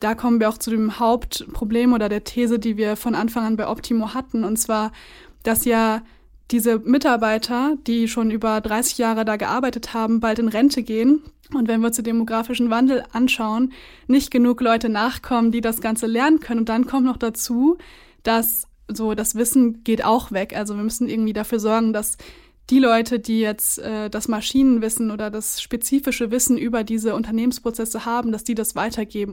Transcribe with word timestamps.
da 0.00 0.14
kommen 0.14 0.40
wir 0.40 0.48
auch 0.48 0.58
zu 0.58 0.70
dem 0.70 0.98
Hauptproblem 0.98 1.92
oder 1.92 2.08
der 2.08 2.24
These, 2.24 2.58
die 2.58 2.76
wir 2.76 2.96
von 2.96 3.14
Anfang 3.14 3.44
an 3.44 3.56
bei 3.56 3.68
Optimo 3.68 4.14
hatten, 4.14 4.44
und 4.44 4.56
zwar, 4.58 4.92
dass 5.42 5.64
ja 5.64 6.02
diese 6.50 6.78
Mitarbeiter, 6.78 7.76
die 7.86 8.06
schon 8.06 8.30
über 8.30 8.60
30 8.60 8.98
Jahre 8.98 9.24
da 9.24 9.36
gearbeitet 9.36 9.94
haben, 9.94 10.20
bald 10.20 10.38
in 10.38 10.48
Rente 10.48 10.82
gehen. 10.82 11.22
Und 11.52 11.68
wenn 11.68 11.80
wir 11.80 11.88
uns 11.88 11.96
den 11.96 12.04
demografischen 12.04 12.70
Wandel 12.70 13.04
anschauen, 13.12 13.72
nicht 14.06 14.30
genug 14.30 14.60
Leute 14.60 14.88
nachkommen, 14.88 15.50
die 15.50 15.60
das 15.60 15.80
Ganze 15.80 16.06
lernen 16.06 16.40
können. 16.40 16.60
Und 16.60 16.68
dann 16.68 16.86
kommt 16.86 17.04
noch 17.04 17.16
dazu, 17.16 17.78
dass 18.22 18.68
so 18.88 19.14
das 19.14 19.34
Wissen 19.34 19.82
geht 19.82 20.04
auch 20.04 20.30
weg. 20.30 20.56
Also 20.56 20.76
wir 20.76 20.84
müssen 20.84 21.08
irgendwie 21.08 21.32
dafür 21.32 21.58
sorgen, 21.58 21.92
dass 21.92 22.16
die 22.70 22.78
Leute, 22.78 23.18
die 23.18 23.40
jetzt 23.40 23.78
äh, 23.78 24.10
das 24.10 24.28
Maschinenwissen 24.28 25.10
oder 25.10 25.30
das 25.30 25.62
spezifische 25.62 26.30
Wissen 26.30 26.58
über 26.58 26.84
diese 26.84 27.14
Unternehmensprozesse 27.14 28.04
haben, 28.04 28.32
dass 28.32 28.44
die 28.44 28.54
das 28.54 28.74
weitergeben. 28.74 29.32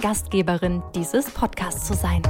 Gastgeberin 0.01 0.81
dieses 0.95 1.29
Podcasts 1.29 1.85
zu 1.85 1.93
sein. 1.93 2.23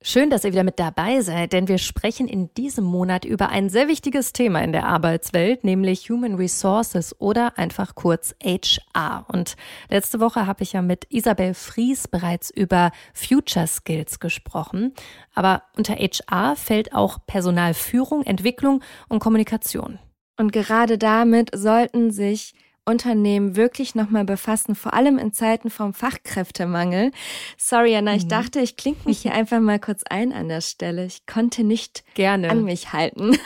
Schön, 0.00 0.30
dass 0.30 0.44
ihr 0.44 0.52
wieder 0.52 0.62
mit 0.62 0.78
dabei 0.78 1.20
seid, 1.22 1.52
denn 1.52 1.66
wir 1.66 1.78
sprechen 1.78 2.28
in 2.28 2.54
diesem 2.54 2.84
Monat 2.84 3.24
über 3.24 3.48
ein 3.48 3.68
sehr 3.68 3.88
wichtiges 3.88 4.32
Thema 4.32 4.60
in 4.62 4.70
der 4.70 4.86
Arbeitswelt, 4.86 5.64
nämlich 5.64 6.08
Human 6.08 6.36
Resources 6.36 7.20
oder 7.20 7.58
einfach 7.58 7.96
kurz 7.96 8.34
HR. 8.42 9.26
Und 9.26 9.56
letzte 9.90 10.20
Woche 10.20 10.46
habe 10.46 10.62
ich 10.62 10.74
ja 10.74 10.82
mit 10.82 11.06
Isabel 11.10 11.52
Fries 11.52 12.06
bereits 12.06 12.48
über 12.48 12.92
Future 13.12 13.66
Skills 13.66 14.20
gesprochen. 14.20 14.94
Aber 15.34 15.64
unter 15.76 15.94
HR 15.96 16.54
fällt 16.54 16.94
auch 16.94 17.18
Personalführung, 17.26 18.22
Entwicklung 18.22 18.82
und 19.08 19.18
Kommunikation. 19.18 19.98
Und 20.38 20.52
gerade 20.52 20.96
damit 20.96 21.50
sollten 21.52 22.12
sich 22.12 22.54
Unternehmen 22.88 23.54
wirklich 23.54 23.94
nochmal 23.94 24.24
befassen, 24.24 24.74
vor 24.74 24.94
allem 24.94 25.18
in 25.18 25.32
Zeiten 25.32 25.70
vom 25.70 25.92
Fachkräftemangel. 25.92 27.12
Sorry, 27.56 27.94
Anna, 27.94 28.14
ich 28.14 28.24
mhm. 28.24 28.30
dachte, 28.30 28.60
ich 28.60 28.76
klinge 28.76 28.96
mich 29.04 29.20
hier 29.20 29.34
einfach 29.34 29.60
mal 29.60 29.78
kurz 29.78 30.02
ein 30.08 30.32
an 30.32 30.48
der 30.48 30.62
Stelle. 30.62 31.04
Ich 31.04 31.26
konnte 31.26 31.64
nicht 31.64 32.04
gerne 32.14 32.50
an 32.50 32.64
mich 32.64 32.92
halten. 32.92 33.36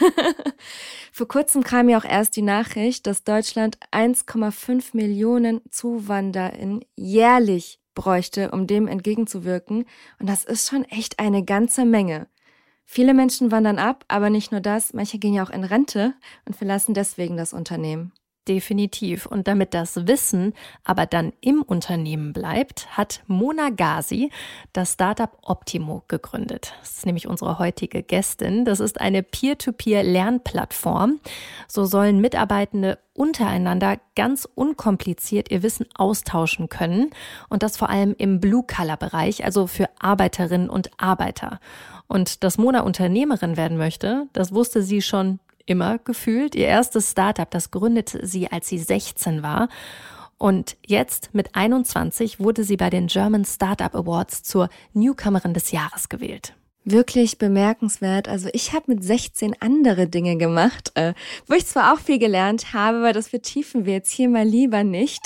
Vor 1.12 1.28
kurzem 1.28 1.62
kam 1.62 1.88
ja 1.88 1.98
auch 1.98 2.04
erst 2.04 2.36
die 2.36 2.42
Nachricht, 2.42 3.06
dass 3.06 3.24
Deutschland 3.24 3.78
1,5 3.90 4.96
Millionen 4.96 5.60
ZuwanderInnen 5.70 6.84
jährlich 6.96 7.80
bräuchte, 7.94 8.50
um 8.52 8.66
dem 8.66 8.88
entgegenzuwirken. 8.88 9.84
Und 10.18 10.28
das 10.28 10.44
ist 10.44 10.70
schon 10.70 10.84
echt 10.84 11.18
eine 11.18 11.44
ganze 11.44 11.84
Menge. 11.84 12.28
Viele 12.84 13.14
Menschen 13.14 13.50
wandern 13.50 13.78
ab, 13.78 14.04
aber 14.08 14.30
nicht 14.30 14.52
nur 14.52 14.60
das, 14.60 14.92
manche 14.92 15.18
gehen 15.18 15.34
ja 15.34 15.42
auch 15.44 15.50
in 15.50 15.64
Rente 15.64 16.14
und 16.46 16.54
verlassen 16.54 16.94
deswegen 16.94 17.36
das 17.36 17.52
Unternehmen. 17.52 18.12
Definitiv. 18.48 19.26
Und 19.26 19.46
damit 19.46 19.72
das 19.72 20.08
Wissen 20.08 20.54
aber 20.82 21.06
dann 21.06 21.32
im 21.40 21.62
Unternehmen 21.62 22.32
bleibt, 22.32 22.88
hat 22.96 23.22
Mona 23.28 23.70
Gazi 23.70 24.30
das 24.72 24.94
Startup 24.94 25.30
Optimo 25.42 26.02
gegründet. 26.08 26.74
Das 26.80 26.96
ist 26.96 27.06
nämlich 27.06 27.28
unsere 27.28 27.60
heutige 27.60 28.02
Gästin. 28.02 28.64
Das 28.64 28.80
ist 28.80 29.00
eine 29.00 29.22
Peer-to-Peer-Lernplattform. 29.22 31.20
So 31.68 31.84
sollen 31.84 32.20
Mitarbeitende 32.20 32.98
untereinander 33.14 33.98
ganz 34.16 34.48
unkompliziert 34.52 35.52
ihr 35.52 35.62
Wissen 35.62 35.86
austauschen 35.94 36.68
können. 36.68 37.10
Und 37.48 37.62
das 37.62 37.76
vor 37.76 37.90
allem 37.90 38.12
im 38.18 38.40
Blue-Color-Bereich, 38.40 39.44
also 39.44 39.68
für 39.68 39.88
Arbeiterinnen 40.00 40.68
und 40.68 40.90
Arbeiter. 40.96 41.60
Und 42.08 42.42
dass 42.42 42.58
Mona 42.58 42.80
Unternehmerin 42.80 43.56
werden 43.56 43.78
möchte, 43.78 44.26
das 44.32 44.52
wusste 44.52 44.82
sie 44.82 45.00
schon 45.00 45.38
immer 45.66 45.98
gefühlt. 45.98 46.54
Ihr 46.54 46.66
erstes 46.66 47.10
Startup, 47.10 47.50
das 47.50 47.70
gründete 47.70 48.26
sie, 48.26 48.50
als 48.50 48.68
sie 48.68 48.78
16 48.78 49.42
war. 49.42 49.68
Und 50.38 50.76
jetzt 50.84 51.30
mit 51.32 51.54
21 51.54 52.40
wurde 52.40 52.64
sie 52.64 52.76
bei 52.76 52.90
den 52.90 53.06
German 53.06 53.44
Startup 53.44 53.94
Awards 53.94 54.42
zur 54.42 54.68
Newcomerin 54.92 55.54
des 55.54 55.70
Jahres 55.70 56.08
gewählt 56.08 56.54
wirklich 56.84 57.38
bemerkenswert. 57.38 58.28
Also 58.28 58.48
ich 58.52 58.72
habe 58.72 58.94
mit 58.94 59.04
16 59.04 59.56
andere 59.60 60.08
Dinge 60.08 60.36
gemacht, 60.36 60.92
äh, 60.94 61.14
wo 61.46 61.54
ich 61.54 61.66
zwar 61.66 61.92
auch 61.92 61.98
viel 61.98 62.18
gelernt 62.18 62.72
habe, 62.72 62.98
aber 62.98 63.12
das 63.12 63.28
vertiefen 63.28 63.84
wir 63.86 63.94
jetzt 63.94 64.10
hier 64.10 64.28
mal 64.28 64.44
lieber 64.44 64.84
nicht. 64.84 65.22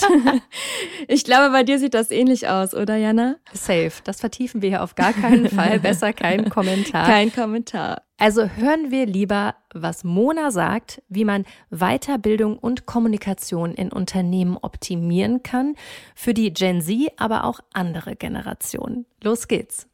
ich 1.09 1.25
glaube, 1.25 1.51
bei 1.51 1.63
dir 1.63 1.79
sieht 1.79 1.95
das 1.95 2.11
ähnlich 2.11 2.49
aus, 2.49 2.75
oder 2.75 2.97
Jana? 2.97 3.37
Safe. 3.53 3.93
Das 4.05 4.21
vertiefen 4.21 4.63
wir 4.63 4.69
hier 4.69 4.83
auf 4.83 4.95
gar 4.95 5.13
keinen 5.13 5.49
Fall. 5.51 5.81
Besser 5.81 6.13
kein 6.13 6.51
Kommentar. 6.51 7.07
Kein 7.07 7.33
Kommentar. 7.33 8.03
Also 8.19 8.49
hören 8.49 8.91
wir 8.91 9.05
lieber, 9.05 9.57
was 9.75 10.03
Mona 10.03 10.51
sagt, 10.51 11.03
wie 11.09 11.27
man 11.27 11.45
Weiterbildung 11.71 12.59
und 12.59 12.87
Kommunikation 12.87 13.75
in 13.75 13.93
Unternehmen 13.93 14.57
optimieren 14.57 15.43
kann, 15.43 15.75
für 16.15 16.33
die 16.33 16.53
Gen 16.53 16.81
Z, 16.81 17.13
aber 17.19 17.45
auch 17.45 17.61
andere 17.75 18.17
Generationen. 18.17 19.05
Los 19.23 19.49
geht's. 19.49 19.87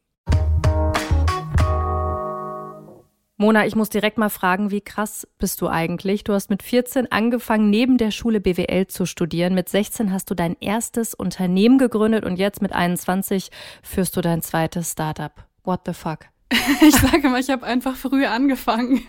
Mona, 3.43 3.67
ich 3.67 3.75
muss 3.75 3.89
direkt 3.89 4.19
mal 4.19 4.29
fragen, 4.29 4.71
wie 4.71 4.81
krass 4.81 5.27
bist 5.39 5.61
du 5.61 5.67
eigentlich? 5.67 6.23
Du 6.23 6.33
hast 6.33 6.49
mit 6.49 6.63
14 6.63 7.11
angefangen, 7.11 7.71
neben 7.71 7.99
der 7.99 8.13
Schule 8.13 8.41
BWL 8.41 8.87
zu 8.87 9.05
studieren. 9.05 9.53
Mit 9.53 9.69
16 9.69 10.13
hast 10.13 10.31
du 10.31 10.37
dein 10.37 10.57
erstes 10.61 11.13
Unternehmen 11.13 11.77
gegründet 11.77 12.25
und 12.25 12.37
jetzt 12.37 12.63
mit 12.63 12.73
21 12.73 13.51
führst 13.83 14.17
du 14.17 14.21
dein 14.21 14.43
zweites 14.43 14.93
Startup. 14.93 15.33
What 15.65 15.81
the 15.87 15.93
fuck? 15.93 16.21
ich 16.83 16.95
sage 16.95 17.29
mal, 17.31 17.41
ich 17.41 17.51
habe 17.51 17.67
einfach 17.67 17.97
früh 17.97 18.27
angefangen. 18.27 19.03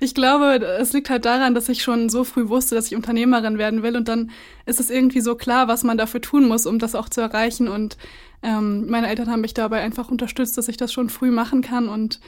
Ich 0.00 0.14
glaube, 0.14 0.62
es 0.78 0.92
liegt 0.92 1.08
halt 1.08 1.24
daran, 1.24 1.54
dass 1.54 1.70
ich 1.70 1.82
schon 1.82 2.10
so 2.10 2.24
früh 2.24 2.50
wusste, 2.50 2.74
dass 2.74 2.88
ich 2.88 2.94
Unternehmerin 2.94 3.56
werden 3.56 3.82
will. 3.82 3.96
Und 3.96 4.06
dann 4.06 4.32
ist 4.66 4.80
es 4.80 4.90
irgendwie 4.90 5.22
so 5.22 5.34
klar, 5.34 5.66
was 5.66 5.82
man 5.82 5.96
dafür 5.96 6.20
tun 6.20 6.46
muss, 6.46 6.66
um 6.66 6.78
das 6.78 6.94
auch 6.94 7.08
zu 7.08 7.22
erreichen. 7.22 7.68
Und 7.68 7.96
ähm, 8.42 8.90
meine 8.90 9.08
Eltern 9.08 9.30
haben 9.30 9.40
mich 9.40 9.54
dabei 9.54 9.80
einfach 9.80 10.10
unterstützt, 10.10 10.58
dass 10.58 10.68
ich 10.68 10.76
das 10.76 10.92
schon 10.92 11.08
früh 11.08 11.30
machen 11.30 11.62
kann. 11.62 11.88
Und 11.88 12.20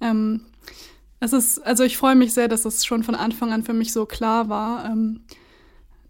ähm, 0.00 0.42
es 1.20 1.32
ist, 1.32 1.58
also 1.66 1.84
ich 1.84 1.96
freue 1.96 2.14
mich 2.14 2.34
sehr, 2.34 2.48
dass 2.48 2.64
es 2.64 2.84
schon 2.84 3.02
von 3.02 3.14
Anfang 3.14 3.52
an 3.52 3.62
für 3.62 3.72
mich 3.72 3.92
so 3.92 4.06
klar 4.06 4.48
war. 4.48 4.84
Ähm, 4.84 5.20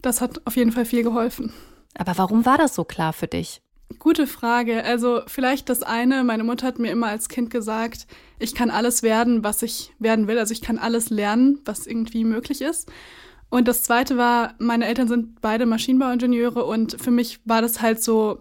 das 0.02 0.20
hat 0.20 0.40
auf 0.46 0.56
jeden 0.56 0.72
Fall 0.72 0.84
viel 0.84 1.02
geholfen. 1.02 1.52
Aber 1.96 2.18
warum 2.18 2.44
war 2.44 2.58
das 2.58 2.74
so 2.74 2.84
klar 2.84 3.12
für 3.12 3.26
dich? 3.26 3.62
Gute 3.98 4.26
Frage. 4.26 4.84
Also 4.84 5.22
vielleicht 5.26 5.68
das 5.68 5.82
eine, 5.82 6.24
meine 6.24 6.44
Mutter 6.44 6.66
hat 6.66 6.78
mir 6.78 6.90
immer 6.90 7.06
als 7.06 7.28
Kind 7.28 7.50
gesagt, 7.50 8.06
ich 8.38 8.54
kann 8.54 8.70
alles 8.70 9.02
werden, 9.02 9.44
was 9.44 9.62
ich 9.62 9.92
werden 9.98 10.26
will. 10.26 10.38
Also 10.38 10.52
ich 10.52 10.60
kann 10.60 10.78
alles 10.78 11.08
lernen, 11.10 11.60
was 11.64 11.86
irgendwie 11.86 12.24
möglich 12.24 12.60
ist. 12.60 12.90
Und 13.48 13.68
das 13.68 13.84
zweite 13.84 14.16
war, 14.16 14.54
meine 14.58 14.86
Eltern 14.86 15.06
sind 15.06 15.40
beide 15.40 15.66
Maschinenbauingenieure 15.66 16.64
und 16.64 17.00
für 17.00 17.12
mich 17.12 17.38
war 17.44 17.62
das 17.62 17.80
halt 17.80 18.02
so, 18.02 18.40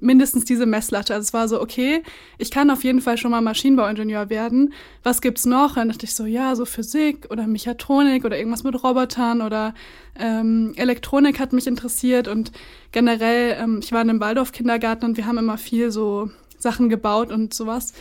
mindestens 0.00 0.44
diese 0.44 0.66
Messlatte. 0.66 1.14
Also 1.14 1.24
es 1.24 1.32
war 1.32 1.48
so, 1.48 1.60
okay, 1.60 2.02
ich 2.38 2.50
kann 2.50 2.70
auf 2.70 2.84
jeden 2.84 3.00
Fall 3.00 3.16
schon 3.16 3.30
mal 3.30 3.40
Maschinenbauingenieur 3.40 4.28
werden. 4.30 4.72
Was 5.02 5.20
gibt's 5.20 5.46
noch? 5.46 5.74
Dann 5.74 5.88
dachte 5.88 6.04
ich 6.04 6.14
so, 6.14 6.26
ja, 6.26 6.54
so 6.54 6.64
Physik 6.64 7.26
oder 7.30 7.46
Mechatronik 7.46 8.24
oder 8.24 8.36
irgendwas 8.36 8.64
mit 8.64 8.82
Robotern 8.82 9.42
oder 9.42 9.74
ähm, 10.18 10.72
Elektronik 10.76 11.38
hat 11.40 11.52
mich 11.52 11.66
interessiert 11.66 12.28
und 12.28 12.52
generell, 12.92 13.56
ähm, 13.58 13.80
ich 13.82 13.92
war 13.92 14.02
in 14.02 14.10
einem 14.10 14.20
Waldorf-Kindergarten 14.20 15.04
und 15.04 15.16
wir 15.16 15.26
haben 15.26 15.38
immer 15.38 15.58
viel 15.58 15.90
so 15.90 16.30
Sachen 16.58 16.88
gebaut 16.88 17.30
und 17.30 17.54
sowas. 17.54 17.92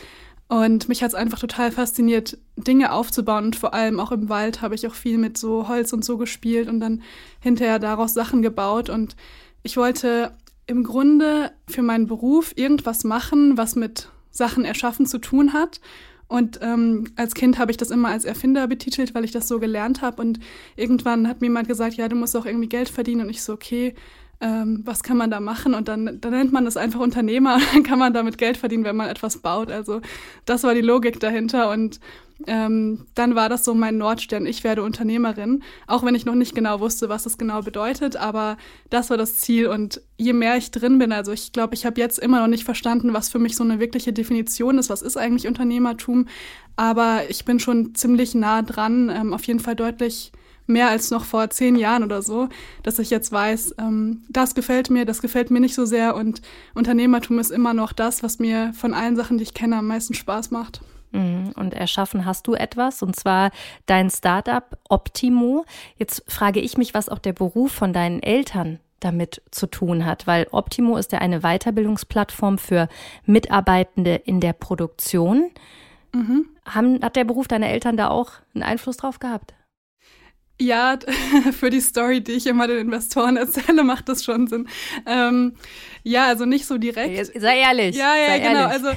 Und 0.48 0.90
mich 0.90 1.02
hat's 1.02 1.16
einfach 1.16 1.40
total 1.40 1.72
fasziniert, 1.72 2.38
Dinge 2.56 2.92
aufzubauen. 2.92 3.46
Und 3.46 3.56
vor 3.56 3.74
allem 3.74 4.00
auch 4.00 4.12
im 4.12 4.30
Wald 4.30 4.62
habe 4.62 4.76
ich 4.76 4.86
auch 4.86 4.94
viel 4.94 5.18
mit 5.18 5.38
so 5.38 5.68
Holz 5.68 5.92
und 5.92 6.06
so 6.06 6.18
gespielt 6.18 6.70
und 6.70 6.80
dann 6.80 7.02
hinterher 7.40 7.80
daraus 7.80 8.14
Sachen 8.14 8.44
gebaut. 8.44 8.90
Und 8.90 9.16
ich 9.64 9.76
wollte 9.76 10.34
im 10.68 10.84
Grunde 10.84 11.52
für 11.68 11.82
meinen 11.82 12.08
Beruf 12.08 12.54
irgendwas 12.56 13.04
machen, 13.04 13.58
was 13.58 13.76
mit 13.76 14.10
Sachen 14.32 14.66
erschaffen 14.66 15.06
zu 15.06 15.20
tun 15.20 15.54
hat. 15.54 15.80
Und 16.28 16.60
ähm, 16.62 17.12
als 17.16 17.36
Kind 17.36 17.60
habe 17.60 17.72
ich 17.72 17.78
das 17.78 17.92
immer 17.92 18.10
als 18.10 18.26
Erfinder 18.26 18.68
betitelt, 18.68 19.14
weil 19.14 19.24
ich 19.24 19.32
das 19.32 19.48
so 19.48 19.60
gelernt 19.60 20.02
habe. 20.02 20.22
Und 20.22 20.40
irgendwann 20.76 21.28
hat 21.28 21.42
mir 21.42 21.48
jemand 21.48 21.68
gesagt, 21.68 21.96
ja, 21.96 22.08
du 22.08 22.16
musst 22.16 22.36
auch 22.36 22.46
irgendwie 22.46 22.70
Geld 22.70 22.90
verdienen. 22.90 23.22
Und 23.22 23.30
ich 23.30 23.44
so, 23.44 23.54
okay, 23.54 23.94
ähm, 24.42 24.82
was 24.84 25.04
kann 25.04 25.18
man 25.18 25.32
da 25.32 25.40
machen? 25.40 25.74
Und 25.74 25.88
dann, 25.88 26.20
dann 26.20 26.32
nennt 26.32 26.52
man 26.52 26.66
das 26.66 26.78
einfach 26.78 27.00
Unternehmer, 27.00 27.60
dann 27.74 27.84
kann 27.84 28.00
man 28.00 28.14
damit 28.14 28.38
Geld 28.38 28.58
verdienen, 28.58 28.84
wenn 28.84 28.96
man 28.96 29.10
etwas 29.10 29.38
baut. 29.38 29.72
Also 29.72 30.02
das 30.46 30.64
war 30.64 30.74
die 30.74 30.82
Logik 30.82 31.20
dahinter. 31.20 31.70
Und 31.70 32.00
ähm, 32.48 33.06
dann 33.16 33.36
war 33.36 33.48
das 33.48 33.64
so 33.64 33.74
mein 33.74 33.98
Nordstern, 33.98 34.46
ich 34.46 34.64
werde 34.64 34.84
Unternehmerin, 34.84 35.64
auch 35.88 36.04
wenn 36.04 36.16
ich 36.16 36.26
noch 36.26 36.36
nicht 36.36 36.54
genau 36.54 36.82
wusste, 36.82 37.08
was 37.08 37.24
das 37.24 37.38
genau 37.38 37.62
bedeutet, 37.62 38.18
aber 38.18 38.58
das 38.90 39.10
war 39.10 39.18
das 39.18 39.38
Ziel. 39.38 39.68
Und 39.68 40.02
je 40.18 40.34
mehr 40.34 40.58
ich 40.58 40.70
drin 40.72 41.00
bin, 41.00 41.14
also 41.14 41.32
ich 41.32 41.54
glaube, 41.54 41.76
ich 41.76 41.86
habe 41.86 42.00
jetzt 42.00 42.20
immer 42.20 42.42
noch 42.42 42.48
nicht 42.48 42.66
verstanden, 42.66 43.14
was 43.14 43.30
für 43.30 43.40
mich 43.40 43.56
so 43.56 43.64
eine 43.64 43.80
wirkliche 43.80 44.12
Definition 44.12 44.78
ist, 44.78 44.90
was 44.90 45.02
ist 45.02 45.18
eigentlich 45.18 45.48
Unternehmertum, 45.48 46.28
aber 46.76 47.22
ich 47.30 47.46
bin 47.46 47.60
schon 47.60 47.96
ziemlich 47.96 48.36
nah 48.36 48.62
dran, 48.62 49.10
ähm, 49.10 49.34
auf 49.34 49.46
jeden 49.46 49.62
Fall 49.62 49.76
deutlich 49.76 50.34
mehr 50.68 50.90
als 50.90 51.12
noch 51.12 51.26
vor 51.26 51.50
zehn 51.50 51.76
Jahren 51.76 52.04
oder 52.04 52.22
so, 52.22 52.50
dass 52.84 53.00
ich 53.00 53.10
jetzt 53.10 53.32
weiß, 53.32 53.76
ähm, 53.78 54.24
das 54.30 54.56
gefällt 54.56 54.90
mir, 54.90 55.06
das 55.06 55.22
gefällt 55.22 55.52
mir 55.52 55.60
nicht 55.60 55.76
so 55.76 55.86
sehr 55.86 56.16
und 56.16 56.42
Unternehmertum 56.74 57.40
ist 57.40 57.52
immer 57.52 57.74
noch 57.74 57.94
das, 57.94 58.24
was 58.24 58.40
mir 58.40 58.74
von 58.74 58.94
allen 58.94 59.16
Sachen, 59.16 59.38
die 59.38 59.44
ich 59.44 59.54
kenne, 59.54 59.78
am 59.78 59.88
meisten 59.88 60.14
Spaß 60.14 60.52
macht. 60.52 60.82
Mhm. 61.12 61.54
Und 61.56 61.74
erschaffen 61.74 62.26
hast 62.26 62.48
du 62.48 62.54
etwas, 62.54 63.02
und 63.02 63.16
zwar 63.16 63.52
dein 63.86 64.10
Startup 64.10 64.78
Optimo. 64.90 65.66
Jetzt 65.98 66.24
frage 66.28 66.60
ich 66.60 66.78
mich, 66.78 66.94
was 66.94 67.10
auch 67.10 67.20
der 67.20 67.34
Beruf 67.34 67.72
von 67.72 67.94
deinen 67.94 68.22
Eltern 68.22 68.80
damit 69.00 69.42
zu 69.52 69.68
tun 69.68 70.06
hat, 70.06 70.26
weil 70.26 70.48
Optimo 70.52 70.98
ist 70.98 71.12
ja 71.12 71.20
eine 71.20 71.42
Weiterbildungsplattform 71.42 72.58
für 72.58 72.90
Mitarbeitende 73.26 74.16
in 74.16 74.40
der 74.40 74.54
Produktion. 74.54 75.52
Mhm. 76.12 76.48
Haben, 76.66 77.02
hat 77.04 77.16
der 77.16 77.26
Beruf 77.26 77.48
deiner 77.48 77.68
Eltern 77.70 77.98
da 77.98 78.10
auch 78.10 78.32
einen 78.54 78.64
Einfluss 78.64 78.98
drauf 78.98 79.20
gehabt? 79.20 79.54
Ja, 80.60 80.98
für 81.60 81.70
die 81.70 81.82
Story, 81.82 82.22
die 82.22 82.34
ich 82.34 82.48
immer 82.48 82.68
den 82.68 82.78
Investoren 82.78 83.38
erzähle, 83.38 83.84
macht 83.84 84.08
das 84.08 84.24
schon 84.24 84.48
Sinn. 84.48 84.68
Ähm, 85.06 85.56
ja, 86.04 86.28
also 86.28 86.46
nicht 86.46 86.66
so 86.66 86.78
direkt. 86.78 87.32
Sei 87.40 87.60
ehrlich. 87.60 87.96
Ja, 87.96 88.16
ja, 88.16 88.28
sei 88.28 88.40
genau. 88.40 88.60
Ehrlich. 88.62 88.86
Also 88.86 88.90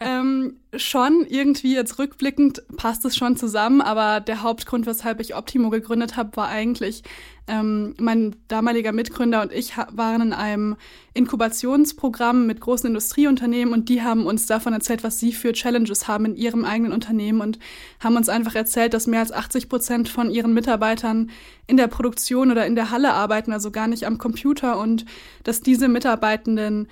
ähm, 0.00 0.56
schon 0.74 1.26
irgendwie 1.28 1.74
jetzt 1.74 1.98
rückblickend 1.98 2.62
passt 2.76 3.04
es 3.04 3.16
schon 3.16 3.36
zusammen, 3.36 3.80
aber 3.80 4.20
der 4.20 4.42
Hauptgrund, 4.42 4.86
weshalb 4.86 5.20
ich 5.20 5.34
Optimo 5.34 5.70
gegründet 5.70 6.16
habe, 6.16 6.36
war 6.36 6.48
eigentlich, 6.48 7.02
ähm, 7.48 7.94
mein 7.98 8.34
damaliger 8.48 8.90
Mitgründer 8.90 9.40
und 9.42 9.52
ich 9.52 9.76
waren 9.92 10.20
in 10.20 10.32
einem 10.32 10.76
Inkubationsprogramm 11.14 12.46
mit 12.46 12.60
großen 12.60 12.88
Industrieunternehmen 12.88 13.72
und 13.72 13.88
die 13.88 14.02
haben 14.02 14.26
uns 14.26 14.46
davon 14.46 14.72
erzählt, 14.72 15.04
was 15.04 15.20
sie 15.20 15.32
für 15.32 15.52
Challenges 15.52 16.08
haben 16.08 16.24
in 16.24 16.36
ihrem 16.36 16.64
eigenen 16.64 16.92
Unternehmen 16.92 17.40
und 17.40 17.58
haben 18.00 18.16
uns 18.16 18.28
einfach 18.28 18.56
erzählt, 18.56 18.94
dass 18.94 19.06
mehr 19.06 19.20
als 19.20 19.32
80 19.32 19.68
Prozent 19.68 20.08
von 20.08 20.30
ihren 20.30 20.54
Mitarbeitern 20.54 21.30
in 21.68 21.76
der 21.76 21.86
Produktion 21.86 22.50
oder 22.50 22.66
in 22.66 22.74
der 22.74 22.90
Halle 22.90 23.12
arbeiten, 23.12 23.52
also 23.52 23.70
gar 23.70 23.86
nicht 23.86 24.06
am 24.06 24.18
Computer 24.18 24.78
und 24.78 25.04
dass 25.44 25.60
diese 25.60 25.86
Mitarbeitenden 25.86 26.88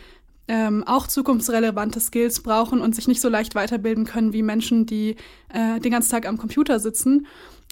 ähm, 0.48 0.84
auch 0.86 1.06
zukunftsrelevante 1.06 2.00
Skills 2.00 2.42
brauchen 2.42 2.80
und 2.80 2.94
sich 2.94 3.08
nicht 3.08 3.20
so 3.20 3.28
leicht 3.28 3.54
weiterbilden 3.54 4.04
können 4.04 4.32
wie 4.32 4.42
Menschen, 4.42 4.86
die 4.86 5.16
äh, 5.52 5.80
den 5.80 5.92
ganzen 5.92 6.10
Tag 6.10 6.26
am 6.26 6.38
Computer 6.38 6.78
sitzen. 6.78 7.26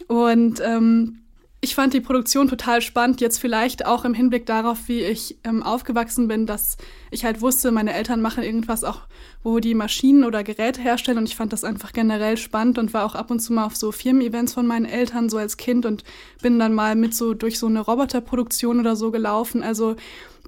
Und 0.08 0.60
ähm, 0.64 1.22
ich 1.64 1.76
fand 1.76 1.94
die 1.94 2.00
Produktion 2.00 2.48
total 2.48 2.82
spannend, 2.82 3.20
jetzt 3.20 3.38
vielleicht 3.38 3.86
auch 3.86 4.04
im 4.04 4.14
Hinblick 4.14 4.46
darauf, 4.46 4.88
wie 4.88 5.00
ich 5.00 5.38
ähm, 5.44 5.62
aufgewachsen 5.62 6.26
bin, 6.26 6.44
dass 6.44 6.76
ich 7.12 7.24
halt 7.24 7.40
wusste, 7.40 7.70
meine 7.70 7.94
Eltern 7.94 8.20
machen 8.20 8.42
irgendwas 8.42 8.82
auch, 8.82 9.02
wo 9.44 9.60
die 9.60 9.76
Maschinen 9.76 10.24
oder 10.24 10.42
Geräte 10.42 10.80
herstellen 10.80 11.19
und 11.19 11.28
ich 11.28 11.36
fand 11.36 11.52
das 11.52 11.62
einfach 11.62 11.92
generell 11.92 12.36
spannend 12.36 12.78
und 12.78 12.92
war 12.92 13.04
auch 13.04 13.14
ab 13.14 13.30
und 13.30 13.38
zu 13.38 13.52
mal 13.52 13.64
auf 13.64 13.76
so 13.76 13.92
Firmen-Events 13.92 14.54
von 14.54 14.66
meinen 14.66 14.86
Eltern 14.86 15.28
so 15.28 15.38
als 15.38 15.56
Kind 15.56 15.86
und 15.86 16.02
bin 16.42 16.58
dann 16.58 16.74
mal 16.74 16.96
mit 16.96 17.14
so 17.14 17.32
durch 17.32 17.60
so 17.60 17.69
eine 17.69 17.80
Roboterproduktion 17.80 18.80
oder 18.80 18.96
so 18.96 19.12
gelaufen. 19.12 19.62
Also 19.62 19.94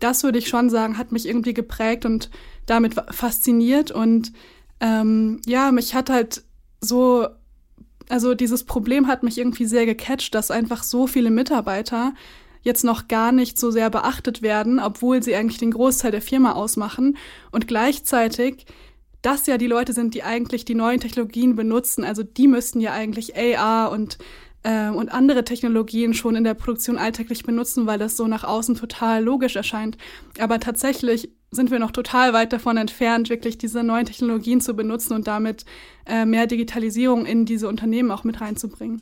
das 0.00 0.23
würde 0.23 0.38
ich 0.38 0.49
schon 0.49 0.70
sagen, 0.70 0.99
hat 0.99 1.12
mich 1.12 1.26
irgendwie 1.26 1.55
geprägt 1.55 2.05
und 2.05 2.31
damit 2.67 2.94
fasziniert. 3.11 3.91
Und 3.91 4.32
ähm, 4.81 5.41
ja, 5.46 5.73
mich 5.73 5.94
hat 5.94 6.11
halt 6.11 6.44
so, 6.81 7.26
also 8.08 8.35
dieses 8.35 8.64
Problem 8.64 9.06
hat 9.06 9.23
mich 9.23 9.38
irgendwie 9.38 9.67
sehr 9.67 9.87
gecatcht, 9.87 10.35
dass 10.35 10.50
einfach 10.50 10.82
so 10.82 11.06
viele 11.06 11.31
Mitarbeiter 11.31 12.14
jetzt 12.62 12.82
noch 12.82 13.08
gar 13.08 13.31
nicht 13.31 13.58
so 13.58 13.70
sehr 13.70 13.91
beachtet 13.91 14.43
werden, 14.43 14.81
obwohl 14.81 15.23
sie 15.23 15.37
eigentlich 15.37 15.58
den 15.58 15.70
Großteil 15.70 16.11
der 16.11 16.23
Firma 16.23 16.52
ausmachen. 16.52 17.17
Und 17.52 17.69
gleichzeitig 17.69 18.67
das 19.25 19.47
ja 19.47 19.56
die 19.56 19.67
Leute 19.67 19.93
sind, 19.93 20.14
die 20.14 20.23
eigentlich 20.23 20.64
die 20.64 20.75
neuen 20.75 21.00
Technologien 21.00 21.56
benutzen. 21.56 22.05
Also 22.05 22.23
die 22.23 22.49
müssten 22.49 22.81
ja 22.81 22.93
eigentlich 22.93 23.35
AR 23.37 23.90
und 23.90 24.19
äh, 24.64 24.88
und 24.88 25.12
andere 25.12 25.44
Technologien 25.44 26.14
schon 26.14 26.34
in 26.34 26.44
der 26.44 26.55
Produktion 26.55 26.99
alltäglich 26.99 27.44
benutzen, 27.44 27.87
weil 27.87 27.99
das 27.99 28.16
so 28.16 28.26
nach 28.26 28.43
außen 28.43 28.75
total 28.75 29.22
logisch 29.22 29.55
erscheint. 29.55 29.96
Aber 30.38 30.58
tatsächlich 30.58 31.31
sind 31.50 31.70
wir 31.70 31.78
noch 31.78 31.93
total 31.93 32.32
weit 32.32 32.52
davon 32.52 32.76
entfernt, 32.76 33.31
wirklich 33.31 33.56
diese 33.58 33.84
neuen 33.84 34.06
Technologien 34.06 34.61
zu 34.61 34.75
benutzen 34.75 35.14
und 35.14 35.28
damit 35.28 35.64
äh, 36.06 36.25
mehr 36.25 36.46
Digitalisierung 36.46 37.26
in 37.26 37.46
diese 37.46 37.69
Unternehmen 37.69 38.11
auch 38.11 38.25
mit 38.25 38.40
reinzubringen. 38.40 39.00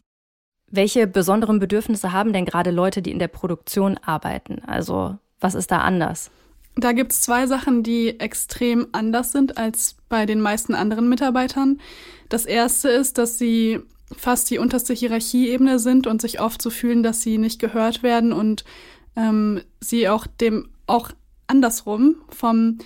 Welche 0.70 1.06
besonderen 1.06 1.58
Bedürfnisse 1.58 2.12
haben 2.12 2.32
denn 2.32 2.44
gerade 2.44 2.70
Leute, 2.70 3.02
die 3.02 3.10
in 3.10 3.18
der 3.18 3.28
Produktion 3.28 3.98
arbeiten? 3.98 4.62
Also 4.66 5.16
was 5.40 5.54
ist 5.54 5.70
da 5.70 5.78
anders? 5.78 6.30
Da 6.76 6.92
gibt 6.92 7.12
es 7.12 7.20
zwei 7.20 7.46
Sachen, 7.46 7.82
die 7.82 8.18
extrem 8.18 8.86
anders 8.92 9.32
sind 9.32 9.58
als 9.58 9.96
bei 10.08 10.24
den 10.24 10.40
meisten 10.40 10.74
anderen 10.74 11.08
Mitarbeitern. 11.08 11.80
Das 12.30 12.46
erste 12.46 12.88
ist, 12.88 13.18
dass 13.18 13.36
sie 13.36 13.80
fast 14.16 14.50
die 14.50 14.58
unterste 14.58 14.94
Hierarchieebene 14.94 15.78
sind 15.78 16.06
und 16.06 16.20
sich 16.20 16.40
oft 16.40 16.60
so 16.60 16.70
fühlen, 16.70 17.02
dass 17.02 17.22
sie 17.22 17.38
nicht 17.38 17.58
gehört 17.58 18.02
werden 18.02 18.32
und 18.32 18.64
ähm, 19.16 19.60
sie 19.80 20.08
auch 20.08 20.26
dem 20.26 20.68
auch 20.86 21.10
andersrum 21.46 22.16
vom 22.28 22.78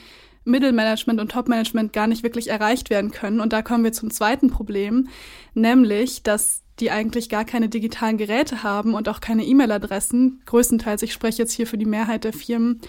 Mittelmanagement 0.44 1.20
und 1.20 1.32
Topmanagement 1.32 1.92
gar 1.92 2.06
nicht 2.06 2.22
wirklich 2.22 2.48
erreicht 2.48 2.90
werden 2.90 3.10
können. 3.10 3.40
Und 3.40 3.52
da 3.52 3.62
kommen 3.62 3.84
wir 3.84 3.92
zum 3.92 4.10
zweiten 4.10 4.48
Problem, 4.48 5.08
nämlich, 5.54 6.22
dass 6.22 6.62
die 6.78 6.90
eigentlich 6.90 7.28
gar 7.28 7.44
keine 7.44 7.68
digitalen 7.68 8.18
Geräte 8.18 8.62
haben 8.62 8.94
und 8.94 9.08
auch 9.08 9.20
keine 9.20 9.44
E-Mail-Adressen, 9.44 10.42
größtenteils, 10.44 11.02
ich 11.02 11.12
spreche 11.12 11.38
jetzt 11.38 11.52
hier 11.52 11.66
für 11.66 11.78
die 11.78 11.86
Mehrheit 11.86 12.24
der 12.24 12.32
Firmen, 12.32 12.80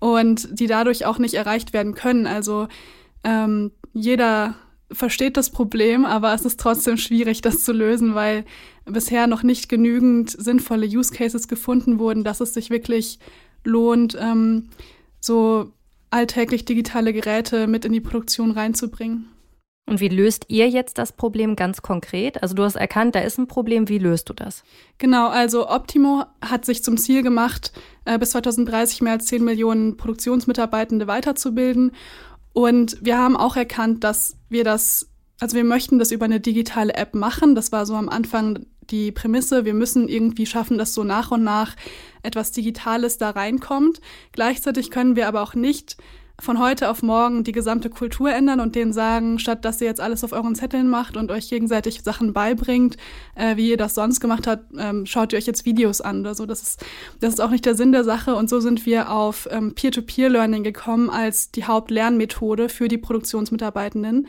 und 0.00 0.58
die 0.58 0.66
dadurch 0.66 1.06
auch 1.06 1.18
nicht 1.18 1.34
erreicht 1.34 1.72
werden 1.72 1.94
können. 1.94 2.26
Also 2.26 2.66
ähm, 3.22 3.70
jeder 3.92 4.56
versteht 4.92 5.36
das 5.36 5.50
Problem, 5.50 6.04
aber 6.04 6.34
es 6.34 6.44
ist 6.44 6.60
trotzdem 6.60 6.96
schwierig, 6.96 7.40
das 7.40 7.64
zu 7.64 7.72
lösen, 7.72 8.14
weil 8.14 8.44
bisher 8.84 9.26
noch 9.26 9.42
nicht 9.42 9.68
genügend 9.68 10.30
sinnvolle 10.30 10.86
Use 10.86 11.12
Cases 11.12 11.48
gefunden 11.48 11.98
wurden, 11.98 12.24
dass 12.24 12.40
es 12.40 12.54
sich 12.54 12.70
wirklich 12.70 13.18
lohnt, 13.64 14.16
ähm, 14.20 14.68
so 15.20 15.72
alltäglich 16.10 16.64
digitale 16.64 17.12
Geräte 17.12 17.66
mit 17.66 17.84
in 17.84 17.92
die 17.92 18.00
Produktion 18.00 18.50
reinzubringen. 18.50 19.28
Und 19.86 20.00
wie 20.00 20.08
löst 20.08 20.44
ihr 20.46 20.68
jetzt 20.68 20.98
das 20.98 21.12
Problem 21.12 21.56
ganz 21.56 21.82
konkret? 21.82 22.42
Also 22.44 22.54
du 22.54 22.62
hast 22.62 22.76
erkannt, 22.76 23.16
da 23.16 23.20
ist 23.20 23.38
ein 23.38 23.48
Problem, 23.48 23.88
wie 23.88 23.98
löst 23.98 24.28
du 24.28 24.32
das? 24.32 24.62
Genau, 24.98 25.28
also 25.28 25.68
Optimo 25.68 26.24
hat 26.40 26.64
sich 26.64 26.84
zum 26.84 26.96
Ziel 26.96 27.24
gemacht, 27.24 27.72
äh, 28.04 28.16
bis 28.16 28.30
2030 28.30 29.02
mehr 29.02 29.14
als 29.14 29.26
10 29.26 29.42
Millionen 29.42 29.96
Produktionsmitarbeitende 29.96 31.08
weiterzubilden. 31.08 31.90
Und 32.52 32.98
wir 33.00 33.18
haben 33.18 33.36
auch 33.36 33.56
erkannt, 33.56 34.04
dass 34.04 34.36
wir 34.48 34.64
das, 34.64 35.08
also 35.38 35.56
wir 35.56 35.64
möchten 35.64 35.98
das 35.98 36.10
über 36.10 36.24
eine 36.24 36.40
digitale 36.40 36.94
App 36.94 37.14
machen. 37.14 37.54
Das 37.54 37.72
war 37.72 37.86
so 37.86 37.94
am 37.94 38.08
Anfang 38.08 38.66
die 38.90 39.12
Prämisse. 39.12 39.64
Wir 39.64 39.74
müssen 39.74 40.08
irgendwie 40.08 40.46
schaffen, 40.46 40.78
dass 40.78 40.94
so 40.94 41.04
nach 41.04 41.30
und 41.30 41.44
nach 41.44 41.76
etwas 42.22 42.50
Digitales 42.50 43.18
da 43.18 43.30
reinkommt. 43.30 44.00
Gleichzeitig 44.32 44.90
können 44.90 45.16
wir 45.16 45.28
aber 45.28 45.42
auch 45.42 45.54
nicht 45.54 45.96
von 46.40 46.58
heute 46.58 46.90
auf 46.90 47.02
morgen 47.02 47.44
die 47.44 47.52
gesamte 47.52 47.90
Kultur 47.90 48.32
ändern 48.32 48.60
und 48.60 48.74
denen 48.74 48.92
sagen, 48.92 49.38
statt 49.38 49.64
dass 49.64 49.80
ihr 49.80 49.86
jetzt 49.86 50.00
alles 50.00 50.24
auf 50.24 50.32
euren 50.32 50.54
Zetteln 50.54 50.88
macht 50.88 51.16
und 51.16 51.30
euch 51.30 51.48
gegenseitig 51.48 52.02
Sachen 52.02 52.32
beibringt, 52.32 52.96
äh, 53.34 53.56
wie 53.56 53.70
ihr 53.70 53.76
das 53.76 53.94
sonst 53.94 54.20
gemacht 54.20 54.46
habt, 54.46 54.72
ähm, 54.78 55.06
schaut 55.06 55.32
ihr 55.32 55.38
euch 55.38 55.46
jetzt 55.46 55.64
Videos 55.64 56.00
an 56.00 56.20
oder 56.20 56.34
so. 56.34 56.46
Das 56.46 56.62
ist, 56.62 56.84
das 57.20 57.34
ist 57.34 57.40
auch 57.40 57.50
nicht 57.50 57.66
der 57.66 57.74
Sinn 57.74 57.92
der 57.92 58.04
Sache. 58.04 58.34
Und 58.34 58.48
so 58.48 58.60
sind 58.60 58.86
wir 58.86 59.10
auf 59.10 59.48
ähm, 59.50 59.74
Peer-to-Peer-Learning 59.74 60.64
gekommen 60.64 61.10
als 61.10 61.50
die 61.50 61.64
Hauptlernmethode 61.64 62.68
für 62.68 62.88
die 62.88 62.98
Produktionsmitarbeitenden 62.98 64.26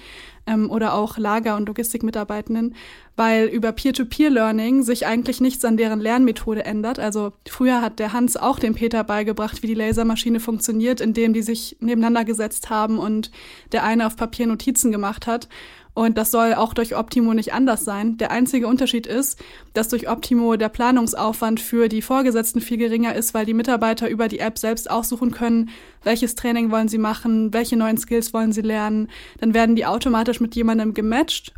ähm, 0.47 0.69
oder 0.69 0.93
auch 0.93 1.17
Lager- 1.17 1.55
und 1.55 1.67
Logistikmitarbeitenden, 1.67 2.75
weil 3.21 3.45
über 3.45 3.71
Peer-to-Peer-Learning 3.71 4.81
sich 4.81 5.05
eigentlich 5.05 5.41
nichts 5.41 5.63
an 5.63 5.77
deren 5.77 5.99
Lernmethode 5.99 6.65
ändert. 6.65 6.97
Also 6.97 7.33
früher 7.47 7.79
hat 7.79 7.99
der 7.99 8.13
Hans 8.13 8.35
auch 8.35 8.57
dem 8.57 8.73
Peter 8.73 9.03
beigebracht, 9.03 9.61
wie 9.61 9.67
die 9.67 9.75
Lasermaschine 9.75 10.39
funktioniert, 10.39 11.01
indem 11.01 11.31
die 11.31 11.43
sich 11.43 11.77
nebeneinander 11.81 12.25
gesetzt 12.25 12.71
haben 12.71 12.97
und 12.97 13.29
der 13.73 13.83
eine 13.83 14.07
auf 14.07 14.15
Papier 14.15 14.47
Notizen 14.47 14.91
gemacht 14.91 15.27
hat. 15.27 15.49
Und 15.93 16.17
das 16.17 16.31
soll 16.31 16.55
auch 16.55 16.73
durch 16.73 16.95
Optimo 16.95 17.35
nicht 17.35 17.53
anders 17.53 17.85
sein. 17.85 18.17
Der 18.17 18.31
einzige 18.31 18.65
Unterschied 18.67 19.05
ist, 19.05 19.39
dass 19.75 19.89
durch 19.89 20.09
Optimo 20.09 20.55
der 20.55 20.69
Planungsaufwand 20.69 21.59
für 21.59 21.89
die 21.89 22.01
Vorgesetzten 22.01 22.59
viel 22.59 22.77
geringer 22.77 23.13
ist, 23.13 23.35
weil 23.35 23.45
die 23.45 23.53
Mitarbeiter 23.53 24.09
über 24.09 24.29
die 24.29 24.39
App 24.39 24.57
selbst 24.57 24.89
aussuchen 24.89 25.29
können, 25.29 25.69
welches 26.03 26.33
Training 26.33 26.71
wollen 26.71 26.87
sie 26.87 26.97
machen, 26.97 27.53
welche 27.53 27.77
neuen 27.77 27.97
Skills 27.97 28.33
wollen 28.33 28.51
sie 28.51 28.61
lernen. 28.61 29.09
Dann 29.39 29.53
werden 29.53 29.75
die 29.75 29.85
automatisch 29.85 30.39
mit 30.39 30.55
jemandem 30.55 30.95
gematcht, 30.95 31.53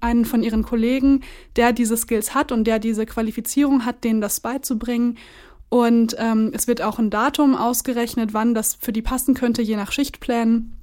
einen 0.00 0.24
von 0.24 0.42
ihren 0.42 0.62
Kollegen, 0.62 1.22
der 1.56 1.72
diese 1.72 1.96
Skills 1.96 2.34
hat 2.34 2.52
und 2.52 2.64
der 2.64 2.78
diese 2.78 3.06
Qualifizierung 3.06 3.84
hat, 3.84 4.04
denen 4.04 4.20
das 4.20 4.40
beizubringen. 4.40 5.18
Und 5.68 6.16
ähm, 6.18 6.50
es 6.54 6.66
wird 6.66 6.80
auch 6.80 6.98
ein 6.98 7.10
Datum 7.10 7.54
ausgerechnet, 7.54 8.32
wann 8.32 8.54
das 8.54 8.74
für 8.74 8.92
die 8.92 9.02
passen 9.02 9.34
könnte, 9.34 9.62
je 9.62 9.76
nach 9.76 9.92
Schichtplänen. 9.92 10.77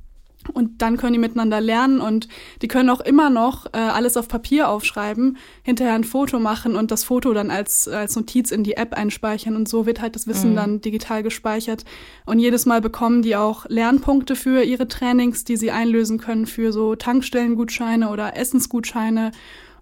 Und 0.56 0.82
dann 0.82 0.96
können 0.96 1.12
die 1.12 1.20
miteinander 1.20 1.60
lernen 1.60 2.00
und 2.00 2.30
die 2.62 2.70
können 2.70 2.90
auch 2.90 3.02
immer 3.02 3.30
noch 3.30 3.66
äh, 3.74 3.78
alles 3.78 4.16
auf 4.16 4.30
Papier 4.30 4.70
aufschreiben, 4.70 5.36
hinterher 5.64 5.96
ein 5.96 6.06
Foto 6.06 6.40
machen 6.40 6.78
und 6.78 6.92
das 6.92 7.04
Foto 7.04 7.34
dann 7.34 7.52
als, 7.52 7.90
als 7.90 8.16
Notiz 8.16 8.52
in 8.52 8.64
die 8.64 8.78
App 8.78 8.94
einspeichern. 8.94 9.58
Und 9.58 9.68
so 9.68 9.86
wird 9.86 10.00
halt 10.00 10.16
das 10.16 10.28
Wissen 10.28 10.52
mhm. 10.52 10.56
dann 10.56 10.82
digital 10.82 11.24
gespeichert. 11.24 11.84
Und 12.26 12.40
jedes 12.40 12.66
Mal 12.66 12.80
bekommen 12.80 13.22
die 13.22 13.36
auch 13.36 13.66
Lernpunkte 13.68 14.38
für 14.38 14.64
ihre 14.64 14.88
Trainings, 14.88 15.44
die 15.44 15.58
sie 15.58 15.72
einlösen 15.72 16.20
können 16.20 16.46
für 16.46 16.72
so 16.72 16.96
Tankstellengutscheine 16.96 18.10
oder 18.10 18.38
Essensgutscheine 18.38 19.32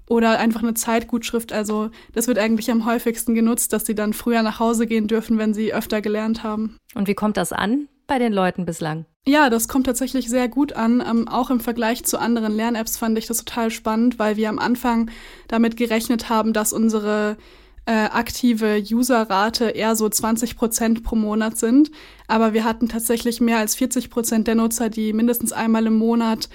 oder 0.07 0.39
einfach 0.39 0.63
eine 0.63 0.73
Zeitgutschrift. 0.73 1.53
Also 1.53 1.91
das 2.13 2.27
wird 2.27 2.39
eigentlich 2.39 2.71
am 2.71 2.85
häufigsten 2.85 3.35
genutzt, 3.35 3.73
dass 3.73 3.85
sie 3.85 3.93
dann 3.93 4.13
früher 4.13 4.41
nach 4.41 4.59
Hause 4.59 4.87
gehen 4.87 5.07
dürfen, 5.07 5.37
wenn 5.37 5.53
sie 5.53 5.71
öfter 5.71 6.01
gelernt 6.01 6.41
haben. 6.41 6.77
Und 6.95 7.07
wie 7.07 7.13
kommt 7.13 7.37
das 7.37 7.53
an 7.53 7.87
bei 8.07 8.19
den 8.19 8.33
Leuten 8.33 8.65
bislang? 8.65 9.05
Ja, 9.25 9.49
das 9.49 9.67
kommt 9.67 9.85
tatsächlich 9.85 10.29
sehr 10.29 10.49
gut 10.49 10.73
an. 10.73 11.01
Ähm, 11.05 11.27
auch 11.27 11.49
im 11.49 11.61
Vergleich 11.61 12.03
zu 12.03 12.19
anderen 12.19 12.53
Lern-Apps 12.55 12.97
fand 12.97 13.17
ich 13.17 13.25
das 13.25 13.45
total 13.45 13.71
spannend, 13.71 14.19
weil 14.19 14.35
wir 14.35 14.49
am 14.49 14.59
Anfang 14.59 15.09
damit 15.47 15.77
gerechnet 15.77 16.29
haben, 16.29 16.51
dass 16.51 16.73
unsere 16.73 17.37
äh, 17.85 17.91
aktive 17.91 18.81
Userrate 18.91 19.69
eher 19.69 19.95
so 19.95 20.09
20 20.09 20.57
Prozent 20.57 21.03
pro 21.03 21.15
Monat 21.15 21.57
sind. 21.57 21.91
Aber 22.27 22.53
wir 22.53 22.65
hatten 22.65 22.89
tatsächlich 22.89 23.39
mehr 23.39 23.59
als 23.59 23.75
40 23.75 24.09
Prozent 24.09 24.47
der 24.47 24.55
Nutzer, 24.55 24.89
die 24.89 25.13
mindestens 25.13 25.53
einmal 25.53 25.85
im 25.85 25.95
Monat 25.95 26.49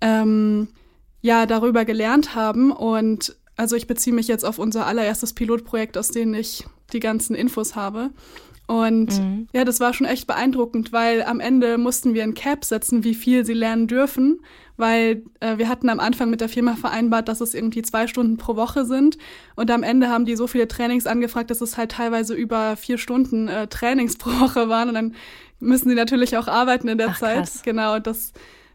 ähm, 0.00 0.68
ja 1.22 1.46
darüber 1.46 1.84
gelernt 1.84 2.36
haben. 2.36 2.70
Und 2.70 3.36
also 3.56 3.74
ich 3.74 3.88
beziehe 3.88 4.14
mich 4.14 4.28
jetzt 4.28 4.44
auf 4.44 4.58
unser 4.58 4.86
allererstes 4.86 5.32
Pilotprojekt, 5.32 5.98
aus 5.98 6.08
dem 6.08 6.34
ich 6.34 6.64
die 6.92 7.00
ganzen 7.00 7.34
Infos 7.34 7.74
habe. 7.74 8.10
Und 8.72 9.20
mhm. 9.20 9.48
ja, 9.52 9.66
das 9.66 9.80
war 9.80 9.92
schon 9.92 10.06
echt 10.06 10.26
beeindruckend, 10.26 10.94
weil 10.94 11.22
am 11.24 11.40
Ende 11.40 11.76
mussten 11.76 12.14
wir 12.14 12.22
ein 12.22 12.32
Cap 12.32 12.64
setzen, 12.64 13.04
wie 13.04 13.12
viel 13.12 13.44
sie 13.44 13.52
lernen 13.52 13.86
dürfen, 13.86 14.40
weil 14.78 15.24
äh, 15.40 15.58
wir 15.58 15.68
hatten 15.68 15.90
am 15.90 16.00
Anfang 16.00 16.30
mit 16.30 16.40
der 16.40 16.48
Firma 16.48 16.74
vereinbart, 16.74 17.28
dass 17.28 17.42
es 17.42 17.52
irgendwie 17.52 17.82
zwei 17.82 18.06
Stunden 18.06 18.38
pro 18.38 18.56
Woche 18.56 18.86
sind. 18.86 19.18
Und 19.56 19.70
am 19.70 19.82
Ende 19.82 20.08
haben 20.08 20.24
die 20.24 20.36
so 20.36 20.46
viele 20.46 20.68
Trainings 20.68 21.06
angefragt, 21.06 21.50
dass 21.50 21.60
es 21.60 21.76
halt 21.76 21.92
teilweise 21.92 22.32
über 22.32 22.76
vier 22.76 22.96
Stunden 22.96 23.46
äh, 23.46 23.66
Trainings 23.66 24.16
pro 24.18 24.30
Woche 24.40 24.70
waren. 24.70 24.88
Und 24.88 24.94
dann 24.94 25.14
müssen 25.60 25.90
sie 25.90 25.94
natürlich 25.94 26.38
auch 26.38 26.48
arbeiten 26.48 26.88
in 26.88 26.96
der 26.96 27.10
Ach, 27.10 27.18
Zeit. 27.18 27.40
Krass. 27.40 27.62
Genau, 27.62 27.98
das 27.98 28.32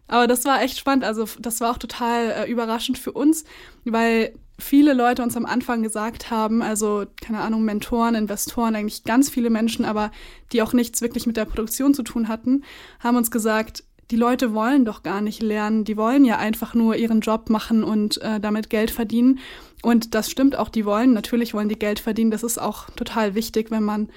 aber 0.07 0.27
das 0.27 0.45
war 0.45 0.61
echt 0.61 0.77
spannend. 0.77 1.05
Also 1.05 1.27
das 1.39 1.59
war 1.59 1.71
auch 1.71 1.79
total 1.79 2.29
äh, 2.29 2.51
überraschend 2.51 2.99
für 2.99 3.11
uns, 3.11 3.45
weil 3.83 4.33
viele 4.59 4.93
Leute 4.93 5.21
uns 5.21 5.37
am 5.37 5.45
Anfang 5.45 5.83
gesagt 5.83 6.31
haben, 6.31 6.61
also 6.61 7.05
keine 7.21 7.41
Ahnung, 7.41 7.63
Mentoren, 7.63 8.15
Investoren, 8.15 8.75
eigentlich 8.75 9.03
ganz 9.03 9.29
viele 9.29 9.49
Menschen, 9.49 9.85
aber 9.85 10.11
die 10.51 10.61
auch 10.61 10.73
nichts 10.73 11.01
wirklich 11.01 11.27
mit 11.27 11.37
der 11.37 11.45
Produktion 11.45 11.93
zu 11.93 12.03
tun 12.03 12.27
hatten, 12.27 12.63
haben 12.99 13.17
uns 13.17 13.31
gesagt, 13.31 13.83
die 14.09 14.15
Leute 14.15 14.53
wollen 14.53 14.85
doch 14.85 15.03
gar 15.03 15.21
nicht 15.21 15.41
lernen, 15.41 15.83
die 15.83 15.97
wollen 15.97 16.23
ja 16.23 16.37
einfach 16.37 16.73
nur 16.73 16.95
ihren 16.95 17.19
Job 17.19 17.49
machen 17.49 17.83
und 17.83 18.21
äh, 18.21 18.39
damit 18.39 18.69
Geld 18.69 18.89
verdienen. 18.89 19.39
Und 19.83 20.15
das 20.15 20.31
stimmt 20.31 20.57
auch, 20.57 20.69
die 20.69 20.85
wollen, 20.85 21.13
natürlich 21.13 21.53
wollen 21.53 21.69
die 21.69 21.77
Geld 21.77 21.99
verdienen. 21.99 22.31
Das 22.31 22.43
ist 22.43 22.57
auch 22.57 22.89
total 22.91 23.35
wichtig, 23.35 23.69
wenn 23.69 23.83
man 23.83 24.09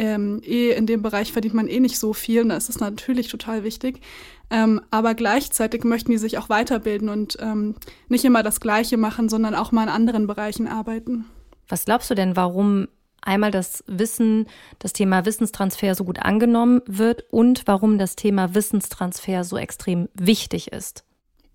ähm, 0.00 0.40
eh 0.42 0.70
in 0.72 0.86
dem 0.86 1.02
Bereich 1.02 1.30
verdient 1.30 1.54
man 1.54 1.68
eh 1.68 1.78
nicht 1.78 1.98
so 1.98 2.14
viel, 2.14 2.48
da 2.48 2.56
ist 2.56 2.70
es 2.70 2.80
natürlich 2.80 3.28
total 3.28 3.64
wichtig. 3.64 4.00
Ähm, 4.48 4.80
aber 4.90 5.14
gleichzeitig 5.14 5.84
möchten 5.84 6.10
die 6.10 6.16
sich 6.16 6.38
auch 6.38 6.48
weiterbilden 6.48 7.10
und 7.10 7.36
ähm, 7.38 7.74
nicht 8.08 8.24
immer 8.24 8.42
das 8.42 8.60
Gleiche 8.60 8.96
machen, 8.96 9.28
sondern 9.28 9.54
auch 9.54 9.72
mal 9.72 9.82
in 9.84 9.88
anderen 9.90 10.26
Bereichen 10.26 10.66
arbeiten. 10.66 11.26
Was 11.68 11.84
glaubst 11.84 12.10
du 12.10 12.14
denn, 12.14 12.34
warum 12.34 12.88
einmal 13.20 13.50
das 13.50 13.84
Wissen, 13.86 14.46
das 14.78 14.94
Thema 14.94 15.26
Wissenstransfer 15.26 15.94
so 15.94 16.04
gut 16.04 16.18
angenommen 16.18 16.80
wird 16.86 17.24
und 17.30 17.62
warum 17.66 17.98
das 17.98 18.16
Thema 18.16 18.54
Wissenstransfer 18.54 19.44
so 19.44 19.58
extrem 19.58 20.08
wichtig 20.14 20.72
ist? 20.72 21.04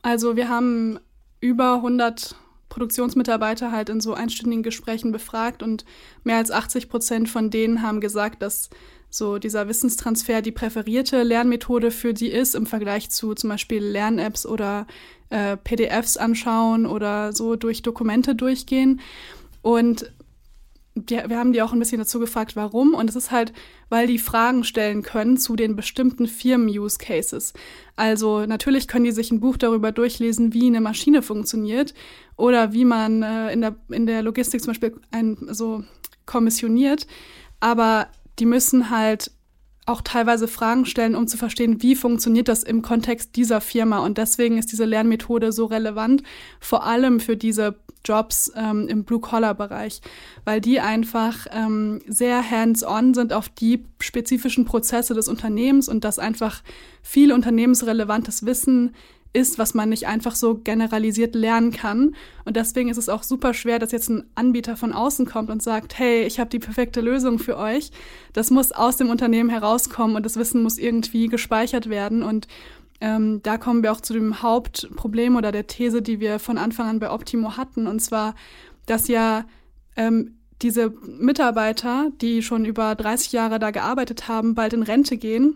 Also 0.04 0.36
wir 0.36 0.50
haben 0.50 1.00
über 1.42 1.78
100 1.78 2.36
Produktionsmitarbeiter 2.70 3.72
halt 3.72 3.90
in 3.90 4.02
so 4.02 4.14
einstündigen 4.14 4.64
Gesprächen 4.64 5.12
befragt 5.12 5.64
und 5.64 5.86
mehr 6.24 6.38
als 6.38 6.52
80 6.52 6.90
Prozent 6.90 7.30
von 7.30 7.50
denen 7.50 7.82
haben 7.82 8.02
gesagt, 8.02 8.42
dass 8.42 8.70
so 9.10 9.38
dieser 9.38 9.68
Wissenstransfer 9.68 10.42
die 10.42 10.52
präferierte 10.52 11.24
Lernmethode 11.24 11.92
für 11.92 12.14
die 12.14 12.32
ist 12.32 12.54
im 12.54 12.66
Vergleich 12.66 13.10
zu 13.10 13.34
zum 13.34 13.50
Beispiel 13.50 13.82
Lern-Apps 13.82 14.46
oder 14.46 14.88
äh, 15.30 15.56
PDFs 15.56 16.18
anschauen 16.18 16.86
oder 16.86 17.32
so 17.32 17.56
durch 17.56 17.82
Dokumente 17.82 18.36
durchgehen. 18.36 19.00
Und 19.62 20.14
die, 20.96 21.16
wir 21.28 21.38
haben 21.38 21.52
die 21.52 21.62
auch 21.62 21.74
ein 21.74 21.80
bisschen 21.80 22.00
dazu 22.00 22.20
gefragt, 22.20 22.56
warum. 22.56 22.94
Und 22.94 23.10
es 23.10 23.16
ist 23.16 23.30
halt, 23.30 23.52
weil 23.90 24.08
die 24.08 24.18
Fragen 24.18 24.64
stellen 24.64 25.04
können 25.04 25.38
zu 25.38 25.56
den 25.56 25.76
bestimmten 25.76 26.26
Firmen-Use-Cases. 26.28 27.54
Also 27.98 28.46
natürlich 28.46 28.88
können 28.88 29.06
die 29.06 29.12
sich 29.12 29.32
ein 29.32 29.42
Buch 29.42 29.58
darüber 29.58 29.92
durchlesen, 29.92 30.54
wie 30.54 30.68
eine 30.68 30.82
Maschine 30.82 31.22
funktioniert 31.22 31.94
oder 32.38 32.72
wie 32.72 32.86
man 32.86 33.24
äh, 33.24 33.52
in, 33.52 33.62
der, 33.62 33.76
in 33.90 34.06
der 34.06 34.24
Logistik 34.24 34.62
zum 34.62 34.72
Beispiel 34.72 34.96
ein, 35.12 35.38
so 35.52 35.84
kommissioniert. 36.26 37.08
Aber 37.60 38.08
die 38.40 38.46
müssen 38.46 38.90
halt 38.90 39.32
auch 39.86 40.02
teilweise 40.02 40.48
Fragen 40.48 40.86
stellen, 40.86 41.16
um 41.16 41.28
zu 41.28 41.38
verstehen, 41.38 41.84
wie 41.84 41.96
funktioniert 41.96 42.48
das 42.48 42.64
im 42.64 42.82
Kontext 42.82 43.36
dieser 43.36 43.62
Firma. 43.62 44.00
Und 44.00 44.18
deswegen 44.18 44.58
ist 44.58 44.72
diese 44.72 44.86
Lernmethode 44.86 45.52
so 45.52 45.66
relevant, 45.66 46.24
vor 46.60 46.86
allem 46.86 47.20
für 47.20 47.38
diese 47.38 47.76
Jobs 48.06 48.52
ähm, 48.56 48.88
im 48.88 49.04
Blue-Collar-Bereich, 49.04 50.02
weil 50.46 50.62
die 50.62 50.80
einfach 50.80 51.48
ähm, 51.52 52.02
sehr 52.08 52.50
hands-on 52.50 53.14
sind 53.14 53.34
auf 53.34 53.50
die 53.50 53.84
spezifischen 54.00 54.66
Prozesse 54.66 55.14
des 55.14 55.28
Unternehmens 55.28 55.90
und 55.90 56.04
das 56.04 56.20
einfach 56.20 56.62
viel 57.02 57.34
unternehmensrelevantes 57.34 58.46
Wissen 58.46 58.94
ist, 59.36 59.60
was 59.60 59.74
man 59.74 59.90
nicht 59.90 60.08
einfach 60.08 60.34
so 60.34 60.56
generalisiert 60.56 61.36
lernen 61.36 61.72
kann. 61.72 62.16
Und 62.46 62.56
deswegen 62.56 62.90
ist 62.90 62.98
es 62.98 63.10
auch 63.10 63.22
super 63.22 63.54
schwer, 63.54 63.80
dass 63.80 63.92
jetzt 63.92 64.10
ein 64.10 64.24
Anbieter 64.34 64.78
von 64.78 64.94
außen 64.94 65.26
kommt 65.26 65.50
und 65.50 65.62
sagt, 65.62 66.00
hey, 66.00 66.24
ich 66.24 66.40
habe 66.40 66.50
die 66.50 66.60
perfekte 66.60 67.02
Lösung 67.02 67.38
für 67.38 67.58
euch. 67.58 67.92
Das 68.32 68.50
muss 68.50 68.72
aus 68.72 68.96
dem 68.96 69.10
Unternehmen 69.10 69.50
herauskommen 69.50 70.16
und 70.16 70.26
das 70.26 70.38
Wissen 70.38 70.64
muss 70.64 70.78
irgendwie 70.78 71.28
gespeichert 71.28 71.90
werden. 71.90 72.24
Und 72.24 72.48
ähm, 73.02 73.42
da 73.44 73.58
kommen 73.58 73.84
wir 73.84 73.92
auch 73.92 74.02
zu 74.02 74.14
dem 74.14 74.42
Hauptproblem 74.42 75.36
oder 75.36 75.52
der 75.52 75.68
These, 75.68 76.02
die 76.02 76.20
wir 76.20 76.40
von 76.40 76.58
Anfang 76.58 76.88
an 76.88 77.00
bei 77.00 77.12
Optimo 77.12 77.58
hatten. 77.58 77.88
Und 77.88 78.00
zwar, 78.00 78.36
dass 78.86 79.08
ja 79.08 79.46
ähm, 79.96 80.38
diese 80.62 80.94
Mitarbeiter, 81.06 82.12
die 82.22 82.42
schon 82.42 82.66
über 82.66 82.96
30 82.96 83.32
Jahre 83.32 83.60
da 83.60 83.72
gearbeitet 83.72 84.28
haben, 84.28 84.56
bald 84.56 84.74
in 84.74 84.84
Rente 84.84 85.18
gehen 85.18 85.56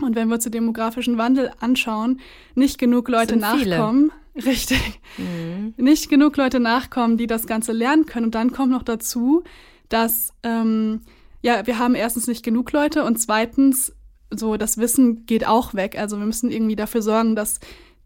und 0.00 0.14
wenn 0.16 0.28
wir 0.28 0.34
uns 0.34 0.44
den 0.44 0.52
demografischen 0.52 1.18
Wandel 1.18 1.50
anschauen, 1.60 2.20
nicht 2.54 2.78
genug 2.78 3.08
Leute 3.08 3.36
nachkommen. 3.36 4.12
Viele. 4.34 4.46
Richtig. 4.46 5.00
Mhm. 5.16 5.74
Nicht 5.76 6.08
genug 6.08 6.36
Leute 6.36 6.60
nachkommen, 6.60 7.16
die 7.16 7.26
das 7.26 7.46
Ganze 7.46 7.72
lernen 7.72 8.06
können. 8.06 8.26
Und 8.26 8.34
dann 8.36 8.52
kommt 8.52 8.70
noch 8.70 8.84
dazu, 8.84 9.42
dass 9.88 10.32
ähm, 10.44 11.00
ja, 11.42 11.66
wir 11.66 11.78
haben 11.78 11.96
erstens 11.96 12.28
nicht 12.28 12.44
genug 12.44 12.70
Leute 12.72 13.04
und 13.04 13.18
zweitens, 13.18 13.92
so 14.30 14.56
das 14.56 14.78
Wissen 14.78 15.26
geht 15.26 15.46
auch 15.46 15.74
weg. 15.74 15.98
Also 15.98 16.18
wir 16.18 16.26
müssen 16.26 16.50
irgendwie 16.50 16.76
dafür 16.76 17.02
sorgen, 17.02 17.36
dass 17.36 17.60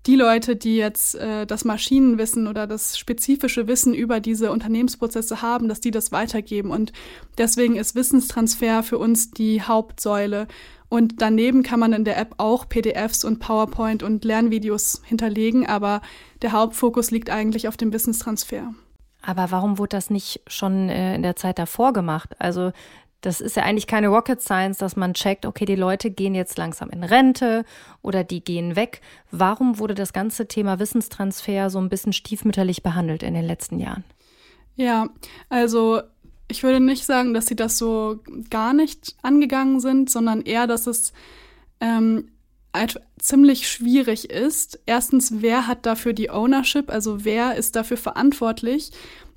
die 0.07 0.17
Leute, 0.17 0.57
die 0.57 0.77
jetzt 0.77 1.15
äh, 1.15 1.47
das 1.47 1.65
Maschinenwissen 1.65 2.49
oder 2.49 2.67
das 2.67 2.99
spezifische 2.99 3.69
Wissen 3.69 3.95
über 3.95 4.19
diese 4.19 4.51
Unternehmensprozesse 4.51 5.43
haben, 5.43 5.69
dass 5.69 5.81
die 5.81 5.93
das 5.93 6.11
weitergeben. 6.11 6.71
Und 6.71 6.93
deswegen 7.39 7.77
ist 7.77 7.95
Wissenstransfer 7.95 8.83
für 8.83 8.99
uns 8.99 9.31
die 9.31 9.63
Hauptsäule. 9.63 10.49
Und 10.89 11.23
daneben 11.23 11.63
kann 11.63 11.81
man 11.81 11.93
in 11.93 12.05
der 12.05 12.19
App 12.19 12.35
auch 12.39 12.69
PDFs 12.69 13.25
und 13.25 13.39
PowerPoint 13.39 14.03
und 14.03 14.25
Lernvideos 14.25 15.03
hinterlegen, 15.05 15.67
aber 15.67 16.03
der 16.43 16.53
Hauptfokus 16.53 17.11
liegt 17.11 17.31
eigentlich 17.31 17.67
auf 17.67 17.79
dem 17.79 17.93
Wissenstransfer. 17.93 18.75
Aber 19.23 19.51
warum 19.53 19.79
wurde 19.79 19.97
das 19.97 20.11
nicht 20.11 20.43
schon 20.49 20.89
äh, 20.89 21.15
in 21.15 21.23
der 21.23 21.37
Zeit 21.37 21.59
davor 21.59 21.93
gemacht? 21.93 22.35
Also 22.41 22.73
das 23.23 23.41
ist 23.41 23.57
ja 23.57 23.63
eigentlich 23.63 23.87
keine 23.87 24.09
Rocket 24.09 24.43
Science, 24.43 24.79
dass 24.79 24.97
man 24.97 25.15
checkt, 25.15 25.47
okay, 25.47 25.65
die 25.65 25.77
Leute 25.77 26.11
gehen 26.11 26.35
jetzt 26.35 26.59
langsam 26.59 26.91
in 26.91 27.05
Rente 27.05 27.65
oder 28.03 28.25
die 28.25 28.45
gehen 28.45 28.77
weg. 28.77 29.01
Warum 29.31 29.79
wurde 29.79 29.95
das 29.95 30.13
ganze 30.13 30.49
Thema 30.49 30.79
Wissenstransfer 30.79 31.71
so 31.71 31.79
ein 31.79 31.89
bisschen 31.89 32.13
stiefmütterlich 32.13 32.83
behandelt 32.83 33.23
in 33.23 33.35
den 33.35 33.47
letzten 33.47 33.79
Jahren? 33.79 34.05
Ja, 34.75 35.09
also 35.49 36.03
ich 36.49 36.63
würde 36.63 36.81
nicht 36.81 37.05
sagen, 37.05 37.33
dass 37.33 37.47
sie 37.47 37.57
das 37.57 37.79
so 37.79 38.21
gar 38.51 38.75
nicht 38.75 39.17
angegangen 39.23 39.81
sind, 39.81 40.11
sondern 40.11 40.43
eher, 40.43 40.67
dass 40.67 40.87
es 40.87 41.13
ähm, 41.81 42.29
ziemlich 43.19 43.71
schwierig 43.71 44.31
ist. 44.31 44.81
Erstens, 44.87 45.43
wer 45.43 45.67
hat 45.67 45.87
dafür 45.87 46.13
die 46.13 46.31
Ownership, 46.31 46.91
also 46.91 47.25
wer 47.25 47.55
ist 47.57 47.77
dafür 47.77 47.97
verantwortlich, 47.97 48.91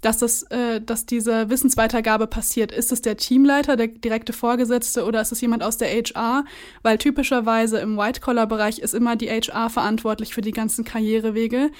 dass, 0.05 0.19
das, 0.19 0.43
äh, 0.43 0.81
dass 0.81 1.07
diese 1.07 1.49
Wissensweitergabe 1.49 2.27
passiert. 2.27 2.71
Ist 2.71 2.91
es 2.91 3.01
der 3.01 3.17
Teamleiter, 3.17 3.75
der 3.75 3.87
direkte 3.87 4.33
Vorgesetzte 4.33 5.03
oder 5.03 5.19
ist 5.19 5.31
es 5.31 5.41
jemand 5.41 5.63
aus 5.63 5.77
der 5.77 5.89
HR? 5.89 6.45
Weil 6.83 6.99
typischerweise 6.99 7.79
im 7.79 7.97
White-Collar-Bereich 7.97 8.77
ist 8.77 8.93
immer 8.93 9.15
die 9.15 9.29
HR 9.29 9.71
verantwortlich 9.71 10.35
für 10.35 10.41
die 10.41 10.51
ganzen 10.51 10.85
Karrierewege. 10.85 11.71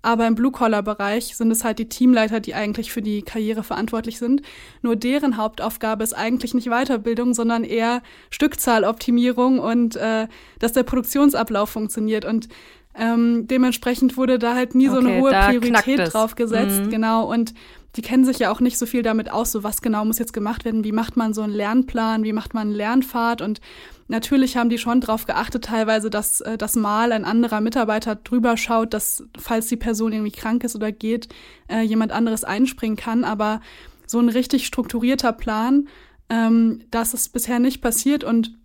Aber 0.00 0.26
im 0.26 0.34
Blue-Collar-Bereich 0.34 1.34
sind 1.34 1.50
es 1.50 1.64
halt 1.64 1.78
die 1.78 1.88
Teamleiter, 1.88 2.40
die 2.40 2.54
eigentlich 2.54 2.92
für 2.92 3.00
die 3.00 3.22
Karriere 3.22 3.62
verantwortlich 3.62 4.18
sind. 4.18 4.42
Nur 4.82 4.96
deren 4.96 5.38
Hauptaufgabe 5.38 6.04
ist 6.04 6.12
eigentlich 6.12 6.52
nicht 6.52 6.68
Weiterbildung, 6.68 7.32
sondern 7.32 7.64
eher 7.64 8.02
Stückzahloptimierung 8.28 9.58
und 9.58 9.96
äh, 9.96 10.28
dass 10.58 10.72
der 10.72 10.82
Produktionsablauf 10.82 11.70
funktioniert. 11.70 12.26
Und 12.26 12.48
ähm, 12.96 13.46
dementsprechend 13.46 14.16
wurde 14.16 14.38
da 14.38 14.54
halt 14.54 14.74
nie 14.74 14.88
okay, 14.88 15.00
so 15.00 15.06
eine 15.06 15.20
hohe 15.20 15.30
Priorität 15.30 16.12
drauf 16.12 16.34
gesetzt. 16.34 16.84
Mhm. 16.84 16.90
Genau. 16.90 17.30
Und 17.30 17.54
die 17.96 18.02
kennen 18.02 18.24
sich 18.24 18.38
ja 18.38 18.50
auch 18.50 18.60
nicht 18.60 18.78
so 18.78 18.86
viel 18.86 19.02
damit 19.02 19.30
aus, 19.30 19.52
so 19.52 19.62
was 19.62 19.82
genau 19.82 20.04
muss 20.04 20.18
jetzt 20.18 20.32
gemacht 20.32 20.64
werden, 20.64 20.84
wie 20.84 20.92
macht 20.92 21.16
man 21.16 21.32
so 21.32 21.42
einen 21.42 21.52
Lernplan, 21.52 22.24
wie 22.24 22.32
macht 22.32 22.54
man 22.54 22.68
einen 22.68 22.76
Lernpfad 22.76 23.40
und 23.40 23.60
natürlich 24.08 24.56
haben 24.56 24.68
die 24.68 24.78
schon 24.78 25.00
darauf 25.00 25.26
geachtet 25.26 25.64
teilweise, 25.64 26.10
dass 26.10 26.40
äh, 26.40 26.58
das 26.58 26.74
Mal 26.74 27.12
ein 27.12 27.24
anderer 27.24 27.60
Mitarbeiter 27.60 28.16
drüber 28.16 28.56
schaut, 28.56 28.94
dass 28.94 29.24
falls 29.38 29.68
die 29.68 29.76
Person 29.76 30.12
irgendwie 30.12 30.32
krank 30.32 30.64
ist 30.64 30.74
oder 30.74 30.90
geht, 30.90 31.28
äh, 31.68 31.82
jemand 31.82 32.10
anderes 32.12 32.42
einspringen 32.42 32.96
kann, 32.96 33.24
aber 33.24 33.60
so 34.06 34.18
ein 34.18 34.28
richtig 34.28 34.66
strukturierter 34.66 35.32
Plan, 35.32 35.88
ähm, 36.28 36.82
das 36.90 37.14
ist 37.14 37.32
bisher 37.32 37.60
nicht 37.60 37.80
passiert 37.80 38.24
und 38.24 38.56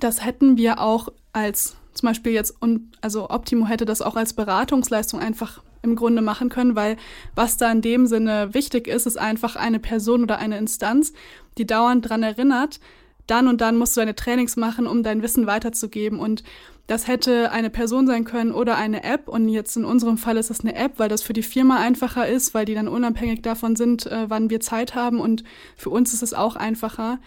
das 0.00 0.24
hätten 0.24 0.56
wir 0.56 0.80
auch 0.80 1.08
als 1.32 1.76
zum 1.96 2.08
Beispiel 2.08 2.32
jetzt, 2.32 2.54
und 2.60 2.92
also 3.00 3.30
Optimo 3.30 3.66
hätte 3.66 3.84
das 3.84 4.02
auch 4.02 4.16
als 4.16 4.34
Beratungsleistung 4.34 5.20
einfach 5.20 5.62
im 5.82 5.96
Grunde 5.96 6.22
machen 6.22 6.48
können, 6.48 6.76
weil 6.76 6.96
was 7.34 7.56
da 7.56 7.70
in 7.70 7.80
dem 7.80 8.06
Sinne 8.06 8.52
wichtig 8.52 8.88
ist, 8.88 9.06
ist 9.06 9.18
einfach 9.18 9.56
eine 9.56 9.78
Person 9.78 10.22
oder 10.22 10.38
eine 10.38 10.58
Instanz, 10.58 11.12
die 11.58 11.66
dauernd 11.66 12.08
dran 12.08 12.22
erinnert, 12.22 12.80
dann 13.26 13.48
und 13.48 13.60
dann 13.60 13.76
musst 13.76 13.96
du 13.96 14.00
deine 14.00 14.14
Trainings 14.14 14.56
machen, 14.56 14.86
um 14.86 15.02
dein 15.02 15.22
Wissen 15.22 15.46
weiterzugeben. 15.46 16.18
Und 16.18 16.44
das 16.86 17.08
hätte 17.08 17.50
eine 17.50 17.70
Person 17.70 18.06
sein 18.06 18.24
können 18.24 18.52
oder 18.52 18.76
eine 18.76 19.02
App. 19.02 19.28
Und 19.28 19.48
jetzt 19.48 19.76
in 19.76 19.84
unserem 19.84 20.16
Fall 20.16 20.36
ist 20.36 20.50
es 20.50 20.60
eine 20.60 20.76
App, 20.76 20.98
weil 20.98 21.08
das 21.08 21.22
für 21.22 21.32
die 21.32 21.42
Firma 21.42 21.78
einfacher 21.78 22.28
ist, 22.28 22.54
weil 22.54 22.64
die 22.64 22.74
dann 22.74 22.86
unabhängig 22.86 23.42
davon 23.42 23.74
sind, 23.74 24.06
äh, 24.06 24.30
wann 24.30 24.50
wir 24.50 24.60
Zeit 24.60 24.94
haben. 24.94 25.20
Und 25.20 25.42
für 25.76 25.90
uns 25.90 26.14
ist 26.14 26.22
es 26.22 26.34
auch 26.34 26.54
einfacher. 26.54 27.18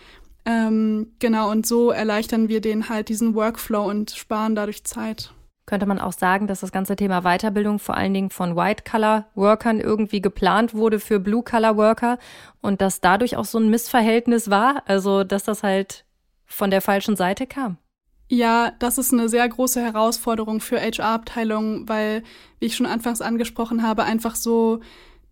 Ähm, 0.50 1.12
genau, 1.20 1.52
und 1.52 1.68
so 1.68 1.92
erleichtern 1.92 2.50
wir 2.50 2.60
denen 2.60 2.90
halt 2.90 3.10
diesen 3.10 3.36
Workflow 3.36 3.88
und 3.88 4.10
sparen 4.10 4.56
dadurch 4.56 4.84
Zeit. 4.84 5.32
Könnte 5.68 5.86
man 5.86 6.00
auch 6.00 6.12
sagen, 6.12 6.48
dass 6.48 6.62
das 6.62 6.72
ganze 6.72 6.96
Thema 6.96 7.22
Weiterbildung 7.22 7.78
vor 7.78 7.96
allen 7.96 8.16
Dingen 8.16 8.32
von 8.32 8.56
White-Color-Workern 8.56 9.80
irgendwie 9.80 10.22
geplant 10.22 10.74
wurde 10.74 11.00
für 11.00 11.20
Blue-Color-Worker 11.20 12.18
und 12.62 12.82
dass 12.82 13.00
dadurch 13.00 13.38
auch 13.38 13.46
so 13.46 13.60
ein 13.60 13.70
Missverhältnis 13.70 14.50
war, 14.50 14.82
also 14.88 15.24
dass 15.24 15.44
das 15.44 15.62
halt 15.62 16.06
von 16.48 16.72
der 16.72 16.82
falschen 16.82 17.16
Seite 17.16 17.46
kam? 17.46 17.78
Ja, 18.28 18.72
das 18.80 18.98
ist 18.98 19.14
eine 19.14 19.30
sehr 19.30 19.48
große 19.48 19.80
Herausforderung 19.80 20.62
für 20.62 20.82
HR-Abteilungen, 20.82 21.88
weil, 21.88 22.24
wie 22.58 22.66
ich 22.66 22.76
schon 22.76 22.88
anfangs 22.88 23.22
angesprochen 23.22 23.84
habe, 23.84 24.04
einfach 24.04 24.34
so 24.34 24.80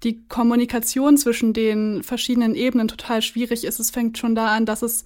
die 0.03 0.25
Kommunikation 0.27 1.17
zwischen 1.17 1.53
den 1.53 2.03
verschiedenen 2.03 2.55
Ebenen 2.55 2.87
total 2.87 3.21
schwierig 3.21 3.63
ist. 3.63 3.79
Es 3.79 3.89
fängt 3.89 4.17
schon 4.17 4.35
da 4.35 4.47
an, 4.47 4.65
dass 4.65 4.81
es 4.81 5.03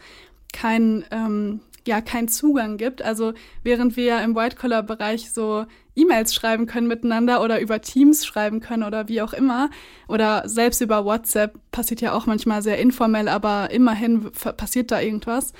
kein, 0.51 1.05
ähm, 1.11 1.61
ja, 1.87 2.01
keinen 2.01 2.27
Zugang 2.27 2.77
gibt. 2.77 3.01
Also 3.01 3.33
während 3.63 3.95
wir 3.95 4.21
im 4.21 4.35
White-Collar-Bereich 4.35 5.31
so 5.31 5.65
E-Mails 5.95 6.33
schreiben 6.33 6.65
können 6.65 6.87
miteinander 6.87 7.41
oder 7.41 7.59
über 7.59 7.81
Teams 7.81 8.25
schreiben 8.25 8.59
können 8.59 8.83
oder 8.83 9.07
wie 9.07 9.21
auch 9.21 9.33
immer 9.33 9.69
oder 10.07 10.47
selbst 10.47 10.81
über 10.81 11.05
WhatsApp 11.05 11.57
passiert 11.71 12.01
ja 12.01 12.13
auch 12.13 12.25
manchmal 12.25 12.61
sehr 12.61 12.79
informell, 12.79 13.27
aber 13.27 13.71
immerhin 13.71 14.31
passiert 14.31 14.91
da 14.91 15.01
irgendwas, 15.01 15.53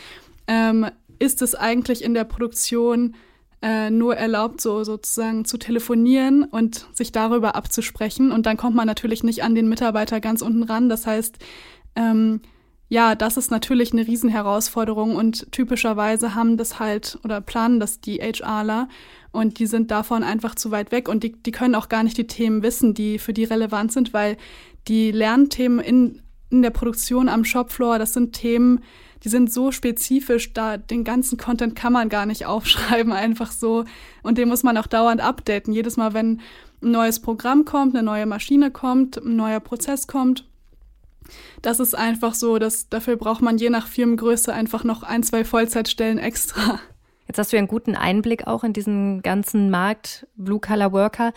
ähm, 0.48 0.88
ist 1.20 1.42
es 1.42 1.54
eigentlich 1.54 2.04
in 2.04 2.14
der 2.14 2.24
Produktion 2.24 3.16
äh, 3.62 3.90
nur 3.90 4.16
erlaubt, 4.16 4.62
so 4.62 4.84
sozusagen 4.84 5.46
zu 5.46 5.58
telefonieren 5.58 6.44
und 6.44 6.88
sich 6.94 7.12
darüber 7.12 7.56
abzusprechen. 7.56 8.32
Und 8.32 8.46
dann 8.46 8.58
kommt 8.58 8.76
man 8.76 8.88
natürlich 8.88 9.24
nicht 9.24 9.44
an 9.44 9.56
den 9.56 9.70
Mitarbeiter 9.70 10.20
ganz 10.20 10.42
unten 10.42 10.64
ran. 10.64 10.90
Das 10.90 11.06
heißt, 11.06 11.38
ähm, 11.96 12.42
ja, 12.92 13.16
das 13.16 13.38
ist 13.38 13.52
natürlich 13.52 13.94
eine 13.94 14.06
Riesenherausforderung 14.06 15.16
und 15.16 15.50
typischerweise 15.54 16.36
haben 16.36 16.58
das 16.58 16.78
halt 16.78 17.20
oder 17.24 17.40
planen 17.40 17.80
das 17.80 18.02
die 18.02 18.18
HRler 18.18 18.90
und 19.32 19.60
die 19.60 19.66
sind 19.66 19.92
davon 19.92 20.24
einfach 20.24 20.56
zu 20.56 20.72
weit 20.72 20.92
weg 20.92 21.08
und 21.08 21.24
die, 21.24 21.32
die 21.32 21.52
können 21.52 21.76
auch 21.76 21.88
gar 21.88 22.04
nicht 22.04 22.18
die 22.18 22.28
Themen 22.28 22.64
wissen, 22.64 22.94
die 22.94 23.18
für 23.18 23.32
die 23.32 23.46
relevant 23.46 23.94
sind, 23.94 24.14
weil 24.14 24.36
die 24.90 25.12
Lernthemen 25.12 25.80
in, 25.80 26.22
in 26.50 26.62
der 26.62 26.72
Produktion 26.72 27.30
am 27.30 27.46
Shopfloor, 27.46 27.98
das 27.98 28.12
sind 28.12 28.34
Themen, 28.34 28.82
die 29.24 29.30
sind 29.30 29.52
so 29.52 29.72
spezifisch, 29.72 30.54
da 30.54 30.78
den 30.78 31.04
ganzen 31.04 31.38
Content 31.38 31.76
kann 31.76 31.94
man 31.94 32.10
gar 32.10 32.26
nicht 32.26 32.46
aufschreiben, 32.48 33.14
einfach 33.14 33.52
so. 33.52 33.86
Und 34.24 34.38
den 34.38 34.48
muss 34.48 34.64
man 34.64 34.78
auch 34.78 34.88
dauernd 34.88 35.22
updaten. 35.22 35.74
Jedes 35.74 35.98
Mal, 35.98 36.14
wenn 36.14 36.42
ein 36.82 36.92
neues 36.92 37.20
Programm 37.20 37.66
kommt, 37.66 37.96
eine 37.96 38.04
neue 38.04 38.26
Maschine 38.26 38.72
kommt, 38.72 39.18
ein 39.18 39.36
neuer 39.36 39.60
Prozess 39.60 40.08
kommt. 40.08 40.48
Das 41.62 41.80
ist 41.80 41.96
einfach 41.96 42.34
so, 42.34 42.58
dass 42.58 42.90
dafür 42.90 43.16
braucht 43.16 43.42
man 43.42 43.58
je 43.58 43.70
nach 43.70 43.88
Firmengröße 43.88 44.52
einfach 44.52 44.84
noch 44.84 45.04
ein, 45.04 45.24
zwei 45.24 45.46
Vollzeitstellen 45.46 46.18
extra. 46.18 46.80
Jetzt 47.28 47.38
hast 47.38 47.54
du 47.54 47.56
ja 47.56 47.60
einen 47.60 47.68
guten 47.68 47.96
Einblick 47.96 48.48
auch 48.48 48.64
in 48.64 48.74
diesen 48.74 49.22
ganzen 49.22 49.70
Markt 49.70 50.28
Blue 50.36 50.60
Collar 50.60 50.92
Worker. 50.92 51.32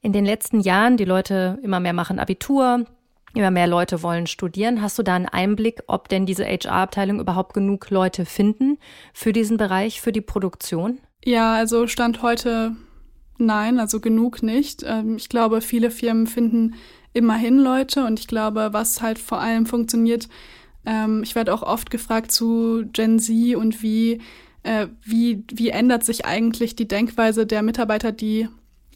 In 0.00 0.12
den 0.12 0.24
letzten 0.24 0.60
Jahren, 0.60 0.96
die 0.96 1.04
Leute 1.04 1.58
immer 1.62 1.80
mehr 1.80 1.92
machen 1.92 2.18
Abitur, 2.18 2.86
immer 3.34 3.50
mehr 3.50 3.66
Leute 3.66 4.02
wollen 4.02 4.26
studieren. 4.26 4.80
Hast 4.80 4.98
du 4.98 5.02
da 5.02 5.14
einen 5.14 5.26
Einblick, 5.26 5.82
ob 5.86 6.08
denn 6.08 6.26
diese 6.26 6.44
HR-Abteilung 6.44 7.20
überhaupt 7.20 7.54
genug 7.54 7.90
Leute 7.90 8.24
finden 8.24 8.78
für 9.12 9.32
diesen 9.32 9.56
Bereich, 9.56 10.00
für 10.00 10.12
die 10.12 10.20
Produktion? 10.20 10.98
Ja, 11.24 11.54
also 11.54 11.86
Stand 11.86 12.22
heute 12.22 12.76
nein, 13.38 13.78
also 13.78 14.00
genug 14.00 14.42
nicht. 14.42 14.84
Ähm, 14.86 15.16
ich 15.16 15.28
glaube, 15.28 15.60
viele 15.60 15.90
Firmen 15.90 16.26
finden 16.26 16.74
immerhin 17.12 17.58
Leute 17.58 18.04
und 18.04 18.20
ich 18.20 18.28
glaube, 18.28 18.70
was 18.72 19.02
halt 19.02 19.18
vor 19.18 19.40
allem 19.40 19.66
funktioniert, 19.66 20.28
ähm, 20.86 21.22
ich 21.22 21.34
werde 21.34 21.54
auch 21.54 21.62
oft 21.62 21.90
gefragt 21.90 22.32
zu 22.32 22.84
Gen 22.92 23.18
Z 23.18 23.56
und 23.56 23.82
wie, 23.82 24.20
äh, 24.62 24.88
wie, 25.02 25.44
wie 25.52 25.70
ändert 25.70 26.04
sich 26.04 26.26
eigentlich 26.26 26.76
die 26.76 26.88
Denkweise 26.88 27.46
der 27.46 27.62
Mitarbeiter, 27.62 28.12
die 28.12 28.48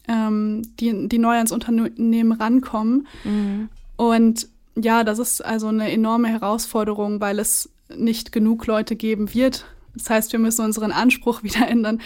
ähm, 0.07 0.63
die, 0.79 1.07
die 1.07 1.19
neu 1.19 1.35
ans 1.35 1.51
Unternehmen 1.51 2.31
rankommen. 2.31 3.07
Mhm. 3.23 3.69
Und 3.99 4.47
ja, 4.77 5.03
das 5.03 5.19
ist 5.19 5.43
also 5.43 5.67
eine 5.67 5.91
enorme 5.91 6.29
Herausforderung, 6.29 7.19
weil 7.19 7.37
es 7.37 7.69
nicht 7.93 8.31
genug 8.31 8.65
Leute 8.65 8.95
geben 8.95 9.33
wird. 9.33 9.65
Das 9.93 10.09
heißt, 10.09 10.31
wir 10.31 10.39
müssen 10.39 10.63
unseren 10.63 10.93
Anspruch 10.93 11.43
wieder 11.43 11.67
ändern. 11.67 11.99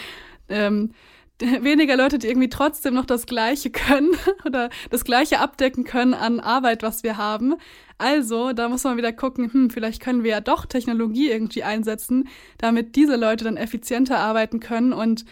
Ähm, 0.48 0.90
weniger 1.38 1.96
Leute, 1.96 2.18
die 2.18 2.26
irgendwie 2.26 2.48
trotzdem 2.48 2.94
noch 2.94 3.06
das 3.06 3.26
Gleiche 3.26 3.70
können 3.70 4.10
oder 4.44 4.70
das 4.90 5.04
Gleiche 5.04 5.38
abdecken 5.38 5.84
können 5.84 6.14
an 6.14 6.40
Arbeit, 6.40 6.82
was 6.82 7.04
wir 7.04 7.16
haben. 7.16 7.54
Also, 7.96 8.52
da 8.52 8.68
muss 8.68 8.82
man 8.82 8.96
wieder 8.96 9.12
gucken, 9.12 9.52
hm, 9.52 9.70
vielleicht 9.70 10.02
können 10.02 10.24
wir 10.24 10.32
ja 10.32 10.40
doch 10.40 10.66
Technologie 10.66 11.30
irgendwie 11.30 11.62
einsetzen, 11.62 12.26
damit 12.58 12.96
diese 12.96 13.14
Leute 13.14 13.44
dann 13.44 13.56
effizienter 13.56 14.18
arbeiten 14.18 14.58
können 14.58 14.92
und 14.92 15.24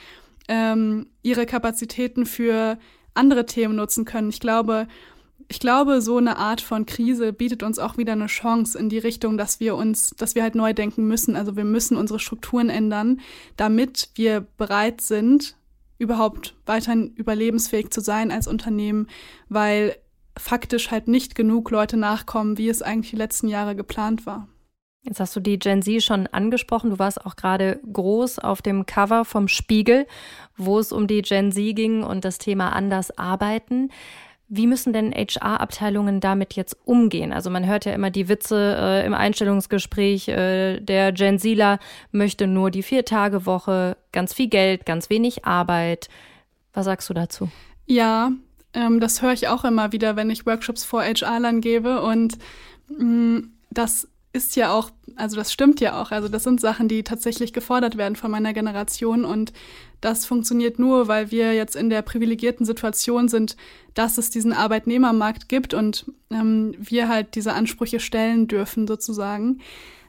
ähm, 0.46 1.08
ihre 1.24 1.44
Kapazitäten 1.44 2.24
für 2.24 2.78
andere 3.14 3.46
Themen 3.46 3.74
nutzen 3.74 4.04
können. 4.04 4.28
Ich 4.28 4.38
glaube, 4.38 4.86
ich 5.52 5.60
glaube, 5.60 6.00
so 6.00 6.16
eine 6.16 6.38
Art 6.38 6.62
von 6.62 6.86
Krise 6.86 7.34
bietet 7.34 7.62
uns 7.62 7.78
auch 7.78 7.98
wieder 7.98 8.12
eine 8.12 8.28
Chance 8.28 8.78
in 8.78 8.88
die 8.88 8.96
Richtung, 8.96 9.36
dass 9.36 9.60
wir 9.60 9.76
uns, 9.76 10.14
dass 10.16 10.34
wir 10.34 10.42
halt 10.42 10.54
neu 10.54 10.72
denken 10.72 11.06
müssen. 11.06 11.36
Also 11.36 11.56
wir 11.56 11.64
müssen 11.64 11.98
unsere 11.98 12.18
Strukturen 12.18 12.70
ändern, 12.70 13.20
damit 13.58 14.08
wir 14.14 14.46
bereit 14.56 15.02
sind, 15.02 15.58
überhaupt 15.98 16.54
weiterhin 16.64 17.12
überlebensfähig 17.16 17.90
zu 17.90 18.00
sein 18.00 18.32
als 18.32 18.48
Unternehmen, 18.48 19.08
weil 19.50 19.96
faktisch 20.38 20.90
halt 20.90 21.06
nicht 21.06 21.34
genug 21.34 21.70
Leute 21.70 21.98
nachkommen, 21.98 22.56
wie 22.56 22.70
es 22.70 22.80
eigentlich 22.80 23.10
die 23.10 23.16
letzten 23.16 23.48
Jahre 23.48 23.76
geplant 23.76 24.24
war. 24.24 24.48
Jetzt 25.02 25.20
hast 25.20 25.36
du 25.36 25.40
die 25.40 25.58
Gen 25.58 25.82
Z 25.82 26.02
schon 26.02 26.28
angesprochen. 26.28 26.88
Du 26.88 26.98
warst 26.98 27.26
auch 27.26 27.36
gerade 27.36 27.78
groß 27.92 28.38
auf 28.38 28.62
dem 28.62 28.86
Cover 28.86 29.26
vom 29.26 29.48
Spiegel, 29.48 30.06
wo 30.56 30.78
es 30.78 30.92
um 30.92 31.06
die 31.06 31.20
Gen 31.20 31.52
Z 31.52 31.76
ging 31.76 32.04
und 32.04 32.24
das 32.24 32.38
Thema 32.38 32.70
anders 32.70 33.18
arbeiten. 33.18 33.90
Wie 34.48 34.66
müssen 34.66 34.92
denn 34.92 35.12
HR-Abteilungen 35.12 36.20
damit 36.20 36.54
jetzt 36.54 36.76
umgehen? 36.84 37.32
Also 37.32 37.48
man 37.48 37.66
hört 37.66 37.84
ja 37.84 37.92
immer 37.92 38.10
die 38.10 38.28
Witze 38.28 38.76
äh, 38.78 39.06
im 39.06 39.14
Einstellungsgespräch, 39.14 40.28
äh, 40.28 40.80
der 40.80 41.12
Gen 41.12 41.38
Zler 41.38 41.78
möchte 42.10 42.46
nur 42.46 42.70
die 42.70 42.82
Vier-Tage-Woche, 42.82 43.96
ganz 44.12 44.34
viel 44.34 44.48
Geld, 44.48 44.84
ganz 44.84 45.08
wenig 45.08 45.44
Arbeit. 45.46 46.08
Was 46.74 46.84
sagst 46.84 47.08
du 47.08 47.14
dazu? 47.14 47.50
Ja, 47.86 48.32
ähm, 48.74 49.00
das 49.00 49.22
höre 49.22 49.32
ich 49.32 49.48
auch 49.48 49.64
immer 49.64 49.92
wieder, 49.92 50.16
wenn 50.16 50.30
ich 50.30 50.46
Workshops 50.46 50.84
vor 50.84 51.02
HR-Lern 51.02 51.60
gebe. 51.60 52.02
Und 52.02 52.38
mh, 52.88 53.04
mm, 53.04 53.52
das 53.70 54.08
ist 54.32 54.56
ja 54.56 54.72
auch, 54.72 54.90
also 55.16 55.36
das 55.36 55.52
stimmt 55.52 55.80
ja 55.80 56.00
auch. 56.00 56.10
Also 56.10 56.28
das 56.28 56.44
sind 56.44 56.60
Sachen, 56.60 56.88
die 56.88 57.02
tatsächlich 57.02 57.52
gefordert 57.52 57.96
werden 57.96 58.16
von 58.16 58.30
meiner 58.30 58.52
Generation 58.52 59.24
und 59.24 59.52
das 60.02 60.26
funktioniert 60.26 60.78
nur, 60.78 61.08
weil 61.08 61.30
wir 61.30 61.54
jetzt 61.54 61.76
in 61.76 61.88
der 61.88 62.02
privilegierten 62.02 62.66
Situation 62.66 63.28
sind, 63.28 63.56
dass 63.94 64.18
es 64.18 64.30
diesen 64.30 64.52
Arbeitnehmermarkt 64.52 65.48
gibt 65.48 65.72
und 65.72 66.06
ähm, 66.30 66.74
wir 66.78 67.08
halt 67.08 67.34
diese 67.36 67.54
Ansprüche 67.54 68.00
stellen 68.00 68.48
dürfen 68.48 68.86
sozusagen. 68.86 69.60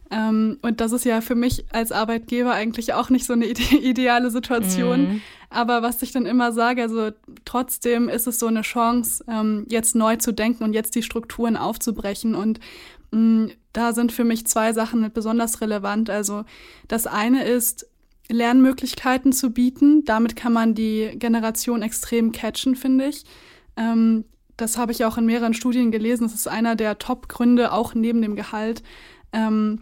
Ähm, 0.10 0.58
und 0.64 0.82
das 0.82 0.94
ist 0.94 1.06
ja 1.06 1.22
für 1.22 1.36
mich 1.36 1.66
als 1.72 1.92
Arbeitgeber 1.92 2.54
eigentlich 2.54 2.94
auch 2.94 3.12
nicht 3.12 3.26
so 3.26 3.34
eine 3.34 3.46
ide 3.50 3.62
ideale 3.78 4.32
Situation. 4.32 5.02
Mhm. 5.02 5.22
Aber 5.52 5.84
was 5.84 6.02
ich 6.02 6.12
dann 6.12 6.26
immer 6.26 6.52
sage, 6.52 6.82
also 6.82 7.12
trotzdem 7.46 8.10
ist 8.10 8.26
es 8.26 8.40
so 8.40 8.48
eine 8.48 8.64
Chance, 8.64 9.24
ähm, 9.28 9.68
jetzt 9.70 9.96
neu 9.96 10.16
zu 10.16 10.32
denken 10.32 10.64
und 10.64 10.74
jetzt 10.74 10.96
die 10.96 11.04
Strukturen 11.04 11.56
aufzubrechen. 11.56 12.34
Und 12.34 12.60
mh, 13.12 13.20
mm, 13.20 13.52
da 13.74 13.94
sind 13.94 14.12
für 14.12 14.24
mich 14.24 14.48
zwei 14.48 14.74
Sachen 14.74 15.12
besonders 15.14 15.62
relevant. 15.62 16.10
Also 16.10 16.46
das 16.88 17.06
eine 17.06 17.44
ist, 17.44 17.88
Lernmöglichkeiten 18.30 19.34
zu 19.34 19.52
bieten. 19.52 20.06
Damit 20.06 20.36
kann 20.36 20.54
man 20.54 20.76
die 20.76 21.12
Generation 21.16 21.82
extrem 21.82 22.32
catchen, 22.32 22.76
finde 22.76 23.08
ich. 23.08 23.24
Ähm, 23.78 24.26
das 24.58 24.78
habe 24.78 24.92
ich 24.92 25.04
auch 25.06 25.18
in 25.18 25.26
mehreren 25.26 25.54
Studien 25.54 25.92
gelesen. 25.92 26.24
Das 26.24 26.36
ist 26.36 26.48
einer 26.48 26.76
der 26.76 27.00
Top-Gründe, 27.00 27.72
auch 27.72 27.96
neben 27.96 28.22
dem 28.22 28.36
Gehalt, 28.36 28.84
ähm, 29.32 29.82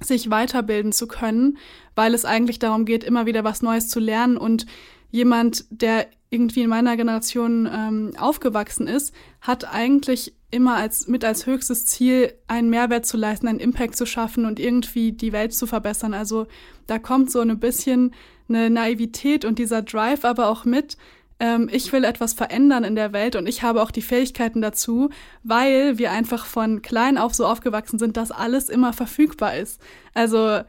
sich 0.00 0.30
weiterbilden 0.30 0.92
zu 0.92 1.08
können, 1.08 1.58
weil 1.94 2.14
es 2.14 2.24
eigentlich 2.24 2.58
darum 2.58 2.84
geht, 2.84 3.04
immer 3.04 3.26
wieder 3.26 3.44
was 3.44 3.62
Neues 3.62 3.88
zu 3.88 4.00
lernen. 4.00 4.36
Und 4.36 4.66
jemand, 5.10 5.64
der 5.70 6.06
irgendwie 6.30 6.62
in 6.62 6.70
meiner 6.70 6.96
Generation 6.96 7.68
ähm, 7.70 8.12
aufgewachsen 8.18 8.86
ist, 8.86 9.14
hat 9.40 9.64
eigentlich 9.64 10.34
immer 10.50 10.76
als 10.76 11.06
mit 11.06 11.24
als 11.24 11.46
höchstes 11.46 11.86
Ziel, 11.86 12.32
einen 12.48 12.70
Mehrwert 12.70 13.06
zu 13.06 13.16
leisten, 13.16 13.48
einen 13.48 13.60
Impact 13.60 13.96
zu 13.96 14.06
schaffen 14.06 14.46
und 14.46 14.58
irgendwie 14.58 15.12
die 15.12 15.32
Welt 15.32 15.54
zu 15.54 15.66
verbessern. 15.66 16.14
Also 16.14 16.46
da 16.86 16.98
kommt 16.98 17.30
so 17.30 17.40
ein 17.40 17.58
bisschen 17.58 18.14
eine 18.48 18.70
Naivität 18.70 19.44
und 19.44 19.58
dieser 19.58 19.82
Drive 19.82 20.24
aber 20.24 20.48
auch 20.48 20.64
mit, 20.64 20.96
ähm, 21.38 21.68
ich 21.72 21.92
will 21.92 22.04
etwas 22.04 22.34
verändern 22.34 22.84
in 22.84 22.96
der 22.96 23.12
Welt 23.12 23.36
und 23.36 23.48
ich 23.48 23.62
habe 23.62 23.82
auch 23.82 23.90
die 23.90 24.02
Fähigkeiten 24.02 24.60
dazu, 24.60 25.10
weil 25.44 25.98
wir 25.98 26.10
einfach 26.10 26.46
von 26.46 26.82
klein 26.82 27.16
auf 27.16 27.34
so 27.34 27.46
aufgewachsen 27.46 27.98
sind, 27.98 28.16
dass 28.16 28.32
alles 28.32 28.68
immer 28.68 28.92
verfügbar 28.92 29.56
ist. 29.56 29.80
Also 30.14 30.60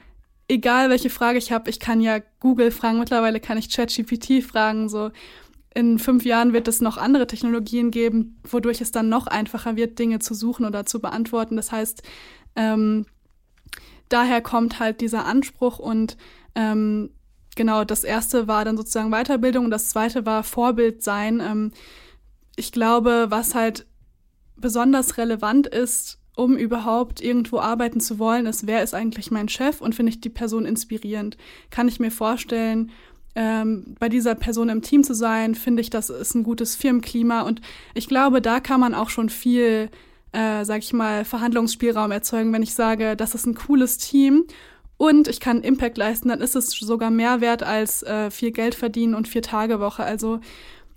egal 0.48 0.90
welche 0.90 1.10
Frage 1.10 1.40
ich 1.40 1.52
habe, 1.52 1.70
ich 1.70 1.80
kann 1.80 2.02
ja 2.02 2.20
Google 2.40 2.72
fragen, 2.72 3.00
mittlerweile 3.00 3.40
kann 3.40 3.58
ich 3.58 3.74
ChatGPT 3.74 4.44
fragen, 4.44 4.90
so 4.90 5.12
in 5.74 6.00
fünf 6.00 6.26
Jahren 6.26 6.54
wird 6.54 6.68
es 6.68 6.82
noch 6.82 6.98
andere 6.98 7.28
Technologien 7.28 7.92
geben, 7.92 8.40
wodurch 8.50 8.82
es 8.82 8.92
dann 8.92 9.10
noch 9.10 9.28
einfacher 9.28 9.76
wird, 9.76 9.98
Dinge 10.00 10.20
zu 10.20 10.34
suchen 10.34 10.66
oder 10.66 10.86
zu 10.86 11.00
beantworten. 11.00 11.56
Das 11.56 11.72
heißt, 11.72 12.04
ähm, 12.56 13.06
daher 14.10 14.42
kommt 14.42 14.80
halt 14.80 15.00
dieser 15.02 15.26
Anspruch 15.26 15.80
und 15.80 16.18
ähm, 16.56 17.12
genau, 17.56 17.86
das 17.86 18.04
erste 18.04 18.48
war 18.48 18.66
dann 18.66 18.76
sozusagen 18.76 19.12
Weiterbildung 19.12 19.66
und 19.66 19.72
das 19.72 19.90
zweite 19.90 20.26
war 20.26 20.44
Vorbild 20.44 21.04
sein. 21.04 21.40
Ähm, 21.40 21.72
ich 22.58 22.74
glaube, 22.74 23.28
was 23.30 23.56
halt 23.56 23.86
besonders 24.58 25.18
relevant 25.18 25.68
ist, 25.68 26.20
um 26.36 26.58
überhaupt 26.58 27.22
irgendwo 27.22 27.60
arbeiten 27.60 28.00
zu 28.00 28.20
wollen, 28.20 28.46
ist, 28.46 28.68
wer 28.68 28.84
ist 28.84 28.94
eigentlich 28.94 29.32
mein 29.32 29.50
Chef 29.50 29.82
und 29.82 29.96
finde 29.96 30.12
ich 30.12 30.22
die 30.22 30.30
Person 30.30 30.66
inspirierend? 30.66 31.38
Kann 31.70 31.88
ich 31.88 32.00
mir 32.00 32.12
vorstellen, 32.12 32.92
ähm, 33.36 33.96
bei 34.00 34.10
dieser 34.10 34.36
Person 34.36 34.70
im 34.70 34.82
Team 34.82 35.04
zu 35.04 35.14
sein, 35.14 35.56
finde 35.56 35.82
ich, 35.82 35.90
das 35.90 36.10
ist 36.10 36.36
ein 36.36 36.44
gutes 36.44 36.76
Firmenklima. 36.76 37.42
Und 37.42 37.62
ich 37.94 38.08
glaube, 38.08 38.42
da 38.42 38.60
kann 38.60 38.80
man 38.80 38.94
auch 38.94 39.10
schon 39.10 39.30
viel, 39.30 39.90
äh, 40.32 40.66
sag 40.66 40.80
ich 40.80 40.94
mal, 40.94 41.26
Verhandlungsspielraum 41.26 42.12
erzeugen, 42.12 42.52
wenn 42.54 42.64
ich 42.64 42.74
sage, 42.74 43.16
das 43.16 43.36
ist 43.36 43.46
ein 43.46 43.56
cooles 43.56 43.98
Team 43.98 44.46
und 45.02 45.28
ich 45.28 45.40
kann 45.40 45.64
Impact 45.64 45.98
leisten, 45.98 46.30
dann 46.30 46.42
ist 46.42 46.56
es 46.56 46.70
sogar 46.70 47.10
mehr 47.10 47.42
wert 47.42 47.64
als 47.64 48.04
äh, 48.04 48.30
viel 48.30 48.52
Geld 48.52 48.76
verdienen 48.76 49.16
und 49.16 49.28
vier 49.28 49.42
Tage 49.42 49.80
Woche. 49.80 50.04
Also 50.04 50.42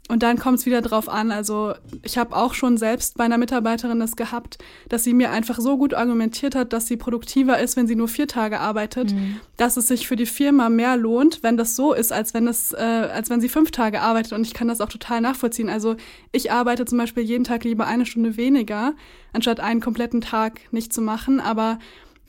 und 0.09 0.23
dann 0.23 0.38
kommt 0.38 0.59
es 0.59 0.67
wieder 0.67 0.83
drauf 0.83 1.09
an. 1.09 1.33
Also 1.33 1.75
ich 2.03 2.19
habe 2.19 2.37
auch 2.37 2.53
schon 2.53 2.77
selbst 2.77 3.17
bei 3.17 3.25
einer 3.25 3.38
Mitarbeiterin 3.38 4.01
das 4.01 4.17
gehabt, 4.17 4.59
dass 4.90 5.03
sie 5.03 5.14
mir 5.14 5.31
einfach 5.31 5.59
so 5.59 5.79
gut 5.79 5.95
argumentiert 5.95 6.55
hat, 6.55 6.75
dass 6.75 6.87
sie 6.87 6.99
produktiver 6.99 7.59
ist, 7.59 7.79
wenn 7.79 7.87
sie 7.87 7.97
nur 7.97 8.09
vier 8.09 8.29
Tage 8.29 8.61
arbeitet, 8.61 9.14
mhm. 9.14 9.40
dass 9.57 9.79
es 9.79 9.88
sich 9.88 10.07
für 10.07 10.17
die 10.17 10.27
Firma 10.27 10.69
mehr 10.69 10.99
lohnt, 10.99 11.43
wenn 11.43 11.57
das 11.57 11.75
so 11.75 11.95
ist, 11.95 12.12
als 12.12 12.35
wenn 12.35 12.47
es, 12.47 12.73
äh, 12.73 12.77
als 12.77 13.31
wenn 13.31 13.40
sie 13.40 13.49
fünf 13.49 13.71
Tage 13.71 14.03
arbeitet. 14.03 14.35
Und 14.35 14.47
ich 14.47 14.53
kann 14.53 14.69
das 14.69 14.83
auch 14.83 14.90
total 14.90 15.23
nachvollziehen. 15.23 15.71
Also 15.71 15.97
ich 16.33 16.53
arbeite 16.53 16.85
zum 16.85 16.99
Beispiel 16.99 17.23
jeden 17.23 17.45
Tag 17.45 17.64
lieber 17.64 17.87
eine 17.87 18.05
Stunde 18.05 18.37
weniger, 18.37 18.93
anstatt 19.33 19.61
einen 19.61 19.81
kompletten 19.81 20.21
Tag 20.21 20.61
nicht 20.71 20.93
zu 20.93 21.01
machen. 21.01 21.40
Aber 21.40 21.79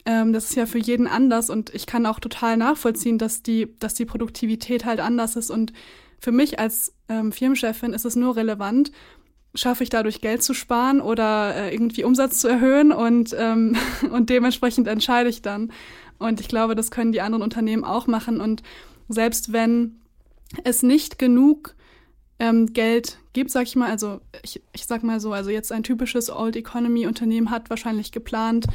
ähm, 0.05 0.31
das 0.31 0.45
ist 0.45 0.55
ja 0.55 0.65
für 0.65 0.79
jeden 0.79 1.07
anders 1.07 1.49
und 1.49 1.73
ich 1.73 1.87
kann 1.87 2.05
auch 2.05 2.21
total 2.21 2.55
nachvollziehen, 2.55 3.17
dass 3.17 3.43
die, 3.43 3.67
dass 3.79 3.95
die 3.95 4.05
Produktivität 4.05 4.85
halt 4.85 5.01
anders 5.01 5.35
ist 5.35 5.49
und 5.49 5.73
für 6.19 6.31
mich 6.31 6.59
als 6.59 6.93
ähm, 7.09 7.31
Firmenchefin 7.31 7.93
ist 7.93 8.05
es 8.05 8.15
nur 8.15 8.35
relevant, 8.35 8.91
schaffe 9.53 9.83
ich 9.83 9.89
dadurch 9.89 10.21
Geld 10.21 10.43
zu 10.43 10.53
sparen 10.53 11.01
oder 11.01 11.55
äh, 11.55 11.73
irgendwie 11.73 12.03
Umsatz 12.03 12.39
zu 12.39 12.47
erhöhen 12.47 12.91
und, 12.91 13.35
ähm, 13.37 13.75
und 14.11 14.29
dementsprechend 14.29 14.87
entscheide 14.87 15.29
ich 15.29 15.41
dann. 15.41 15.71
Und 16.17 16.39
ich 16.39 16.47
glaube, 16.47 16.75
das 16.75 16.91
können 16.91 17.11
die 17.11 17.21
anderen 17.21 17.43
Unternehmen 17.43 17.83
auch 17.83 18.07
machen. 18.07 18.39
Und 18.41 18.63
selbst 19.09 19.53
wenn 19.53 19.99
es 20.63 20.83
nicht 20.83 21.19
genug 21.19 21.75
ähm, 22.39 22.73
Geld 22.73 23.19
gibt, 23.33 23.51
sag 23.51 23.63
ich 23.63 23.75
mal, 23.75 23.89
also 23.89 24.21
ich, 24.43 24.61
ich 24.73 24.85
sag 24.85 25.03
mal 25.03 25.19
so, 25.19 25.33
also 25.33 25.49
jetzt 25.49 25.71
ein 25.71 25.83
typisches 25.83 26.29
Old 26.29 26.55
Economy 26.55 27.07
Unternehmen 27.07 27.49
hat 27.49 27.69
wahrscheinlich 27.69 28.11
geplant, 28.11 28.67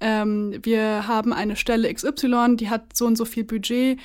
ähm, 0.00 0.58
wir 0.62 1.08
haben 1.08 1.32
eine 1.32 1.56
Stelle 1.56 1.92
XY, 1.92 2.56
die 2.56 2.68
hat 2.68 2.94
so 2.94 3.06
und 3.06 3.16
so 3.16 3.24
viel 3.24 3.44
Budget 3.44 3.98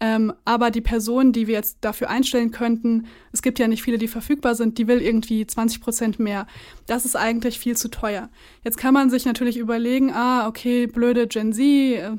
ähm, 0.00 0.32
aber 0.44 0.70
die 0.70 0.80
Person, 0.80 1.32
die 1.32 1.46
wir 1.46 1.54
jetzt 1.54 1.78
dafür 1.80 2.08
einstellen 2.08 2.52
könnten, 2.52 3.06
es 3.32 3.42
gibt 3.42 3.58
ja 3.58 3.66
nicht 3.66 3.82
viele, 3.82 3.98
die 3.98 4.08
verfügbar 4.08 4.54
sind, 4.54 4.78
die 4.78 4.86
will 4.86 5.02
irgendwie 5.02 5.46
20 5.46 5.80
Prozent 5.80 6.18
mehr. 6.20 6.46
Das 6.86 7.04
ist 7.04 7.16
eigentlich 7.16 7.58
viel 7.58 7.76
zu 7.76 7.88
teuer. 7.88 8.28
Jetzt 8.62 8.78
kann 8.78 8.94
man 8.94 9.10
sich 9.10 9.24
natürlich 9.24 9.56
überlegen, 9.56 10.12
ah, 10.12 10.46
okay, 10.46 10.86
blöde 10.86 11.26
Gen 11.26 11.52
Z, 11.52 11.64
äh, 11.64 12.10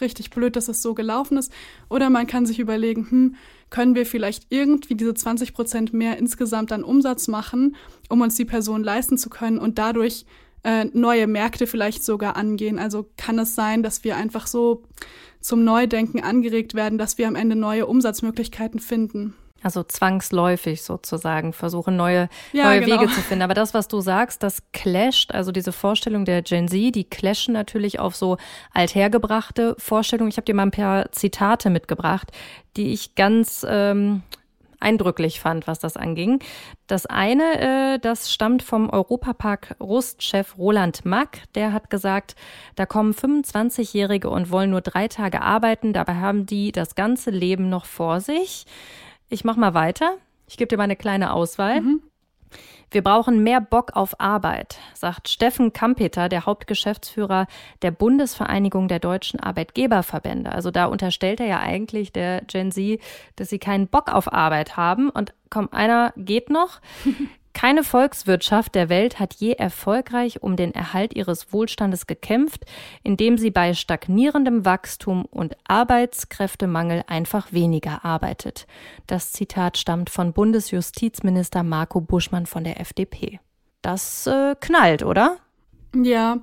richtig 0.00 0.30
blöd, 0.30 0.56
dass 0.56 0.68
es 0.68 0.80
so 0.80 0.94
gelaufen 0.94 1.36
ist. 1.36 1.52
Oder 1.90 2.08
man 2.10 2.26
kann 2.26 2.46
sich 2.46 2.58
überlegen, 2.58 3.10
hm, 3.10 3.34
können 3.68 3.94
wir 3.94 4.06
vielleicht 4.06 4.46
irgendwie 4.50 4.94
diese 4.94 5.14
20 5.14 5.52
Prozent 5.52 5.92
mehr 5.92 6.18
insgesamt 6.18 6.72
an 6.72 6.84
Umsatz 6.84 7.28
machen, 7.28 7.76
um 8.08 8.20
uns 8.20 8.36
die 8.36 8.44
Person 8.44 8.82
leisten 8.82 9.18
zu 9.18 9.28
können 9.28 9.58
und 9.58 9.78
dadurch 9.78 10.24
äh, 10.66 10.84
neue 10.92 11.28
Märkte 11.28 11.68
vielleicht 11.68 12.04
sogar 12.04 12.36
angehen. 12.36 12.78
Also 12.80 13.06
kann 13.16 13.38
es 13.38 13.54
sein, 13.54 13.84
dass 13.84 14.02
wir 14.02 14.16
einfach 14.16 14.48
so 14.48 14.82
zum 15.40 15.62
Neudenken 15.62 16.22
angeregt 16.22 16.74
werden, 16.74 16.98
dass 16.98 17.18
wir 17.18 17.28
am 17.28 17.36
Ende 17.36 17.54
neue 17.54 17.86
Umsatzmöglichkeiten 17.86 18.80
finden. 18.80 19.34
Also 19.62 19.84
zwangsläufig 19.84 20.82
sozusagen 20.82 21.52
versuchen, 21.52 21.96
neue, 21.96 22.28
ja, 22.52 22.64
neue 22.64 22.80
genau. 22.80 23.00
Wege 23.00 23.12
zu 23.12 23.20
finden. 23.20 23.42
Aber 23.42 23.54
das, 23.54 23.74
was 23.74 23.88
du 23.88 24.00
sagst, 24.00 24.42
das 24.42 24.62
clasht, 24.72 25.32
also 25.32 25.52
diese 25.52 25.72
Vorstellung 25.72 26.24
der 26.24 26.42
Gen 26.42 26.68
Z, 26.68 26.94
die 26.94 27.04
clashen 27.04 27.54
natürlich 27.54 28.00
auf 28.00 28.16
so 28.16 28.36
althergebrachte 28.72 29.76
Vorstellungen. 29.78 30.30
Ich 30.30 30.36
habe 30.36 30.44
dir 30.44 30.54
mal 30.54 30.64
ein 30.64 30.72
paar 30.72 31.12
Zitate 31.12 31.70
mitgebracht, 31.70 32.32
die 32.76 32.92
ich 32.92 33.14
ganz 33.14 33.64
ähm, 33.68 34.22
eindrücklich 34.80 35.40
fand, 35.40 35.66
was 35.66 35.78
das 35.78 35.96
anging. 35.96 36.40
Das 36.86 37.06
eine, 37.06 37.94
äh, 37.94 37.98
das 37.98 38.32
stammt 38.32 38.62
vom 38.62 38.90
Europapark 38.90 39.76
Rust-Chef 39.80 40.56
Roland 40.58 41.04
Mack. 41.04 41.42
Der 41.54 41.72
hat 41.72 41.90
gesagt, 41.90 42.36
da 42.74 42.86
kommen 42.86 43.12
25-Jährige 43.12 44.30
und 44.30 44.50
wollen 44.50 44.70
nur 44.70 44.80
drei 44.80 45.08
Tage 45.08 45.42
arbeiten. 45.42 45.92
Dabei 45.92 46.14
haben 46.14 46.46
die 46.46 46.72
das 46.72 46.94
ganze 46.94 47.30
Leben 47.30 47.68
noch 47.68 47.84
vor 47.84 48.20
sich. 48.20 48.66
Ich 49.28 49.44
mach 49.44 49.56
mal 49.56 49.74
weiter. 49.74 50.16
Ich 50.46 50.56
gebe 50.56 50.68
dir 50.68 50.76
mal 50.76 50.84
eine 50.84 50.96
kleine 50.96 51.32
Auswahl. 51.32 51.80
Mhm. 51.80 52.02
Wir 52.90 53.02
brauchen 53.02 53.42
mehr 53.42 53.60
Bock 53.60 53.92
auf 53.94 54.20
Arbeit, 54.20 54.78
sagt 54.94 55.28
Steffen 55.28 55.72
Kampeter, 55.72 56.28
der 56.28 56.46
Hauptgeschäftsführer 56.46 57.46
der 57.82 57.90
Bundesvereinigung 57.90 58.88
der 58.88 59.00
deutschen 59.00 59.40
Arbeitgeberverbände. 59.40 60.52
Also 60.52 60.70
da 60.70 60.86
unterstellt 60.86 61.40
er 61.40 61.46
ja 61.46 61.60
eigentlich 61.60 62.12
der 62.12 62.42
Gen 62.42 62.70
Z, 62.70 63.00
dass 63.34 63.50
sie 63.50 63.58
keinen 63.58 63.88
Bock 63.88 64.12
auf 64.12 64.32
Arbeit 64.32 64.76
haben. 64.76 65.10
Und 65.10 65.34
komm, 65.50 65.68
einer 65.72 66.12
geht 66.16 66.48
noch. 66.48 66.80
Keine 67.56 67.84
Volkswirtschaft 67.84 68.74
der 68.74 68.90
Welt 68.90 69.18
hat 69.18 69.32
je 69.36 69.52
erfolgreich 69.52 70.42
um 70.42 70.56
den 70.56 70.74
Erhalt 70.74 71.16
ihres 71.16 71.54
Wohlstandes 71.54 72.06
gekämpft, 72.06 72.66
indem 73.02 73.38
sie 73.38 73.50
bei 73.50 73.72
stagnierendem 73.72 74.66
Wachstum 74.66 75.24
und 75.24 75.56
Arbeitskräftemangel 75.66 77.02
einfach 77.06 77.54
weniger 77.54 78.04
arbeitet. 78.04 78.66
Das 79.06 79.32
Zitat 79.32 79.78
stammt 79.78 80.10
von 80.10 80.34
Bundesjustizminister 80.34 81.62
Marco 81.62 82.02
Buschmann 82.02 82.44
von 82.44 82.62
der 82.62 82.78
FDP. 82.78 83.40
Das 83.80 84.26
äh, 84.26 84.54
knallt, 84.60 85.02
oder? 85.02 85.38
Ja, 85.94 86.40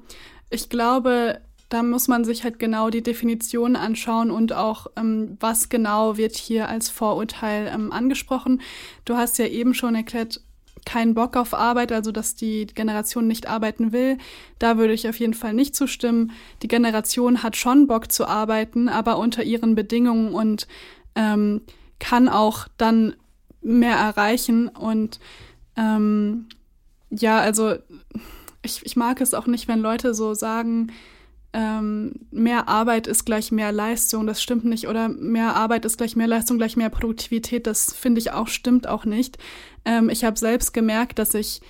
ich 0.50 0.68
glaube, 0.68 1.42
da 1.70 1.84
muss 1.84 2.08
man 2.08 2.24
sich 2.24 2.44
halt 2.44 2.58
genau 2.58 2.90
die 2.90 3.04
Definition 3.04 3.76
anschauen 3.76 4.32
und 4.32 4.54
auch, 4.54 4.88
ähm, 4.96 5.38
was 5.40 5.70
genau 5.70 6.18
wird 6.18 6.36
hier 6.36 6.70
als 6.70 6.90
Vorurteil 6.90 7.72
ähm, 7.72 7.92
angesprochen. 7.92 8.62
Du 9.06 9.16
hast 9.16 9.38
ja 9.38 9.46
eben 9.46 9.76
schon 9.76 9.94
erklärt, 9.94 10.42
keinen 10.86 11.14
Bock 11.14 11.36
auf 11.36 11.54
Arbeit, 11.54 11.92
also 11.92 12.12
dass 12.12 12.36
die 12.36 12.66
Generation 12.68 13.28
nicht 13.28 13.48
arbeiten 13.48 13.92
will. 13.92 14.18
Da 14.60 14.78
würde 14.78 14.94
ich 14.94 15.08
auf 15.08 15.20
jeden 15.20 15.34
Fall 15.34 15.54
nicht 15.54 15.76
zustimmen. 15.76 16.32
Die 16.62 16.68
Generation 16.68 17.44
hat 17.44 17.58
schon 17.58 17.88
Bock 17.88 18.12
zu 18.12 18.28
arbeiten, 18.28 18.90
aber 18.90 19.18
unter 19.18 19.44
ihren 19.44 19.76
Bedingungen 19.76 20.34
und 20.34 20.68
ähm, 21.16 21.62
kann 22.00 22.30
auch 22.30 22.68
dann 22.78 23.16
mehr 23.62 23.96
erreichen. 23.96 24.68
Und 24.68 25.20
ähm, 25.78 26.48
ja, 27.10 27.40
also 27.40 27.76
ich, 28.62 28.86
ich 28.86 28.96
mag 28.96 29.22
es 29.22 29.34
auch 29.34 29.48
nicht, 29.48 29.68
wenn 29.68 29.80
Leute 29.80 30.14
so 30.14 30.34
sagen, 30.34 30.92
ähm, 31.54 32.14
mehr 32.32 32.68
Arbeit 32.68 33.06
ist 33.06 33.26
gleich 33.26 33.52
mehr 33.52 33.72
Leistung, 33.72 34.26
das 34.26 34.42
stimmt 34.42 34.66
nicht. 34.66 34.88
Oder 34.88 35.08
mehr 35.08 35.56
Arbeit 35.56 35.86
ist 35.86 35.98
gleich 35.98 36.16
mehr 36.16 36.28
Leistung, 36.28 36.58
gleich 36.58 36.76
mehr 36.76 36.90
Produktivität, 36.90 37.68
das 37.68 37.94
finde 37.94 38.20
ich 38.20 38.32
auch, 38.32 38.48
stimmt 38.48 38.88
auch 38.88 39.06
nicht. 39.06 39.38
Ähm, 39.86 40.10
ich 40.10 40.24
habe 40.24 40.38
selbst 40.38 40.74
gemerkt, 40.74 41.20
dass 41.20 41.36
ich 41.36 41.62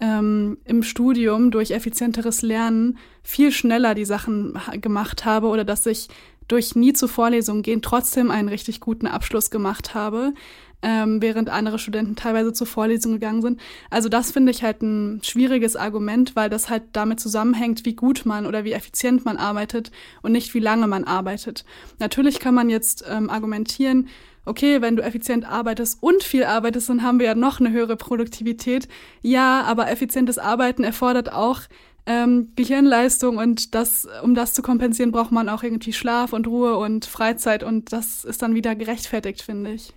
ähm, 0.00 0.58
im 0.64 0.82
Studium 0.82 1.50
durch 1.50 1.70
effizienteres 1.70 2.42
Lernen 2.42 2.98
viel 3.22 3.52
schneller 3.52 3.94
die 3.94 4.04
Sachen 4.04 4.58
gemacht 4.80 5.24
habe 5.24 5.46
oder 5.46 5.64
dass 5.64 5.86
ich 5.86 6.08
durch 6.48 6.74
nie 6.74 6.92
zur 6.92 7.08
Vorlesung 7.08 7.62
gehen 7.62 7.80
trotzdem 7.80 8.30
einen 8.30 8.48
richtig 8.48 8.80
guten 8.80 9.06
Abschluss 9.06 9.50
gemacht 9.50 9.94
habe 9.94 10.34
ähm, 10.82 11.22
während 11.22 11.48
andere 11.48 11.78
Studenten 11.78 12.16
teilweise 12.16 12.52
zur 12.52 12.66
Vorlesung 12.66 13.12
gegangen 13.12 13.42
sind. 13.42 13.60
Also 13.90 14.08
das 14.08 14.32
finde 14.32 14.50
ich 14.50 14.62
halt 14.62 14.82
ein 14.82 15.20
schwieriges 15.22 15.76
Argument, 15.76 16.36
weil 16.36 16.50
das 16.50 16.68
halt 16.68 16.82
damit 16.92 17.20
zusammenhängt, 17.20 17.84
wie 17.84 17.94
gut 17.94 18.26
man 18.26 18.46
oder 18.46 18.64
wie 18.64 18.72
effizient 18.72 19.24
man 19.24 19.36
arbeitet 19.36 19.90
und 20.22 20.32
nicht 20.32 20.54
wie 20.54 20.60
lange 20.60 20.86
man 20.86 21.04
arbeitet. 21.04 21.64
Natürlich 21.98 22.40
kann 22.40 22.54
man 22.54 22.68
jetzt 22.68 23.04
ähm, 23.08 23.30
argumentieren, 23.30 24.08
okay, 24.44 24.82
wenn 24.82 24.96
du 24.96 25.02
effizient 25.02 25.44
arbeitest 25.48 26.02
und 26.02 26.22
viel 26.24 26.44
arbeitest, 26.44 26.88
dann 26.88 27.02
haben 27.02 27.20
wir 27.20 27.26
ja 27.26 27.34
noch 27.34 27.60
eine 27.60 27.70
höhere 27.70 27.96
Produktivität. 27.96 28.88
Ja, 29.22 29.62
aber 29.62 29.90
effizientes 29.90 30.38
Arbeiten 30.38 30.84
erfordert 30.84 31.32
auch 31.32 31.60
ähm, 32.06 32.52
Gehirnleistung 32.56 33.36
und 33.36 33.74
das, 33.76 34.08
um 34.22 34.34
das 34.34 34.54
zu 34.54 34.62
kompensieren, 34.62 35.12
braucht 35.12 35.30
man 35.30 35.48
auch 35.48 35.62
irgendwie 35.62 35.92
Schlaf 35.92 36.32
und 36.32 36.48
Ruhe 36.48 36.76
und 36.76 37.04
Freizeit 37.04 37.62
und 37.62 37.92
das 37.92 38.24
ist 38.24 38.42
dann 38.42 38.56
wieder 38.56 38.74
gerechtfertigt, 38.74 39.42
finde 39.42 39.72
ich. 39.72 39.94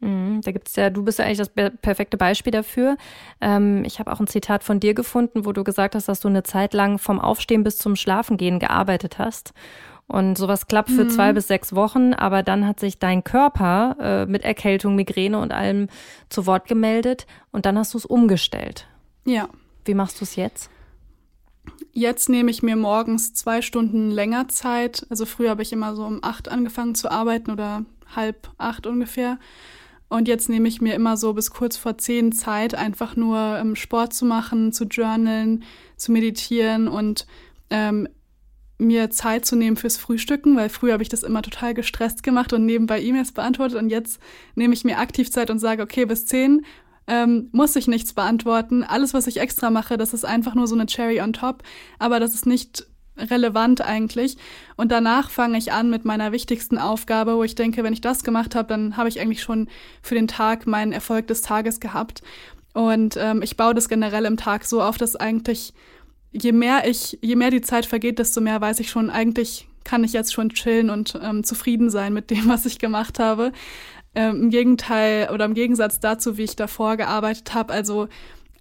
Mhm, 0.00 0.42
da 0.42 0.52
gibt 0.52 0.68
es 0.68 0.76
ja, 0.76 0.90
du 0.90 1.02
bist 1.02 1.18
ja 1.18 1.24
eigentlich 1.24 1.38
das 1.38 1.50
perfekte 1.80 2.16
Beispiel 2.16 2.52
dafür. 2.52 2.96
Ähm, 3.40 3.84
ich 3.84 3.98
habe 3.98 4.12
auch 4.12 4.20
ein 4.20 4.26
Zitat 4.26 4.62
von 4.62 4.80
dir 4.80 4.94
gefunden, 4.94 5.46
wo 5.46 5.52
du 5.52 5.64
gesagt 5.64 5.94
hast, 5.94 6.08
dass 6.08 6.20
du 6.20 6.28
eine 6.28 6.42
Zeit 6.42 6.74
lang 6.74 6.98
vom 6.98 7.20
Aufstehen 7.20 7.64
bis 7.64 7.78
zum 7.78 7.96
Schlafengehen 7.96 8.58
gearbeitet 8.58 9.18
hast. 9.18 9.54
Und 10.08 10.38
sowas 10.38 10.68
klappt 10.68 10.90
für 10.90 11.04
mhm. 11.04 11.10
zwei 11.10 11.32
bis 11.32 11.48
sechs 11.48 11.74
Wochen, 11.74 12.14
aber 12.14 12.42
dann 12.44 12.66
hat 12.66 12.78
sich 12.78 12.98
dein 12.98 13.24
Körper 13.24 13.96
äh, 14.00 14.26
mit 14.26 14.44
Erkältung, 14.44 14.94
Migräne 14.94 15.38
und 15.38 15.52
allem 15.52 15.88
zu 16.28 16.46
Wort 16.46 16.68
gemeldet 16.68 17.26
und 17.50 17.66
dann 17.66 17.76
hast 17.76 17.94
du 17.94 17.98
es 17.98 18.06
umgestellt. 18.06 18.86
Ja. 19.24 19.48
Wie 19.84 19.94
machst 19.94 20.20
du 20.20 20.24
es 20.24 20.36
jetzt? 20.36 20.70
Jetzt 21.92 22.28
nehme 22.28 22.50
ich 22.50 22.62
mir 22.62 22.76
morgens 22.76 23.34
zwei 23.34 23.62
Stunden 23.62 24.10
länger 24.10 24.48
Zeit. 24.48 25.06
Also 25.10 25.26
früher 25.26 25.50
habe 25.50 25.62
ich 25.62 25.72
immer 25.72 25.96
so 25.96 26.04
um 26.04 26.22
acht 26.22 26.48
angefangen 26.48 26.94
zu 26.94 27.10
arbeiten 27.10 27.50
oder 27.50 27.84
halb 28.14 28.50
acht 28.58 28.86
ungefähr. 28.86 29.38
Und 30.08 30.28
jetzt 30.28 30.48
nehme 30.48 30.68
ich 30.68 30.80
mir 30.80 30.94
immer 30.94 31.16
so 31.16 31.32
bis 31.32 31.50
kurz 31.50 31.76
vor 31.76 31.98
zehn 31.98 32.30
Zeit, 32.32 32.74
einfach 32.74 33.16
nur 33.16 33.38
ähm, 33.38 33.74
Sport 33.74 34.14
zu 34.14 34.24
machen, 34.24 34.72
zu 34.72 34.84
journalen, 34.84 35.64
zu 35.96 36.12
meditieren 36.12 36.86
und 36.86 37.26
ähm, 37.70 38.08
mir 38.78 39.10
Zeit 39.10 39.46
zu 39.46 39.56
nehmen 39.56 39.76
fürs 39.76 39.96
Frühstücken, 39.96 40.56
weil 40.56 40.68
früher 40.68 40.92
habe 40.92 41.02
ich 41.02 41.08
das 41.08 41.22
immer 41.22 41.42
total 41.42 41.74
gestresst 41.74 42.22
gemacht 42.22 42.52
und 42.52 42.66
nebenbei 42.66 43.00
E-Mails 43.00 43.32
beantwortet 43.32 43.78
und 43.78 43.88
jetzt 43.88 44.20
nehme 44.54 44.74
ich 44.74 44.84
mir 44.84 44.98
aktiv 44.98 45.30
Zeit 45.30 45.50
und 45.50 45.58
sage, 45.58 45.82
okay, 45.82 46.04
bis 46.04 46.26
zehn 46.26 46.64
ähm, 47.06 47.48
muss 47.52 47.76
ich 47.76 47.86
nichts 47.88 48.12
beantworten. 48.12 48.84
Alles, 48.84 49.14
was 49.14 49.26
ich 49.26 49.40
extra 49.40 49.70
mache, 49.70 49.96
das 49.96 50.12
ist 50.12 50.24
einfach 50.24 50.54
nur 50.54 50.66
so 50.66 50.74
eine 50.74 50.86
Cherry 50.86 51.20
on 51.20 51.32
top, 51.32 51.62
aber 51.98 52.20
das 52.20 52.34
ist 52.34 52.46
nicht 52.46 52.86
relevant 53.16 53.80
eigentlich. 53.80 54.36
Und 54.76 54.92
danach 54.92 55.30
fange 55.30 55.58
ich 55.58 55.72
an 55.72 55.90
mit 55.90 56.04
meiner 56.04 56.32
wichtigsten 56.32 56.78
Aufgabe, 56.78 57.36
wo 57.36 57.42
ich 57.42 57.54
denke, 57.54 57.82
wenn 57.82 57.92
ich 57.92 58.00
das 58.00 58.24
gemacht 58.24 58.54
habe, 58.54 58.68
dann 58.68 58.96
habe 58.96 59.08
ich 59.08 59.20
eigentlich 59.20 59.42
schon 59.42 59.68
für 60.02 60.14
den 60.14 60.28
Tag 60.28 60.66
meinen 60.66 60.92
Erfolg 60.92 61.26
des 61.26 61.42
Tages 61.42 61.80
gehabt. 61.80 62.22
Und 62.74 63.16
ähm, 63.16 63.42
ich 63.42 63.56
baue 63.56 63.74
das 63.74 63.88
generell 63.88 64.26
im 64.26 64.36
Tag 64.36 64.64
so 64.64 64.82
auf, 64.82 64.98
dass 64.98 65.16
eigentlich 65.16 65.72
je 66.32 66.52
mehr 66.52 66.86
ich, 66.86 67.18
je 67.22 67.36
mehr 67.36 67.50
die 67.50 67.62
Zeit 67.62 67.86
vergeht, 67.86 68.18
desto 68.18 68.40
mehr 68.40 68.60
weiß 68.60 68.80
ich 68.80 68.90
schon, 68.90 69.10
eigentlich 69.10 69.66
kann 69.84 70.04
ich 70.04 70.12
jetzt 70.12 70.34
schon 70.34 70.50
chillen 70.50 70.90
und 70.90 71.18
ähm, 71.22 71.44
zufrieden 71.44 71.90
sein 71.90 72.12
mit 72.12 72.30
dem, 72.30 72.48
was 72.48 72.66
ich 72.66 72.78
gemacht 72.78 73.18
habe. 73.18 73.52
Ähm, 74.14 74.44
Im 74.44 74.50
Gegenteil 74.50 75.30
oder 75.32 75.44
im 75.44 75.54
Gegensatz 75.54 76.00
dazu, 76.00 76.36
wie 76.36 76.44
ich 76.44 76.56
davor 76.56 76.96
gearbeitet 76.96 77.54
habe. 77.54 77.72
Also 77.72 78.08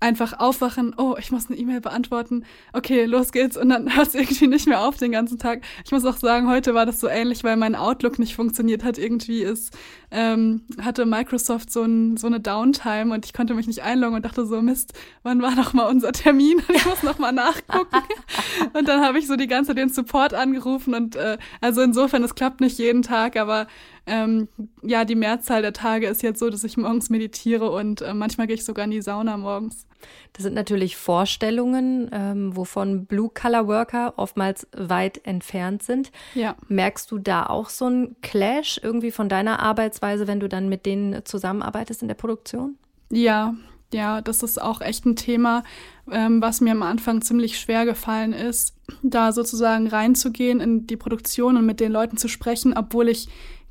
einfach 0.05 0.39
aufwachen, 0.39 0.93
oh, 0.97 1.15
ich 1.17 1.31
muss 1.31 1.47
eine 1.47 1.57
E-Mail 1.57 1.81
beantworten, 1.81 2.45
okay, 2.73 3.05
los 3.05 3.31
geht's 3.31 3.57
und 3.57 3.69
dann 3.69 3.95
hört 3.95 4.09
es 4.09 4.15
irgendwie 4.15 4.47
nicht 4.47 4.67
mehr 4.67 4.81
auf 4.81 4.97
den 4.97 5.11
ganzen 5.11 5.39
Tag. 5.39 5.61
Ich 5.83 5.91
muss 5.91 6.05
auch 6.05 6.17
sagen, 6.17 6.47
heute 6.47 6.75
war 6.75 6.85
das 6.85 6.99
so 6.99 7.07
ähnlich, 7.07 7.43
weil 7.43 7.57
mein 7.57 7.75
Outlook 7.75 8.19
nicht 8.19 8.35
funktioniert 8.35 8.83
hat. 8.83 8.99
Irgendwie 8.99 9.41
ist, 9.41 9.75
ähm, 10.11 10.61
hatte 10.79 11.05
Microsoft 11.05 11.71
so, 11.71 11.81
ein, 11.81 12.17
so 12.17 12.27
eine 12.27 12.39
Downtime 12.39 13.13
und 13.13 13.25
ich 13.25 13.33
konnte 13.33 13.55
mich 13.55 13.65
nicht 13.65 13.81
einloggen 13.81 14.15
und 14.15 14.25
dachte 14.25 14.45
so, 14.45 14.61
Mist, 14.61 14.93
wann 15.23 15.41
war 15.41 15.55
noch 15.55 15.73
mal 15.73 15.89
unser 15.89 16.11
Termin? 16.11 16.61
ich 16.73 16.85
muss 16.85 17.01
noch 17.01 17.17
mal 17.17 17.31
nachgucken. 17.31 17.97
und 18.73 18.87
dann 18.87 19.03
habe 19.03 19.17
ich 19.17 19.25
so 19.25 19.35
die 19.35 19.47
ganze 19.47 19.73
den 19.73 19.89
Support 19.89 20.35
angerufen 20.35 20.93
und 20.93 21.15
äh, 21.15 21.39
also 21.61 21.81
insofern, 21.81 22.23
es 22.23 22.35
klappt 22.35 22.61
nicht 22.61 22.77
jeden 22.77 23.01
Tag, 23.01 23.37
aber 23.37 23.65
ähm, 24.07 24.47
ja, 24.83 25.03
die 25.05 25.15
Mehrzahl 25.15 25.61
der 25.61 25.73
Tage 25.73 26.07
ist 26.07 26.21
jetzt 26.21 26.39
so, 26.39 26.49
dass 26.49 26.63
ich 26.63 26.77
morgens 26.77 27.09
meditiere 27.09 27.71
und 27.71 28.01
äh, 28.01 28.13
manchmal 28.13 28.47
gehe 28.47 28.55
ich 28.55 28.65
sogar 28.65 28.85
in 28.85 28.91
die 28.91 29.01
Sauna 29.01 29.37
morgens. 29.37 29.87
Das 30.33 30.43
sind 30.43 30.53
natürlich 30.53 30.97
Vorstellungen, 30.97 32.09
ähm, 32.11 32.55
wovon 32.55 33.05
Blue-Color-Worker 33.05 34.13
oftmals 34.17 34.67
weit 34.75 35.25
entfernt 35.25 35.81
sind. 35.81 36.11
Ja. 36.35 36.55
Merkst 36.67 37.09
du 37.09 37.17
da 37.17 37.47
auch 37.47 37.69
so 37.69 37.85
einen 37.85 38.15
Clash 38.21 38.79
irgendwie 38.83 39.11
von 39.11 39.29
deiner 39.29 39.59
Arbeitsweise, 39.59 40.27
wenn 40.27 40.39
du 40.39 40.47
dann 40.47 40.69
mit 40.69 40.85
denen 40.85 41.25
zusammenarbeitest 41.25 42.03
in 42.03 42.07
der 42.07 42.15
Produktion? 42.15 42.77
Ja, 43.09 43.55
ja, 43.93 44.21
das 44.21 44.43
ist 44.43 44.61
auch 44.61 44.81
echt 44.81 45.05
ein 45.05 45.15
Thema, 45.15 45.63
ähm, 46.11 46.41
was 46.41 46.59
mir 46.59 46.71
am 46.71 46.83
Anfang 46.83 47.21
ziemlich 47.21 47.59
schwer 47.59 47.85
gefallen 47.85 48.33
ist, 48.33 48.75
da 49.03 49.31
sozusagen 49.31 49.87
reinzugehen 49.87 50.59
in 50.59 50.85
die 50.85 50.97
Produktion 50.97 51.55
und 51.57 51.65
mit 51.65 51.79
den 51.79 51.91
Leuten 51.91 52.17
zu 52.17 52.27
sprechen, 52.27 52.75
obwohl 52.75 53.09
ich 53.09 53.29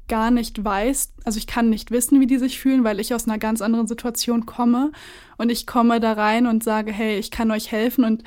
gar 0.09 0.31
nicht 0.31 0.63
weiß, 0.63 1.13
also 1.25 1.39
ich 1.39 1.47
kann 1.47 1.71
nicht 1.71 1.91
wissen, 1.91 2.21
wie 2.21 2.27
die 2.27 2.39
sich 2.39 2.59
fühlen, 2.59 2.85
weil 2.85 3.01
ich 3.01 3.15
aus 3.15 3.27
einer 3.27 3.39
ganz 3.39 3.63
anderen 3.63 3.87
Situation 3.87 4.47
komme. 4.47 4.93
Und 5.37 5.51
ich 5.51 5.67
komme 5.67 6.01
da 6.01 6.13
rein 6.13 6.47
und 6.47 6.63
sage, 6.63 6.93
hey, 6.93 7.19
ich 7.19 7.31
kann 7.31 7.51
euch 7.51 7.73
helfen. 7.73 8.05
Und 8.05 8.23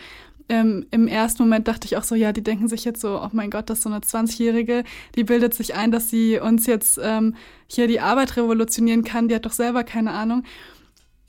ähm, 0.50 0.86
im 0.92 1.08
ersten 1.08 1.44
Moment 1.44 1.68
dachte 1.68 1.86
ich 1.86 1.98
auch 1.98 2.04
so, 2.04 2.16
ja, 2.16 2.32
die 2.32 2.44
denken 2.44 2.68
sich 2.68 2.86
jetzt 2.86 3.02
so, 3.02 3.22
oh 3.22 3.30
mein 3.34 3.52
Gott, 3.52 3.70
das 3.70 3.80
ist 3.80 3.84
so 3.84 3.90
eine 3.90 4.00
20-Jährige, 4.00 4.84
die 5.16 5.24
bildet 5.24 5.54
sich 5.54 5.76
ein, 5.76 5.92
dass 5.92 6.10
sie 6.10 6.40
uns 6.40 6.66
jetzt 6.68 7.00
ähm, 7.02 7.36
hier 7.68 7.88
die 7.88 8.00
Arbeit 8.00 8.38
revolutionieren 8.38 9.04
kann, 9.04 9.28
die 9.28 9.36
hat 9.36 9.46
doch 9.46 9.52
selber 9.52 9.84
keine 9.84 10.12
Ahnung. 10.12 10.44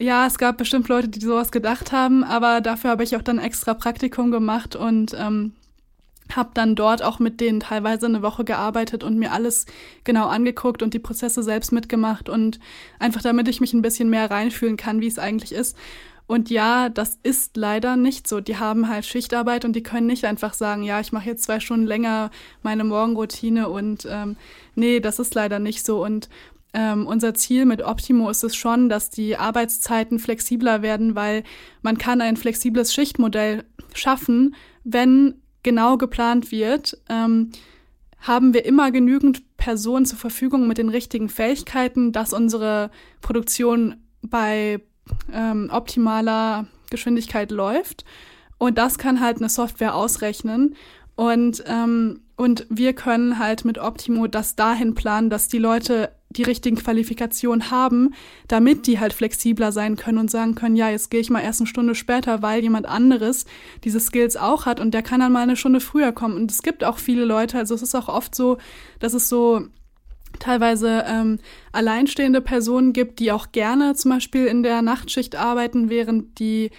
Ja, 0.00 0.26
es 0.26 0.38
gab 0.38 0.58
bestimmt 0.58 0.88
Leute, 0.88 1.08
die 1.08 1.20
sowas 1.20 1.50
gedacht 1.50 1.90
haben, 1.90 2.22
aber 2.22 2.60
dafür 2.60 2.90
habe 2.90 3.02
ich 3.02 3.16
auch 3.16 3.22
dann 3.22 3.40
extra 3.40 3.74
Praktikum 3.74 4.30
gemacht 4.30 4.76
und 4.76 5.14
ähm, 5.18 5.52
habe 6.34 6.50
dann 6.54 6.74
dort 6.74 7.02
auch 7.02 7.18
mit 7.18 7.40
denen 7.40 7.60
teilweise 7.60 8.06
eine 8.06 8.22
Woche 8.22 8.44
gearbeitet 8.44 9.04
und 9.04 9.18
mir 9.18 9.32
alles 9.32 9.66
genau 10.04 10.26
angeguckt 10.26 10.82
und 10.82 10.94
die 10.94 10.98
Prozesse 10.98 11.42
selbst 11.42 11.72
mitgemacht 11.72 12.28
und 12.28 12.58
einfach 12.98 13.22
damit 13.22 13.48
ich 13.48 13.60
mich 13.60 13.72
ein 13.72 13.82
bisschen 13.82 14.10
mehr 14.10 14.30
reinfühlen 14.30 14.76
kann, 14.76 15.00
wie 15.00 15.06
es 15.06 15.18
eigentlich 15.18 15.52
ist. 15.52 15.76
Und 16.28 16.50
ja, 16.50 16.90
das 16.90 17.18
ist 17.22 17.56
leider 17.56 17.96
nicht 17.96 18.28
so. 18.28 18.40
Die 18.40 18.58
haben 18.58 18.88
halt 18.88 19.06
Schichtarbeit 19.06 19.64
und 19.64 19.74
die 19.74 19.82
können 19.82 20.06
nicht 20.06 20.26
einfach 20.26 20.52
sagen, 20.52 20.82
ja, 20.82 21.00
ich 21.00 21.10
mache 21.10 21.26
jetzt 21.26 21.44
zwei 21.44 21.58
Stunden 21.58 21.86
länger 21.86 22.30
meine 22.62 22.84
Morgenroutine 22.84 23.70
und 23.70 24.06
ähm, 24.08 24.36
nee, 24.74 25.00
das 25.00 25.18
ist 25.18 25.34
leider 25.34 25.58
nicht 25.58 25.86
so. 25.86 26.04
Und 26.04 26.28
ähm, 26.74 27.06
unser 27.06 27.32
Ziel 27.32 27.64
mit 27.64 27.82
Optimo 27.82 28.28
ist 28.28 28.44
es 28.44 28.54
schon, 28.54 28.90
dass 28.90 29.08
die 29.08 29.38
Arbeitszeiten 29.38 30.18
flexibler 30.18 30.82
werden, 30.82 31.14
weil 31.14 31.44
man 31.80 31.96
kann 31.96 32.20
ein 32.20 32.36
flexibles 32.36 32.92
Schichtmodell 32.92 33.64
schaffen, 33.94 34.54
wenn 34.84 35.40
genau 35.62 35.96
geplant 35.96 36.50
wird, 36.52 36.98
ähm, 37.08 37.50
haben 38.20 38.52
wir 38.52 38.64
immer 38.64 38.90
genügend 38.90 39.56
Personen 39.56 40.06
zur 40.06 40.18
Verfügung 40.18 40.66
mit 40.66 40.78
den 40.78 40.88
richtigen 40.88 41.28
Fähigkeiten, 41.28 42.12
dass 42.12 42.32
unsere 42.32 42.90
Produktion 43.20 43.96
bei 44.22 44.80
ähm, 45.32 45.70
optimaler 45.72 46.66
Geschwindigkeit 46.90 47.50
läuft. 47.50 48.04
Und 48.58 48.76
das 48.78 48.98
kann 48.98 49.20
halt 49.20 49.38
eine 49.38 49.48
Software 49.48 49.94
ausrechnen. 49.94 50.74
Und, 51.14 51.62
ähm, 51.66 52.20
und 52.36 52.66
wir 52.70 52.92
können 52.92 53.38
halt 53.38 53.64
mit 53.64 53.78
Optimo 53.78 54.26
das 54.26 54.56
dahin 54.56 54.94
planen, 54.94 55.30
dass 55.30 55.48
die 55.48 55.58
Leute 55.58 56.12
die 56.38 56.44
richtigen 56.44 56.76
Qualifikationen 56.76 57.70
haben, 57.70 58.14
damit 58.46 58.86
die 58.86 58.98
halt 58.98 59.12
flexibler 59.12 59.72
sein 59.72 59.96
können 59.96 60.18
und 60.18 60.30
sagen 60.30 60.54
können, 60.54 60.76
ja, 60.76 60.88
jetzt 60.88 61.10
gehe 61.10 61.20
ich 61.20 61.30
mal 61.30 61.40
erst 61.40 61.60
eine 61.60 61.66
Stunde 61.66 61.94
später, 61.94 62.40
weil 62.42 62.62
jemand 62.62 62.86
anderes 62.86 63.44
diese 63.84 64.00
Skills 64.00 64.36
auch 64.36 64.64
hat 64.64 64.80
und 64.80 64.94
der 64.94 65.02
kann 65.02 65.20
dann 65.20 65.32
mal 65.32 65.42
eine 65.42 65.56
Stunde 65.56 65.80
früher 65.80 66.12
kommen. 66.12 66.36
Und 66.36 66.50
es 66.50 66.62
gibt 66.62 66.84
auch 66.84 66.98
viele 66.98 67.24
Leute, 67.24 67.58
also 67.58 67.74
es 67.74 67.82
ist 67.82 67.94
auch 67.94 68.08
oft 68.08 68.34
so, 68.34 68.58
dass 69.00 69.14
es 69.14 69.28
so 69.28 69.66
teilweise 70.38 71.04
ähm, 71.06 71.38
alleinstehende 71.72 72.40
Personen 72.40 72.92
gibt, 72.92 73.18
die 73.18 73.32
auch 73.32 73.52
gerne 73.52 73.94
zum 73.94 74.12
Beispiel 74.12 74.46
in 74.46 74.62
der 74.62 74.82
Nachtschicht 74.82 75.36
arbeiten, 75.36 75.90
während 75.90 76.38
die 76.38 76.70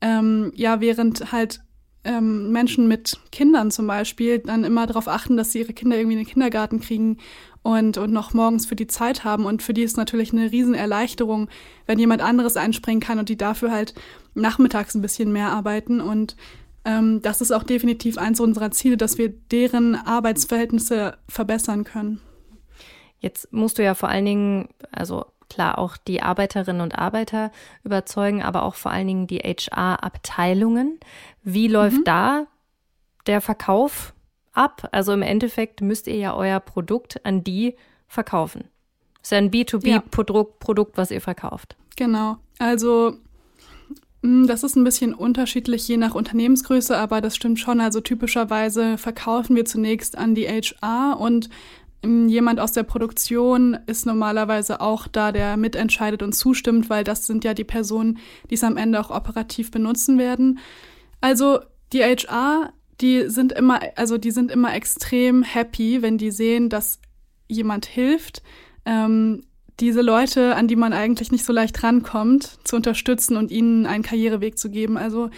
ähm, 0.00 0.52
ja 0.54 0.80
während 0.80 1.32
halt 1.32 1.60
ähm, 2.06 2.52
Menschen 2.52 2.88
mit 2.88 3.18
Kindern 3.32 3.70
zum 3.70 3.86
Beispiel 3.86 4.38
dann 4.38 4.64
immer 4.64 4.86
darauf 4.86 5.08
achten, 5.08 5.36
dass 5.36 5.52
sie 5.52 5.60
ihre 5.60 5.72
Kinder 5.72 5.96
irgendwie 5.96 6.18
in 6.18 6.24
den 6.24 6.28
Kindergarten 6.28 6.80
kriegen 6.80 7.18
und, 7.66 7.98
und 7.98 8.12
noch 8.12 8.32
morgens 8.32 8.64
für 8.64 8.76
die 8.76 8.86
Zeit 8.86 9.24
haben. 9.24 9.44
Und 9.44 9.60
für 9.60 9.74
die 9.74 9.82
ist 9.82 9.96
natürlich 9.96 10.32
eine 10.32 10.52
Riesenerleichterung, 10.52 11.48
wenn 11.86 11.98
jemand 11.98 12.22
anderes 12.22 12.56
einspringen 12.56 13.00
kann 13.00 13.18
und 13.18 13.28
die 13.28 13.36
dafür 13.36 13.72
halt 13.72 13.92
nachmittags 14.34 14.94
ein 14.94 15.02
bisschen 15.02 15.32
mehr 15.32 15.50
arbeiten. 15.50 16.00
Und 16.00 16.36
ähm, 16.84 17.22
das 17.22 17.40
ist 17.40 17.50
auch 17.50 17.64
definitiv 17.64 18.18
eins 18.18 18.38
unserer 18.38 18.70
Ziele, 18.70 18.96
dass 18.96 19.18
wir 19.18 19.30
deren 19.30 19.96
Arbeitsverhältnisse 19.96 21.18
verbessern 21.28 21.82
können. 21.82 22.20
Jetzt 23.18 23.52
musst 23.52 23.78
du 23.78 23.82
ja 23.82 23.94
vor 23.94 24.10
allen 24.10 24.26
Dingen, 24.26 24.68
also 24.92 25.24
klar 25.50 25.78
auch 25.78 25.96
die 25.96 26.22
Arbeiterinnen 26.22 26.82
und 26.82 26.96
Arbeiter 26.96 27.50
überzeugen, 27.82 28.44
aber 28.44 28.62
auch 28.62 28.76
vor 28.76 28.92
allen 28.92 29.08
Dingen 29.08 29.26
die 29.26 29.38
HR-Abteilungen. 29.38 31.00
Wie 31.42 31.66
läuft 31.66 31.98
mhm. 31.98 32.04
da 32.04 32.46
der 33.26 33.40
Verkauf 33.40 34.14
ab? 34.56 34.88
Also 34.92 35.12
im 35.12 35.22
Endeffekt 35.22 35.80
müsst 35.80 36.06
ihr 36.06 36.16
ja 36.16 36.34
euer 36.34 36.60
Produkt 36.60 37.24
an 37.24 37.44
die 37.44 37.76
verkaufen. 38.08 38.64
Das 39.20 39.28
ist 39.28 39.32
ja 39.32 39.38
ein 39.38 39.50
B2B-Produkt, 39.50 40.92
ja. 40.92 40.96
was 40.96 41.10
ihr 41.10 41.20
verkauft. 41.20 41.76
Genau. 41.96 42.36
Also 42.58 43.14
mm, 44.22 44.46
das 44.46 44.62
ist 44.62 44.76
ein 44.76 44.84
bisschen 44.84 45.14
unterschiedlich 45.14 45.86
je 45.88 45.96
nach 45.96 46.14
Unternehmensgröße, 46.14 46.96
aber 46.96 47.20
das 47.20 47.36
stimmt 47.36 47.58
schon. 47.58 47.80
Also 47.80 48.00
typischerweise 48.00 48.98
verkaufen 48.98 49.56
wir 49.56 49.64
zunächst 49.64 50.16
an 50.16 50.34
die 50.34 50.46
HR 50.46 51.18
und 51.18 51.48
Jemand 52.02 52.60
aus 52.60 52.72
der 52.72 52.84
Produktion 52.84 53.76
ist 53.86 54.06
normalerweise 54.06 54.80
auch 54.80 55.08
da, 55.08 55.32
der 55.32 55.56
mitentscheidet 55.56 56.22
und 56.22 56.34
zustimmt, 56.34 56.88
weil 56.88 57.02
das 57.02 57.26
sind 57.26 57.42
ja 57.42 57.52
die 57.52 57.64
Personen, 57.64 58.18
die 58.48 58.54
es 58.54 58.62
am 58.62 58.76
Ende 58.76 59.00
auch 59.00 59.10
operativ 59.10 59.70
benutzen 59.70 60.18
werden. 60.18 60.60
Also 61.20 61.60
die 61.92 62.02
HR, 62.02 62.72
die 63.00 63.28
sind 63.28 63.52
immer, 63.52 63.80
also 63.96 64.18
die 64.18 64.30
sind 64.30 64.50
immer 64.50 64.74
extrem 64.74 65.42
happy, 65.42 66.02
wenn 66.02 66.18
die 66.18 66.30
sehen, 66.30 66.68
dass 66.68 67.00
jemand 67.48 67.86
hilft, 67.86 68.42
ähm, 68.84 69.42
diese 69.80 70.00
Leute, 70.00 70.56
an 70.56 70.68
die 70.68 70.76
man 70.76 70.92
eigentlich 70.92 71.30
nicht 71.30 71.44
so 71.44 71.52
leicht 71.52 71.82
rankommt, 71.82 72.58
zu 72.64 72.76
unterstützen 72.76 73.36
und 73.36 73.50
ihnen 73.50 73.86
einen 73.86 74.02
Karriereweg 74.02 74.58
zu 74.58 74.70
geben. 74.70 74.96
Also 74.96 75.30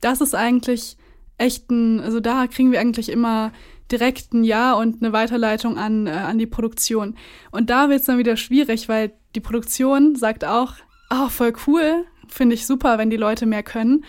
das 0.00 0.20
ist 0.20 0.34
eigentlich 0.34 0.96
echt 1.38 1.70
ein, 1.70 2.00
also 2.00 2.20
da 2.20 2.46
kriegen 2.46 2.72
wir 2.72 2.80
eigentlich 2.80 3.08
immer 3.08 3.52
direkt 3.90 4.32
ein 4.32 4.44
Ja 4.44 4.72
und 4.74 5.02
eine 5.02 5.12
Weiterleitung 5.12 5.78
an, 5.78 6.06
äh, 6.06 6.10
an 6.10 6.38
die 6.38 6.46
Produktion. 6.46 7.16
Und 7.50 7.70
da 7.70 7.88
wird 7.88 8.00
es 8.00 8.06
dann 8.06 8.18
wieder 8.18 8.36
schwierig, 8.36 8.88
weil 8.88 9.12
die 9.34 9.40
Produktion 9.40 10.16
sagt 10.16 10.44
auch, 10.44 10.74
oh, 11.10 11.28
voll 11.28 11.52
cool, 11.66 12.04
finde 12.28 12.54
ich 12.54 12.66
super, 12.66 12.98
wenn 12.98 13.10
die 13.10 13.16
Leute 13.16 13.46
mehr 13.46 13.62
können. 13.62 14.04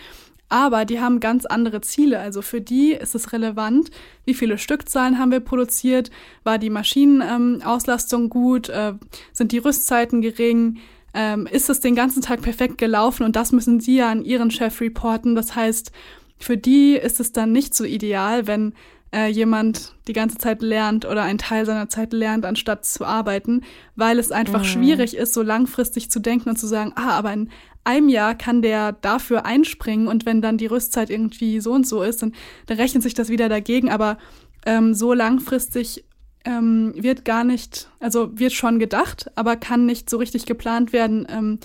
Aber 0.48 0.84
die 0.84 1.00
haben 1.00 1.18
ganz 1.20 1.44
andere 1.44 1.80
Ziele. 1.80 2.20
Also 2.20 2.40
für 2.40 2.60
die 2.60 2.92
ist 2.92 3.14
es 3.14 3.32
relevant, 3.32 3.90
wie 4.24 4.34
viele 4.34 4.58
Stückzahlen 4.58 5.18
haben 5.18 5.32
wir 5.32 5.40
produziert, 5.40 6.10
war 6.44 6.58
die 6.58 6.70
Maschinenauslastung 6.70 8.24
ähm, 8.24 8.30
gut, 8.30 8.68
äh, 8.68 8.94
sind 9.32 9.52
die 9.52 9.58
Rüstzeiten 9.58 10.22
gering, 10.22 10.78
ähm, 11.14 11.48
ist 11.50 11.68
es 11.68 11.80
den 11.80 11.96
ganzen 11.96 12.22
Tag 12.22 12.42
perfekt 12.42 12.78
gelaufen 12.78 13.24
und 13.24 13.34
das 13.36 13.50
müssen 13.50 13.80
sie 13.80 13.96
ja 13.96 14.10
an 14.10 14.24
ihren 14.24 14.50
Chef 14.50 14.80
reporten. 14.80 15.34
Das 15.34 15.56
heißt, 15.56 15.90
für 16.38 16.56
die 16.56 16.94
ist 16.94 17.18
es 17.18 17.32
dann 17.32 17.52
nicht 17.52 17.74
so 17.74 17.84
ideal, 17.84 18.46
wenn 18.46 18.74
äh, 19.12 19.28
jemand 19.28 19.94
die 20.08 20.12
ganze 20.12 20.36
Zeit 20.36 20.62
lernt 20.62 21.04
oder 21.06 21.22
einen 21.22 21.38
Teil 21.38 21.64
seiner 21.64 21.88
Zeit 21.88 22.12
lernt, 22.12 22.44
anstatt 22.44 22.84
zu 22.84 23.04
arbeiten, 23.04 23.62
weil 23.94 24.18
es 24.18 24.30
einfach 24.30 24.60
mhm. 24.60 24.66
schwierig 24.66 25.16
ist, 25.16 25.32
so 25.32 25.42
langfristig 25.42 26.10
zu 26.10 26.20
denken 26.20 26.50
und 26.50 26.58
zu 26.58 26.66
sagen, 26.66 26.92
ah, 26.96 27.12
aber 27.16 27.32
in 27.32 27.50
einem 27.86 28.08
Jahr 28.08 28.34
kann 28.34 28.62
der 28.62 28.92
dafür 28.92 29.46
einspringen 29.46 30.08
und 30.08 30.26
wenn 30.26 30.42
dann 30.42 30.58
die 30.58 30.66
Rüstzeit 30.66 31.10
irgendwie 31.10 31.60
so 31.60 31.72
und 31.72 31.86
so 31.86 32.02
ist, 32.02 32.22
dann, 32.22 32.32
dann 32.66 32.78
rechnet 32.78 33.02
sich 33.02 33.14
das 33.14 33.28
wieder 33.28 33.48
dagegen. 33.48 33.90
Aber 33.90 34.18
ähm, 34.64 34.94
so 34.94 35.12
langfristig 35.12 36.04
ähm, 36.44 36.92
wird 36.96 37.24
gar 37.24 37.44
nicht, 37.44 37.88
also 38.00 38.38
wird 38.38 38.52
schon 38.52 38.78
gedacht, 38.78 39.30
aber 39.34 39.56
kann 39.56 39.86
nicht 39.86 40.10
so 40.10 40.16
richtig 40.18 40.46
geplant 40.46 40.92
werden. 40.92 41.26
Ähm, 41.28 41.58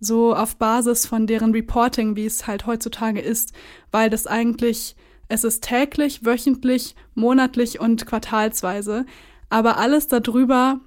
so 0.00 0.34
auf 0.34 0.56
Basis 0.56 1.06
von 1.06 1.26
deren 1.26 1.52
Reporting, 1.52 2.16
wie 2.16 2.24
es 2.24 2.46
halt 2.46 2.66
heutzutage 2.66 3.20
ist, 3.20 3.52
weil 3.90 4.08
das 4.08 4.26
eigentlich 4.26 4.96
es 5.30 5.44
ist 5.44 5.62
täglich, 5.62 6.24
wöchentlich, 6.24 6.96
monatlich 7.14 7.78
und 7.78 8.04
quartalsweise. 8.04 9.06
Aber 9.48 9.78
alles 9.78 10.08
darüber, 10.08 10.80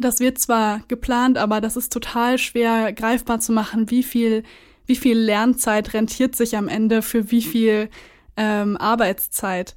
das 0.00 0.20
wird 0.20 0.38
zwar 0.38 0.80
geplant, 0.88 1.38
aber 1.38 1.60
das 1.60 1.76
ist 1.76 1.92
total 1.92 2.38
schwer 2.38 2.92
greifbar 2.92 3.40
zu 3.40 3.52
machen, 3.52 3.90
wie 3.90 4.02
viel, 4.02 4.42
wie 4.86 4.96
viel 4.96 5.18
Lernzeit 5.18 5.94
rentiert 5.94 6.36
sich 6.36 6.56
am 6.56 6.68
Ende 6.68 7.02
für 7.02 7.30
wie 7.30 7.42
viel 7.42 7.88
ähm, 8.36 8.76
Arbeitszeit. 8.76 9.74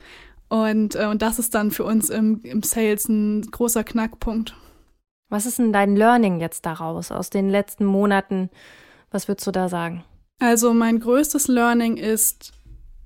Und, 0.49 0.95
äh, 0.95 1.07
und 1.07 1.21
das 1.21 1.39
ist 1.39 1.53
dann 1.55 1.71
für 1.71 1.83
uns 1.83 2.09
im, 2.09 2.41
im 2.43 2.63
Sales 2.63 3.07
ein 3.07 3.41
großer 3.51 3.83
Knackpunkt. 3.83 4.55
Was 5.29 5.45
ist 5.45 5.59
denn 5.59 5.73
dein 5.73 5.95
Learning 5.95 6.39
jetzt 6.39 6.65
daraus, 6.65 7.11
aus 7.11 7.29
den 7.29 7.49
letzten 7.49 7.85
Monaten? 7.85 8.49
Was 9.11 9.27
würdest 9.27 9.45
du 9.47 9.51
da 9.51 9.67
sagen? 9.67 10.03
Also 10.39 10.73
mein 10.73 10.99
größtes 10.99 11.47
Learning 11.47 11.97
ist, 11.97 12.53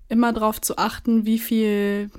immer 0.08 0.34
darauf 0.34 0.62
zu 0.62 0.78
achten, 0.78 1.26
wie 1.26 1.40
viel, 1.40 2.12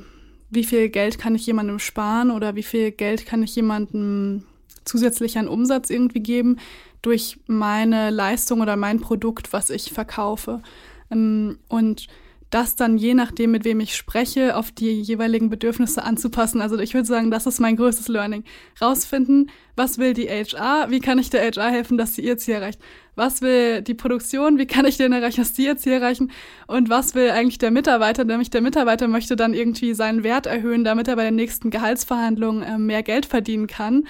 wie 0.50 0.64
viel 0.64 0.88
Geld 0.88 1.18
kann 1.18 1.35
ich 1.35 1.46
jemandem 1.46 1.78
sparen 1.78 2.31
oder 2.31 2.57
wie 2.57 2.62
viel 2.62 2.90
Geld 2.90 3.26
kann 3.26 3.42
ich 3.42 3.55
jemandem 3.55 4.44
zusätzlich 4.85 5.38
an 5.38 5.49
Umsatz 5.49 5.90
irgendwie 5.90 6.21
geben 6.21 6.59
durch 7.03 7.38
meine 7.47 8.11
Leistung 8.11 8.61
oder 8.61 8.77
mein 8.77 9.01
Produkt, 9.01 9.53
was 9.53 9.71
ich 9.71 9.92
verkaufe. 9.92 10.62
Ähm, 11.11 11.59
und 11.68 12.07
das 12.53 12.77
dann 12.77 12.99
je 12.99 13.14
nachdem, 13.14 13.51
mit 13.51 13.64
wem 13.64 13.81
ich 13.81 13.97
spreche, 13.97 14.57
auf 14.57 14.71
die 14.71 15.01
jeweiligen 15.01 15.49
Bedürfnisse 15.49 16.05
anzupassen. 16.05 16.61
Also 16.61 16.79
ich 16.79 16.92
würde 16.92 17.09
sagen, 17.09 17.31
das 17.31 17.47
ist 17.47 17.61
mein 17.61 17.77
größtes 17.77 18.09
Learning. 18.09 18.45
Rausfinden, 18.79 19.51
was 19.75 19.97
will 19.97 20.12
die 20.12 20.29
HR, 20.29 20.90
wie 20.90 21.01
kann 21.01 21.18
ich 21.18 21.31
der 21.31 21.51
HR 21.51 21.71
helfen, 21.71 21.97
dass 21.97 22.14
sie 22.14 22.23
ihr 22.23 22.37
Ziel 22.37 22.55
erreicht. 22.55 22.79
Was 23.14 23.40
will 23.40 23.81
die 23.81 23.95
Produktion, 23.95 24.59
wie 24.59 24.66
kann 24.66 24.85
ich 24.85 24.99
denen 24.99 25.14
erreichen, 25.14 25.40
dass 25.40 25.57
sie 25.57 25.64
ihr 25.64 25.79
Ziel 25.79 25.92
erreichen. 25.92 26.31
Und 26.66 26.90
was 26.90 27.14
will 27.14 27.31
eigentlich 27.31 27.57
der 27.57 27.71
Mitarbeiter, 27.71 28.25
nämlich 28.25 28.51
der 28.51 28.61
Mitarbeiter 28.61 29.09
möchte 29.09 29.35
dann 29.35 29.55
irgendwie 29.55 29.95
seinen 29.95 30.23
Wert 30.23 30.45
erhöhen, 30.45 30.85
damit 30.85 31.09
er 31.09 31.16
bei 31.16 31.25
den 31.25 31.37
nächsten 31.37 31.71
Gehaltsverhandlungen 31.71 32.62
äh, 32.62 32.77
mehr 32.77 33.03
Geld 33.03 33.25
verdienen 33.25 33.66
kann. 33.66 34.05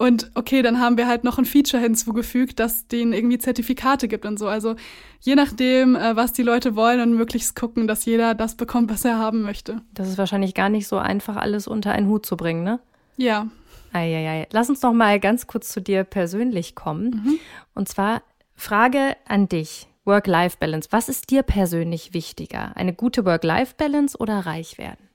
Und 0.00 0.30
okay, 0.34 0.62
dann 0.62 0.80
haben 0.80 0.96
wir 0.96 1.06
halt 1.06 1.24
noch 1.24 1.36
ein 1.36 1.44
Feature 1.44 1.82
hinzugefügt, 1.82 2.58
das 2.58 2.86
denen 2.86 3.12
irgendwie 3.12 3.36
Zertifikate 3.36 4.08
gibt 4.08 4.24
und 4.24 4.38
so. 4.38 4.48
Also 4.48 4.76
je 5.20 5.34
nachdem, 5.34 5.94
äh, 5.94 6.16
was 6.16 6.32
die 6.32 6.42
Leute 6.42 6.74
wollen 6.74 7.02
und 7.02 7.12
möglichst 7.12 7.54
gucken, 7.54 7.86
dass 7.86 8.06
jeder 8.06 8.34
das 8.34 8.54
bekommt, 8.54 8.90
was 8.90 9.04
er 9.04 9.18
haben 9.18 9.42
möchte. 9.42 9.82
Das 9.92 10.08
ist 10.08 10.16
wahrscheinlich 10.16 10.54
gar 10.54 10.70
nicht 10.70 10.88
so 10.88 10.96
einfach, 10.96 11.36
alles 11.36 11.68
unter 11.68 11.92
einen 11.92 12.08
Hut 12.08 12.24
zu 12.24 12.38
bringen, 12.38 12.64
ne? 12.64 12.80
Ja. 13.18 13.48
Eieiei. 13.92 14.48
Lass 14.52 14.70
uns 14.70 14.80
noch 14.80 14.94
mal 14.94 15.20
ganz 15.20 15.46
kurz 15.46 15.68
zu 15.68 15.82
dir 15.82 16.04
persönlich 16.04 16.74
kommen. 16.74 17.22
Mhm. 17.22 17.38
Und 17.74 17.90
zwar 17.90 18.22
Frage 18.54 19.18
an 19.28 19.50
dich. 19.50 19.86
Work-Life-Balance. 20.06 20.88
Was 20.92 21.10
ist 21.10 21.28
dir 21.28 21.42
persönlich 21.42 22.14
wichtiger? 22.14 22.74
Eine 22.74 22.94
gute 22.94 23.26
Work-Life-Balance 23.26 24.16
oder 24.16 24.46
reich 24.46 24.78
werden? 24.78 25.09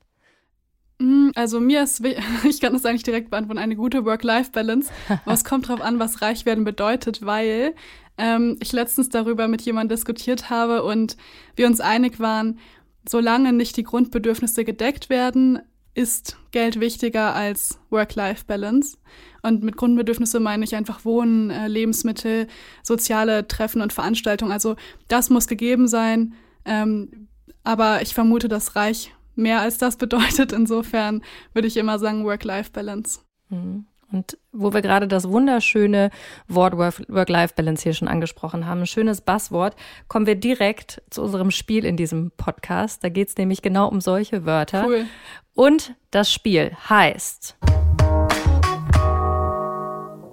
Mm, 1.00 1.30
also 1.36 1.60
mir 1.60 1.84
ist, 1.84 2.04
ich 2.48 2.62
kann 2.62 2.74
das 2.74 2.86
eigentlich 2.86 3.04
direkt 3.04 3.30
beantworten, 3.30 3.60
eine 3.60 3.76
gute 3.76 4.06
Work-Life-Balance. 4.06 4.92
Aber 5.26 5.34
es 5.34 5.44
kommt 5.44 5.70
darauf 5.70 5.82
an, 5.82 6.00
was 6.00 6.22
reich 6.22 6.46
werden 6.46 6.64
bedeutet, 6.64 7.26
weil 7.26 7.76
ähm, 8.18 8.58
ich 8.62 8.72
letztens 8.72 9.10
darüber 9.10 9.48
mit 9.48 9.62
jemandem 9.62 9.96
diskutiert 9.96 10.50
habe 10.50 10.84
und 10.84 11.18
wir 11.56 11.68
uns 11.68 11.82
einig 11.82 12.20
waren, 12.20 12.60
solange 13.08 13.54
nicht 13.54 13.78
die 13.78 13.84
Grundbedürfnisse 13.84 14.64
gedeckt 14.64 15.10
werden, 15.10 15.60
ist 15.94 16.38
Geld 16.52 16.80
wichtiger 16.80 17.34
als 17.34 17.80
Work-Life-Balance. 17.90 18.98
Und 19.42 19.64
mit 19.64 19.78
Grundbedürfnisse 19.78 20.40
meine 20.40 20.66
ich 20.66 20.76
einfach 20.76 21.06
Wohnen, 21.06 21.50
äh, 21.50 21.68
Lebensmittel, 21.68 22.48
soziale 22.84 23.48
Treffen 23.48 23.82
und 23.82 23.94
Veranstaltungen. 23.94 24.52
Also 24.52 24.76
das 25.08 25.30
muss 25.30 25.48
gegeben 25.48 25.88
sein. 25.88 26.34
Ähm, 26.66 27.28
aber 27.64 28.02
ich 28.02 28.14
vermute, 28.14 28.48
dass 28.48 28.76
reich 28.76 29.15
mehr 29.36 29.62
als 29.62 29.78
das 29.78 29.98
bedeutet. 29.98 30.52
Insofern 30.52 31.22
würde 31.54 31.68
ich 31.68 31.78
immer 31.78 32.00
sagen 32.00 32.26
Work-Life-Balance. 32.26 33.20
Mhm. 33.50 33.86
Und 34.12 34.38
wo 34.52 34.74
wir 34.74 34.82
gerade 34.82 35.08
das 35.08 35.28
wunderschöne 35.30 36.10
Wort 36.48 36.78
Work-Life-Balance 36.78 37.84
hier 37.84 37.94
schon 37.94 38.08
angesprochen 38.08 38.66
haben, 38.66 38.82
ein 38.82 38.88
schönes 38.88 39.22
Buzzword, 39.22 39.76
kommen 40.08 40.26
wir 40.26 40.36
direkt 40.36 41.02
zu 41.10 41.22
unserem 41.22 41.52
Spiel 41.52 41.86
in 41.86 41.98
diesem 41.98 42.32
Podcast. 42.38 43.04
Da 43.04 43.10
geht 43.10 43.30
es 43.30 43.38
nämlich 43.38 43.62
genau 43.62 43.88
um 43.88 44.02
solche 44.02 44.46
Wörter. 44.46 44.86
Cool. 44.86 45.06
Und 45.54 45.96
das 46.12 46.32
Spiel 46.32 46.72
heißt 46.88 47.58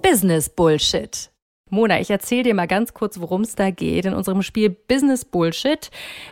Business 0.01 0.49
Bullshit. 0.49 1.32
Mona, 1.73 1.99
ich 1.99 2.11
erzähle 2.11 2.43
dir 2.43 2.53
mal 2.53 2.67
ganz 2.67 2.93
kurz, 2.93 3.19
worum 3.19 3.41
es 3.41 3.55
da 3.55 3.71
geht. 3.71 4.05
In 4.05 4.13
unserem 4.13 4.43
Spiel 4.43 4.69
Business 4.69 5.25
Bullshit 5.25 5.89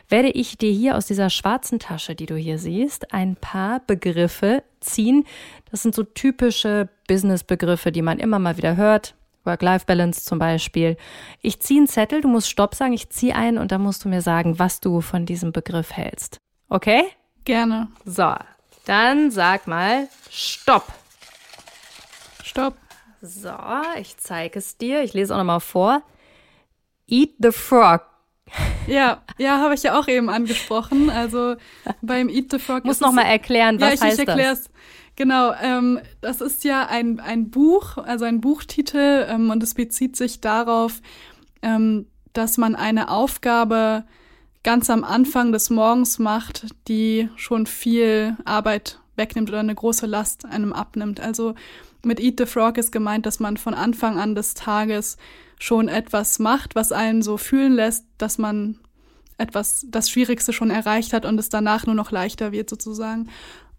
werde 0.07 0.29
ich 0.29 0.57
dir 0.57 0.71
hier 0.71 0.95
aus 0.95 1.07
dieser 1.07 1.29
schwarzen 1.29 1.79
Tasche, 1.79 2.15
die 2.15 2.27
du 2.27 2.35
hier 2.35 2.59
siehst, 2.59 3.13
ein 3.13 3.35
paar 3.35 3.81
Begriffe 3.85 4.63
ziehen. 4.79 5.25
Das 5.71 5.81
sind 5.81 5.95
so 5.95 6.03
typische 6.03 6.89
Business-Begriffe, 7.07 7.91
die 7.91 8.03
man 8.03 8.19
immer 8.19 8.39
mal 8.39 8.57
wieder 8.57 8.75
hört. 8.75 9.15
Work-Life-Balance 9.43 10.25
zum 10.25 10.37
Beispiel. 10.37 10.95
Ich 11.41 11.59
ziehe 11.59 11.79
einen 11.79 11.87
Zettel, 11.87 12.21
du 12.21 12.27
musst 12.27 12.49
Stopp 12.49 12.75
sagen, 12.75 12.93
ich 12.93 13.09
ziehe 13.09 13.35
einen 13.35 13.57
und 13.57 13.71
dann 13.71 13.81
musst 13.81 14.05
du 14.05 14.09
mir 14.09 14.21
sagen, 14.21 14.59
was 14.59 14.79
du 14.79 15.01
von 15.01 15.25
diesem 15.25 15.51
Begriff 15.51 15.91
hältst. 15.91 16.37
Okay? 16.69 17.05
Gerne. 17.45 17.87
So, 18.05 18.35
dann 18.85 19.31
sag 19.31 19.65
mal 19.65 20.07
Stopp. 20.29 20.85
Stopp. 22.43 22.75
So, 23.21 23.53
ich 23.99 24.17
zeige 24.17 24.59
es 24.59 24.77
dir. 24.77 25.03
Ich 25.03 25.13
lese 25.13 25.33
auch 25.33 25.37
nochmal 25.37 25.59
vor. 25.59 26.01
Eat 27.07 27.31
the 27.39 27.51
frog. 27.51 28.01
Ja, 28.87 29.21
ja, 29.37 29.59
habe 29.59 29.75
ich 29.75 29.83
ja 29.83 29.99
auch 29.99 30.07
eben 30.07 30.29
angesprochen. 30.29 31.09
Also 31.09 31.55
beim 32.01 32.29
Eat 32.29 32.51
the 32.51 32.59
Frog. 32.59 32.83
Muss 32.83 32.99
noch 32.99 33.11
mal 33.11 33.23
erklären, 33.23 33.79
was 33.79 33.89
ja, 33.89 33.93
ich, 33.93 34.01
heißt 34.01 34.19
ich 34.19 34.27
erklär's. 34.27 34.63
das? 34.63 34.71
Genau, 35.15 35.53
ähm, 35.61 35.99
das 36.21 36.41
ist 36.41 36.63
ja 36.63 36.87
ein, 36.87 37.19
ein 37.19 37.51
Buch, 37.51 37.97
also 37.97 38.25
ein 38.25 38.41
Buchtitel, 38.41 39.27
ähm, 39.29 39.51
und 39.51 39.61
es 39.61 39.75
bezieht 39.75 40.15
sich 40.15 40.41
darauf, 40.41 41.01
ähm, 41.61 42.07
dass 42.33 42.57
man 42.57 42.75
eine 42.75 43.11
Aufgabe 43.11 44.05
ganz 44.63 44.89
am 44.89 45.03
Anfang 45.03 45.51
des 45.51 45.69
Morgens 45.69 46.17
macht, 46.17 46.67
die 46.87 47.29
schon 47.35 47.67
viel 47.67 48.37
Arbeit 48.45 48.99
wegnimmt 49.15 49.49
oder 49.49 49.59
eine 49.59 49.75
große 49.75 50.05
Last 50.05 50.45
einem 50.45 50.73
abnimmt. 50.73 51.19
Also 51.19 51.55
mit 52.03 52.19
Eat 52.19 52.39
the 52.39 52.45
Frog 52.45 52.77
ist 52.77 52.91
gemeint, 52.91 53.25
dass 53.25 53.39
man 53.39 53.57
von 53.57 53.73
Anfang 53.73 54.19
an 54.19 54.35
des 54.35 54.53
Tages 54.53 55.17
schon 55.59 55.87
etwas 55.87 56.39
macht, 56.39 56.75
was 56.75 56.91
einen 56.91 57.21
so 57.21 57.37
fühlen 57.37 57.73
lässt, 57.73 58.05
dass 58.17 58.37
man 58.37 58.79
etwas, 59.37 59.85
das 59.89 60.09
Schwierigste 60.09 60.53
schon 60.53 60.69
erreicht 60.69 61.13
hat 61.13 61.25
und 61.25 61.39
es 61.39 61.49
danach 61.49 61.85
nur 61.85 61.95
noch 61.95 62.11
leichter 62.11 62.51
wird 62.51 62.69
sozusagen. 62.69 63.29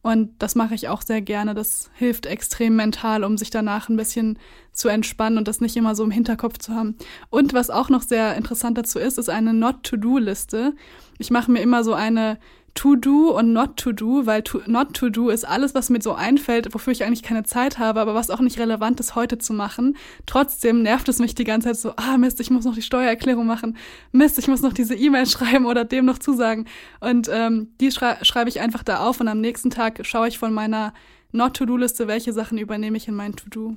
Und 0.03 0.43
das 0.43 0.57
mache 0.57 0.75
ich 0.75 0.89
auch 0.89 1.03
sehr 1.03 1.23
gerne. 1.23 1.55
Das 1.55 1.89
hilft 1.95 2.27
extrem 2.27 2.75
mental, 2.75 3.23
um 3.23 3.39
sich 3.39 3.51
danach 3.51 3.89
ein 3.89 3.97
bisschen 3.97 4.37
zu 4.73 4.89
entspannen 4.89 5.39
und 5.39 5.47
das 5.47 5.61
nicht 5.61 5.77
immer 5.77 5.95
so 5.95 6.03
im 6.03 6.11
Hinterkopf 6.11 6.59
zu 6.59 6.75
haben. 6.75 6.97
Und 7.31 7.55
was 7.55 7.71
auch 7.71 7.89
noch 7.89 8.03
sehr 8.03 8.37
interessant 8.37 8.77
dazu 8.77 8.99
ist, 8.99 9.17
ist 9.17 9.31
eine 9.31 9.55
Not-to-Do-Liste. 9.55 10.75
Ich 11.19 11.31
mache 11.31 11.53
mir 11.53 11.61
immer 11.61 11.85
so 11.85 11.95
eine 11.95 12.39
To-Do 12.75 13.37
und 13.37 13.53
Not-to-Do, 13.53 14.27
weil 14.27 14.43
to, 14.43 14.61
Not-to-Do 14.67 15.29
ist 15.29 15.45
alles, 15.45 15.75
was 15.75 15.91
mir 15.91 16.01
so 16.01 16.15
einfällt, 16.15 16.73
wofür 16.75 16.93
ich 16.93 17.05
eigentlich 17.05 17.23
keine 17.23 17.45
Zeit 17.45 17.79
habe, 17.79 18.01
aber 18.01 18.15
was 18.15 18.31
auch 18.31 18.41
nicht 18.41 18.59
relevant 18.59 18.99
ist, 19.01 19.15
heute 19.15 19.39
zu 19.39 19.53
machen. 19.53 19.97
Trotzdem 20.27 20.83
nervt 20.83 21.09
es 21.09 21.19
mich 21.19 21.35
die 21.35 21.45
ganze 21.45 21.69
Zeit 21.69 21.77
so, 21.77 21.93
ah 21.97 22.17
Mist, 22.17 22.41
ich 22.41 22.51
muss 22.51 22.65
noch 22.65 22.75
die 22.75 22.83
Steuererklärung 22.83 23.47
machen. 23.47 23.77
Mist, 24.11 24.39
ich 24.39 24.49
muss 24.49 24.63
noch 24.63 24.73
diese 24.73 24.95
E-Mail 24.95 25.27
schreiben 25.29 25.67
oder 25.67 25.85
dem 25.85 26.05
noch 26.05 26.19
zusagen. 26.19 26.67
Und 27.01 27.29
ähm, 27.33 27.73
die 27.81 27.91
schrei 27.91 28.19
schreibe 28.23 28.49
ich 28.51 28.61
einfach 28.61 28.83
da 28.83 29.01
auf 29.07 29.21
und 29.21 29.29
am 29.29 29.41
nächsten 29.41 29.71
Tag 29.71 30.05
schaue 30.05 30.29
ich 30.29 30.39
von 30.39 30.53
meiner 30.53 30.95
Not-to-Do-Liste, 31.33 32.09
welche 32.09 32.33
Sachen 32.33 32.59
übernehme 32.59 32.97
ich 32.97 33.09
in 33.09 33.15
mein 33.15 33.35
To-Do. 33.35 33.77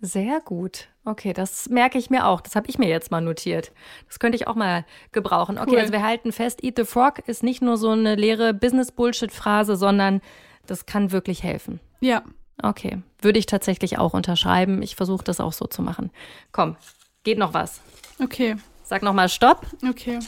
Sehr 0.00 0.40
gut. 0.40 0.89
Okay, 1.04 1.32
das 1.32 1.68
merke 1.70 1.98
ich 1.98 2.10
mir 2.10 2.26
auch. 2.26 2.40
Das 2.40 2.54
habe 2.56 2.68
ich 2.68 2.78
mir 2.78 2.88
jetzt 2.88 3.10
mal 3.10 3.20
notiert. 3.20 3.72
Das 4.06 4.18
könnte 4.18 4.36
ich 4.36 4.46
auch 4.46 4.54
mal 4.54 4.84
gebrauchen. 5.12 5.58
Okay, 5.58 5.70
cool. 5.72 5.78
also 5.80 5.92
wir 5.92 6.02
halten 6.02 6.32
fest, 6.32 6.62
Eat 6.62 6.76
the 6.76 6.84
Frog 6.84 7.20
ist 7.26 7.42
nicht 7.42 7.62
nur 7.62 7.78
so 7.78 7.90
eine 7.90 8.16
leere 8.16 8.52
Business-Bullshit-Phrase, 8.52 9.76
sondern 9.76 10.20
das 10.66 10.86
kann 10.86 11.10
wirklich 11.10 11.42
helfen. 11.42 11.80
Ja. 12.00 12.22
Okay, 12.62 13.02
würde 13.20 13.38
ich 13.38 13.46
tatsächlich 13.46 13.98
auch 13.98 14.12
unterschreiben. 14.12 14.82
Ich 14.82 14.94
versuche 14.94 15.24
das 15.24 15.40
auch 15.40 15.54
so 15.54 15.66
zu 15.66 15.80
machen. 15.80 16.10
Komm, 16.52 16.76
geht 17.24 17.38
noch 17.38 17.54
was. 17.54 17.80
Okay. 18.22 18.56
Sag 18.82 19.02
noch 19.02 19.14
mal 19.14 19.28
Stopp. 19.28 19.66
Okay. 19.88 20.18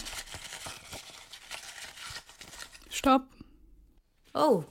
Stopp. 2.88 3.22
Oh. 4.32 4.64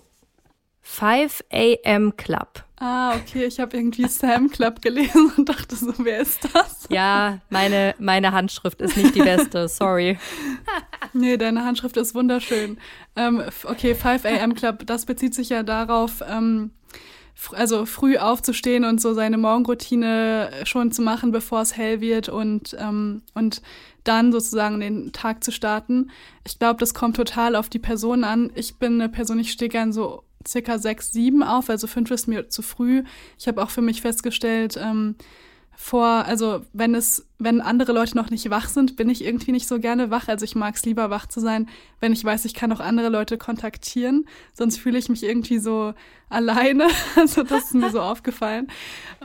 5 0.91 1.45
a.m. 1.53 2.17
Club. 2.17 2.65
Ah, 2.75 3.15
okay, 3.15 3.45
ich 3.45 3.61
habe 3.61 3.77
irgendwie 3.77 4.07
Sam 4.09 4.49
Club 4.49 4.81
gelesen 4.81 5.31
und 5.37 5.47
dachte 5.47 5.75
so, 5.75 5.93
wer 5.99 6.19
ist 6.19 6.49
das? 6.53 6.85
Ja, 6.89 7.39
meine, 7.49 7.95
meine 7.97 8.33
Handschrift 8.33 8.81
ist 8.81 8.97
nicht 8.97 9.15
die 9.15 9.21
beste, 9.21 9.67
sorry. 9.69 10.19
nee, 11.13 11.37
deine 11.37 11.63
Handschrift 11.63 11.95
ist 11.95 12.13
wunderschön. 12.13 12.77
Ähm, 13.15 13.41
okay, 13.63 13.95
5 13.95 14.25
a.m. 14.25 14.53
Club, 14.53 14.85
das 14.85 15.05
bezieht 15.05 15.33
sich 15.33 15.47
ja 15.47 15.63
darauf, 15.63 16.21
ähm, 16.29 16.71
also 17.53 17.85
früh 17.85 18.17
aufzustehen 18.17 18.83
und 18.83 18.99
so 18.99 19.13
seine 19.13 19.37
Morgenroutine 19.37 20.51
schon 20.65 20.91
zu 20.91 21.01
machen, 21.01 21.31
bevor 21.31 21.61
es 21.61 21.77
hell 21.77 22.01
wird 22.01 22.27
und, 22.27 22.75
ähm, 22.77 23.21
und 23.33 23.61
dann 24.03 24.33
sozusagen 24.33 24.81
den 24.81 25.13
Tag 25.13 25.41
zu 25.43 25.51
starten. 25.51 26.11
Ich 26.45 26.59
glaube, 26.59 26.79
das 26.81 26.93
kommt 26.93 27.15
total 27.15 27.55
auf 27.55 27.69
die 27.69 27.79
Person 27.79 28.25
an. 28.25 28.51
Ich 28.55 28.75
bin 28.75 28.95
eine 28.95 29.07
Person, 29.07 29.39
ich 29.39 29.53
stehe 29.53 29.69
gern 29.69 29.93
so 29.93 30.25
circa 30.47 30.77
sechs, 30.77 31.11
sieben 31.11 31.43
auf, 31.43 31.69
also 31.69 31.87
fünf 31.87 32.11
ist 32.11 32.27
mir 32.27 32.49
zu 32.49 32.61
früh. 32.61 33.03
Ich 33.37 33.47
habe 33.47 33.61
auch 33.61 33.69
für 33.69 33.81
mich 33.81 34.01
festgestellt, 34.01 34.77
ähm, 34.81 35.15
vor, 35.83 36.05
also 36.05 36.61
wenn 36.73 36.93
es, 36.93 37.25
wenn 37.39 37.59
andere 37.59 37.91
Leute 37.91 38.15
noch 38.15 38.29
nicht 38.29 38.47
wach 38.51 38.69
sind, 38.69 38.97
bin 38.97 39.09
ich 39.09 39.25
irgendwie 39.25 39.51
nicht 39.51 39.67
so 39.67 39.79
gerne 39.79 40.11
wach. 40.11 40.27
Also 40.27 40.45
ich 40.45 40.55
mag 40.55 40.75
es 40.75 40.85
lieber 40.85 41.09
wach 41.09 41.25
zu 41.25 41.39
sein, 41.39 41.69
wenn 41.99 42.13
ich 42.13 42.23
weiß, 42.23 42.45
ich 42.45 42.53
kann 42.53 42.71
auch 42.71 42.79
andere 42.79 43.09
Leute 43.09 43.39
kontaktieren. 43.39 44.25
Sonst 44.53 44.77
fühle 44.77 44.99
ich 44.99 45.09
mich 45.09 45.23
irgendwie 45.23 45.57
so 45.57 45.93
alleine. 46.29 46.87
Also 47.15 47.41
das 47.43 47.65
ist 47.65 47.73
mir 47.73 47.89
so 47.89 47.99
aufgefallen. 47.99 48.67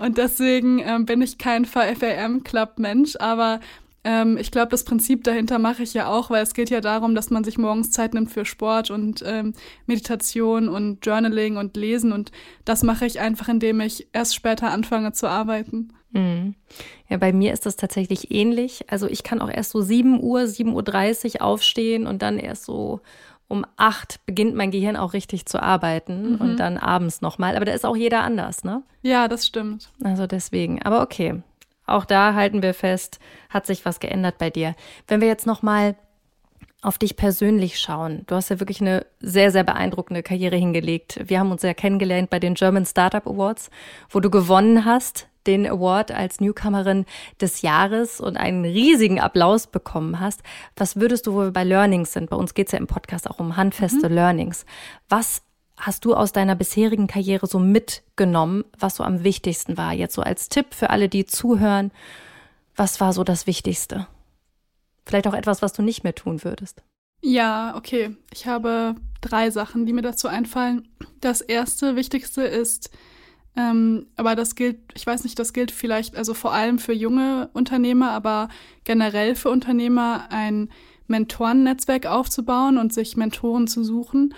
Und 0.00 0.16
deswegen 0.16 0.78
ähm, 0.78 1.04
bin 1.04 1.20
ich 1.20 1.36
kein 1.36 1.66
FAM-Club-Mensch, 1.66 3.16
aber 3.16 3.60
ähm, 4.06 4.36
ich 4.38 4.52
glaube, 4.52 4.68
das 4.68 4.84
Prinzip 4.84 5.24
dahinter 5.24 5.58
mache 5.58 5.82
ich 5.82 5.92
ja 5.92 6.06
auch, 6.06 6.30
weil 6.30 6.44
es 6.44 6.54
geht 6.54 6.70
ja 6.70 6.80
darum, 6.80 7.16
dass 7.16 7.30
man 7.30 7.42
sich 7.42 7.58
morgens 7.58 7.90
Zeit 7.90 8.14
nimmt 8.14 8.30
für 8.30 8.44
Sport 8.44 8.92
und 8.92 9.24
ähm, 9.26 9.52
Meditation 9.86 10.68
und 10.68 11.04
Journaling 11.04 11.56
und 11.56 11.76
Lesen. 11.76 12.12
Und 12.12 12.30
das 12.64 12.84
mache 12.84 13.04
ich 13.04 13.18
einfach, 13.18 13.48
indem 13.48 13.80
ich 13.80 14.06
erst 14.12 14.36
später 14.36 14.70
anfange 14.70 15.10
zu 15.10 15.28
arbeiten. 15.28 15.92
Mhm. 16.12 16.54
Ja, 17.08 17.16
bei 17.16 17.32
mir 17.32 17.52
ist 17.52 17.66
das 17.66 17.74
tatsächlich 17.74 18.30
ähnlich. 18.30 18.84
Also 18.88 19.08
ich 19.08 19.24
kann 19.24 19.42
auch 19.42 19.50
erst 19.50 19.72
so 19.72 19.80
7 19.80 20.22
Uhr, 20.22 20.42
7.30 20.42 21.34
Uhr 21.34 21.42
aufstehen 21.42 22.06
und 22.06 22.22
dann 22.22 22.38
erst 22.38 22.64
so 22.64 23.00
um 23.48 23.64
acht 23.76 24.24
beginnt 24.26 24.54
mein 24.54 24.70
Gehirn 24.70 24.96
auch 24.96 25.14
richtig 25.14 25.46
zu 25.46 25.60
arbeiten 25.60 26.34
mhm. 26.34 26.36
und 26.36 26.56
dann 26.58 26.78
abends 26.78 27.22
nochmal. 27.22 27.56
Aber 27.56 27.64
da 27.64 27.72
ist 27.72 27.84
auch 27.84 27.96
jeder 27.96 28.22
anders, 28.22 28.62
ne? 28.62 28.82
Ja, 29.02 29.26
das 29.26 29.46
stimmt. 29.46 29.90
Also 30.02 30.26
deswegen. 30.26 30.82
Aber 30.82 31.02
okay, 31.02 31.42
auch 31.86 32.04
da 32.04 32.34
halten 32.34 32.62
wir 32.62 32.74
fest, 32.74 33.18
hat 33.48 33.66
sich 33.66 33.84
was 33.84 34.00
geändert 34.00 34.38
bei 34.38 34.50
dir. 34.50 34.74
Wenn 35.06 35.20
wir 35.20 35.28
jetzt 35.28 35.46
noch 35.46 35.62
mal 35.62 35.96
auf 36.82 36.98
dich 36.98 37.16
persönlich 37.16 37.80
schauen. 37.80 38.22
Du 38.26 38.36
hast 38.36 38.48
ja 38.48 38.60
wirklich 38.60 38.80
eine 38.80 39.06
sehr, 39.18 39.50
sehr 39.50 39.64
beeindruckende 39.64 40.22
Karriere 40.22 40.56
hingelegt. 40.56 41.18
Wir 41.24 41.40
haben 41.40 41.50
uns 41.50 41.62
ja 41.62 41.74
kennengelernt 41.74 42.30
bei 42.30 42.38
den 42.38 42.54
German 42.54 42.86
Startup 42.86 43.26
Awards, 43.26 43.70
wo 44.08 44.20
du 44.20 44.30
gewonnen 44.30 44.84
hast, 44.84 45.26
den 45.46 45.66
Award 45.66 46.12
als 46.12 46.40
Newcomerin 46.40 47.06
des 47.40 47.62
Jahres 47.62 48.20
und 48.20 48.36
einen 48.36 48.64
riesigen 48.64 49.20
Applaus 49.20 49.66
bekommen 49.66 50.20
hast. 50.20 50.42
Was 50.76 50.96
würdest 50.96 51.26
du, 51.26 51.34
wo 51.34 51.40
wir 51.40 51.52
bei 51.52 51.64
Learnings 51.64 52.12
sind, 52.12 52.30
bei 52.30 52.36
uns 52.36 52.54
geht 52.54 52.68
es 52.68 52.72
ja 52.72 52.78
im 52.78 52.86
Podcast 52.86 53.28
auch 53.28 53.38
um 53.38 53.56
handfeste 53.56 54.08
mhm. 54.08 54.14
Learnings. 54.14 54.66
Was 55.08 55.42
hast 55.76 56.04
du 56.04 56.14
aus 56.14 56.32
deiner 56.32 56.54
bisherigen 56.54 57.06
Karriere 57.06 57.46
so 57.46 57.58
mitgenommen, 57.58 58.64
was 58.78 58.96
so 58.96 59.04
am 59.04 59.24
wichtigsten 59.24 59.76
war? 59.76 59.92
Jetzt 59.92 60.14
so 60.14 60.22
als 60.22 60.48
Tipp 60.48 60.74
für 60.74 60.90
alle, 60.90 61.08
die 61.08 61.26
zuhören, 61.26 61.90
was 62.74 63.00
war 63.00 63.12
so 63.12 63.24
das 63.24 63.46
Wichtigste? 63.46 64.06
Vielleicht 65.04 65.26
auch 65.26 65.34
etwas, 65.34 65.62
was 65.62 65.72
du 65.72 65.82
nicht 65.82 66.04
mehr 66.04 66.14
tun 66.14 66.42
würdest. 66.44 66.82
Ja, 67.22 67.74
okay. 67.76 68.16
Ich 68.32 68.46
habe 68.46 68.94
drei 69.20 69.50
Sachen, 69.50 69.86
die 69.86 69.92
mir 69.92 70.02
dazu 70.02 70.28
einfallen. 70.28 70.88
Das 71.20 71.40
erste, 71.40 71.96
wichtigste 71.96 72.42
ist, 72.42 72.90
ähm, 73.56 74.06
aber 74.16 74.34
das 74.34 74.54
gilt, 74.54 74.78
ich 74.94 75.06
weiß 75.06 75.24
nicht, 75.24 75.38
das 75.38 75.52
gilt 75.52 75.70
vielleicht 75.70 76.16
also 76.16 76.34
vor 76.34 76.52
allem 76.52 76.78
für 76.78 76.92
junge 76.92 77.48
Unternehmer, 77.54 78.10
aber 78.10 78.48
generell 78.84 79.34
für 79.34 79.50
Unternehmer, 79.50 80.26
ein 80.30 80.68
Mentorennetzwerk 81.06 82.06
aufzubauen 82.06 82.78
und 82.78 82.92
sich 82.92 83.16
Mentoren 83.16 83.66
zu 83.66 83.82
suchen. 83.82 84.34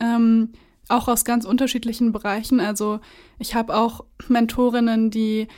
Ähm, 0.00 0.52
auch 0.88 1.08
aus 1.08 1.24
ganz 1.24 1.44
unterschiedlichen 1.44 2.12
Bereichen. 2.12 2.60
Also 2.60 3.00
ich 3.38 3.54
habe 3.54 3.76
auch 3.76 4.04
Mentorinnen, 4.28 5.10
die 5.10 5.48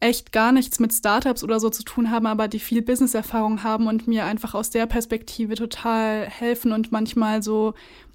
echt 0.00 0.32
gar 0.32 0.50
nichts 0.50 0.80
mit 0.80 0.92
Startups 0.92 1.44
oder 1.44 1.60
so 1.60 1.70
zu 1.70 1.84
tun 1.84 2.10
haben, 2.10 2.26
aber 2.26 2.48
die 2.48 2.58
viel 2.58 2.82
Business-Erfahrung 2.82 3.62
haben 3.62 3.86
und 3.86 4.08
mir 4.08 4.24
einfach 4.24 4.54
aus 4.54 4.70
der 4.70 4.86
Perspektive 4.86 5.54
total 5.54 6.26
helfen 6.26 6.72
und 6.72 6.90
manchmal 6.90 7.42
so 7.42 7.74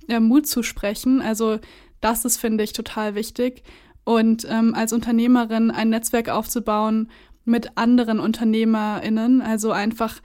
äh, 0.10 0.20
Mut 0.20 0.48
zu 0.48 0.64
sprechen. 0.64 1.22
Also 1.22 1.60
das 2.02 2.26
ist, 2.26 2.38
finde 2.38 2.64
ich, 2.64 2.74
total 2.74 3.16
wichtig. 3.16 3.64
Und 4.04 4.46
ähm, 4.50 4.74
als 4.76 4.94
Unternehmerin 4.94 5.72
ein 5.72 5.90
Netzwerk 5.90 6.30
aufzubauen 6.30 7.10
mit 7.46 7.78
anderen 7.78 8.20
UnternehmerInnen, 8.20 9.42
also 9.42 9.72
einfach 9.72 10.22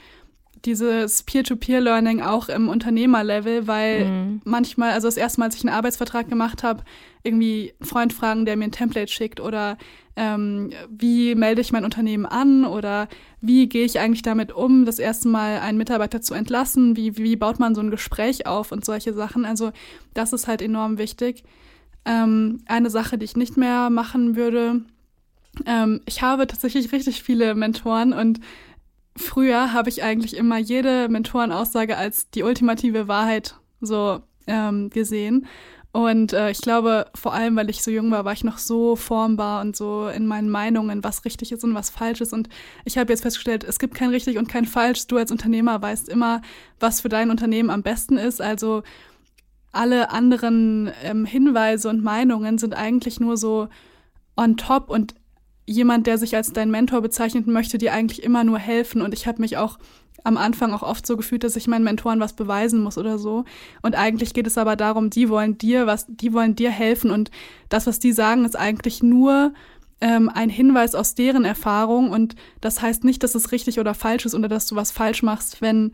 dieses 0.65 1.23
Peer-to-Peer-Learning 1.23 2.23
auch 2.23 2.49
im 2.49 2.69
Unternehmerlevel, 2.69 3.67
weil 3.67 4.05
mhm. 4.05 4.41
manchmal, 4.45 4.93
also 4.93 5.09
das 5.09 5.17
erste 5.17 5.41
Mal, 5.41 5.47
als 5.47 5.57
ich 5.57 5.65
einen 5.65 5.75
Arbeitsvertrag 5.75 6.29
gemacht 6.29 6.63
habe, 6.63 6.85
irgendwie 7.23 7.73
einen 7.79 7.89
Freund 7.89 8.13
fragen, 8.13 8.45
der 8.45 8.57
mir 8.57 8.65
ein 8.65 8.73
Template 8.73 9.11
schickt 9.11 9.41
oder 9.41 9.79
ähm, 10.17 10.71
wie 10.91 11.35
melde 11.35 11.61
ich 11.61 11.73
mein 11.73 11.85
Unternehmen 11.85 12.27
an 12.27 12.65
oder 12.65 13.09
wie 13.41 13.69
gehe 13.69 13.85
ich 13.85 13.99
eigentlich 13.99 14.23
damit 14.23 14.53
um, 14.53 14.85
das 14.85 14.99
erste 14.99 15.29
Mal 15.29 15.61
einen 15.61 15.79
Mitarbeiter 15.79 16.21
zu 16.21 16.35
entlassen, 16.35 16.97
wie, 16.97 17.17
wie 17.17 17.37
baut 17.37 17.59
man 17.59 17.75
so 17.75 17.81
ein 17.81 17.91
Gespräch 17.91 18.47
auf 18.47 18.73
und 18.73 18.85
solche 18.85 19.15
Sachen. 19.15 19.45
Also 19.45 19.73
das 20.15 20.33
ist 20.33 20.49
halt 20.49 20.63
enorm 20.63 20.99
wichtig. 20.99 21.45
Ähm, 22.05 22.61
eine 22.67 22.91
Sache, 22.91 23.17
die 23.17 23.25
ich 23.25 23.37
nicht 23.37 23.57
mehr 23.57 23.89
machen 23.89 24.37
würde, 24.37 24.83
ähm, 25.67 26.01
ich 26.07 26.23
habe 26.23 26.47
tatsächlich 26.47 26.93
richtig 26.93 27.23
viele 27.23 27.55
Mentoren 27.55 28.13
und 28.13 28.41
früher 29.17 29.73
habe 29.73 29.89
ich 29.89 30.03
eigentlich 30.03 30.37
immer 30.37 30.59
jede 30.59 31.09
Mentorenaussage 31.09 31.97
als 31.97 32.31
die 32.31 32.43
ultimative 32.43 33.09
Wahrheit 33.09 33.57
so 33.81 34.21
ähm, 34.47 34.91
gesehen. 34.91 35.47
Und 35.93 36.33
äh, 36.33 36.51
ich 36.51 36.63
glaube, 36.63 37.07
vor 37.15 37.35
allem, 37.35 37.55
weil 37.55 37.69
ich 37.69 37.83
so 37.83 37.91
jung 37.91 38.11
war, 38.11 38.25
war 38.25 38.33
ich 38.33 38.45
noch 38.45 38.57
so 38.57 38.97
formbar 38.97 39.61
und 39.61 39.77
so 39.77 40.09
in 40.09 40.27
meinen 40.27 40.49
Meinungen, 40.49 41.05
was 41.05 41.27
richtig 41.27 41.53
ist 41.53 41.65
und 41.65 41.75
was 41.75 41.91
falsch 41.91 42.23
ist. 42.23 42.33
Und 42.33 42.49
ich 42.87 42.97
habe 42.97 43.13
jetzt 43.13 43.21
festgestellt, 43.21 43.63
es 43.63 43.79
gibt 43.79 43.95
kein 43.95 44.09
richtig 44.09 44.39
und 44.39 44.49
kein 44.49 44.65
falsch. 44.65 45.07
Du 45.07 45.19
als 45.19 45.31
Unternehmer 45.31 45.83
weißt 45.83 46.09
immer, 46.09 46.41
was 46.81 47.03
für 47.03 47.11
dein 47.11 47.31
Unternehmen 47.31 47.69
am 47.69 47.83
besten 47.83 48.17
ist. 48.17 48.41
Also 48.41 48.83
alle 49.71 50.11
anderen 50.11 50.91
ähm, 51.03 51.27
Hinweise 51.27 51.91
und 51.91 52.03
Meinungen 52.03 52.57
sind 52.57 52.75
eigentlich 52.75 53.21
nur 53.21 53.37
so 53.37 53.69
on 54.35 54.57
top 54.57 54.89
und 54.89 55.15
jemand, 55.67 56.07
der 56.07 56.19
sich 56.19 56.37
als 56.37 56.53
dein 56.53 56.71
Mentor 56.71 57.01
bezeichnet, 57.03 57.47
möchte 57.47 57.79
dir 57.79 57.93
eigentlich 57.93 58.23
immer 58.23 58.45
nur 58.45 58.59
helfen. 58.59 59.03
Und 59.03 59.15
ich 59.15 59.27
habe 59.27 59.41
mich 59.41 59.57
auch 59.57 59.79
am 60.25 60.37
Anfang 60.37 60.73
auch 60.73 60.83
oft 60.83 61.07
so 61.07 61.17
gefühlt, 61.17 61.45
dass 61.45 61.57
ich 61.57 61.67
meinen 61.67 61.85
Mentoren 61.85 62.21
was 62.21 62.35
beweisen 62.35 62.81
muss 62.81 62.99
oder 62.99 63.19
so. 63.19 63.45
Und 63.83 63.97
eigentlich 63.97 64.35
geht 64.35 64.47
es 64.47 64.59
aber 64.59 64.77
darum, 64.77 65.11
die 65.11 65.29
wollen 65.29 65.59
dir 65.59 65.87
was, 65.87 66.07
die 66.09 66.33
wollen 66.33 66.55
dir 66.55 66.71
helfen. 66.71 67.11
Und 67.11 67.31
das, 67.69 67.87
was 67.87 67.99
die 67.99 68.13
sagen, 68.13 68.45
ist 68.45 68.57
eigentlich 68.57 69.03
nur 69.03 69.53
ähm, 70.01 70.29
ein 70.29 70.51
Hinweis 70.51 70.95
aus 70.95 71.15
deren 71.15 71.45
Erfahrung. 71.45 72.11
Und 72.11 72.37
das 72.61 72.83
heißt 72.83 73.05
nicht, 73.05 73.23
dass 73.23 73.35
es 73.35 73.53
richtig 73.53 73.81
oder 73.81 73.95
falsch 73.95 74.27
ist 74.27 74.35
oder 74.35 74.49
dass 74.49 74.67
du 74.67 74.77
was 74.77 74.93
falsch 74.93 75.23
machst, 75.23 75.61
wenn, 75.61 75.93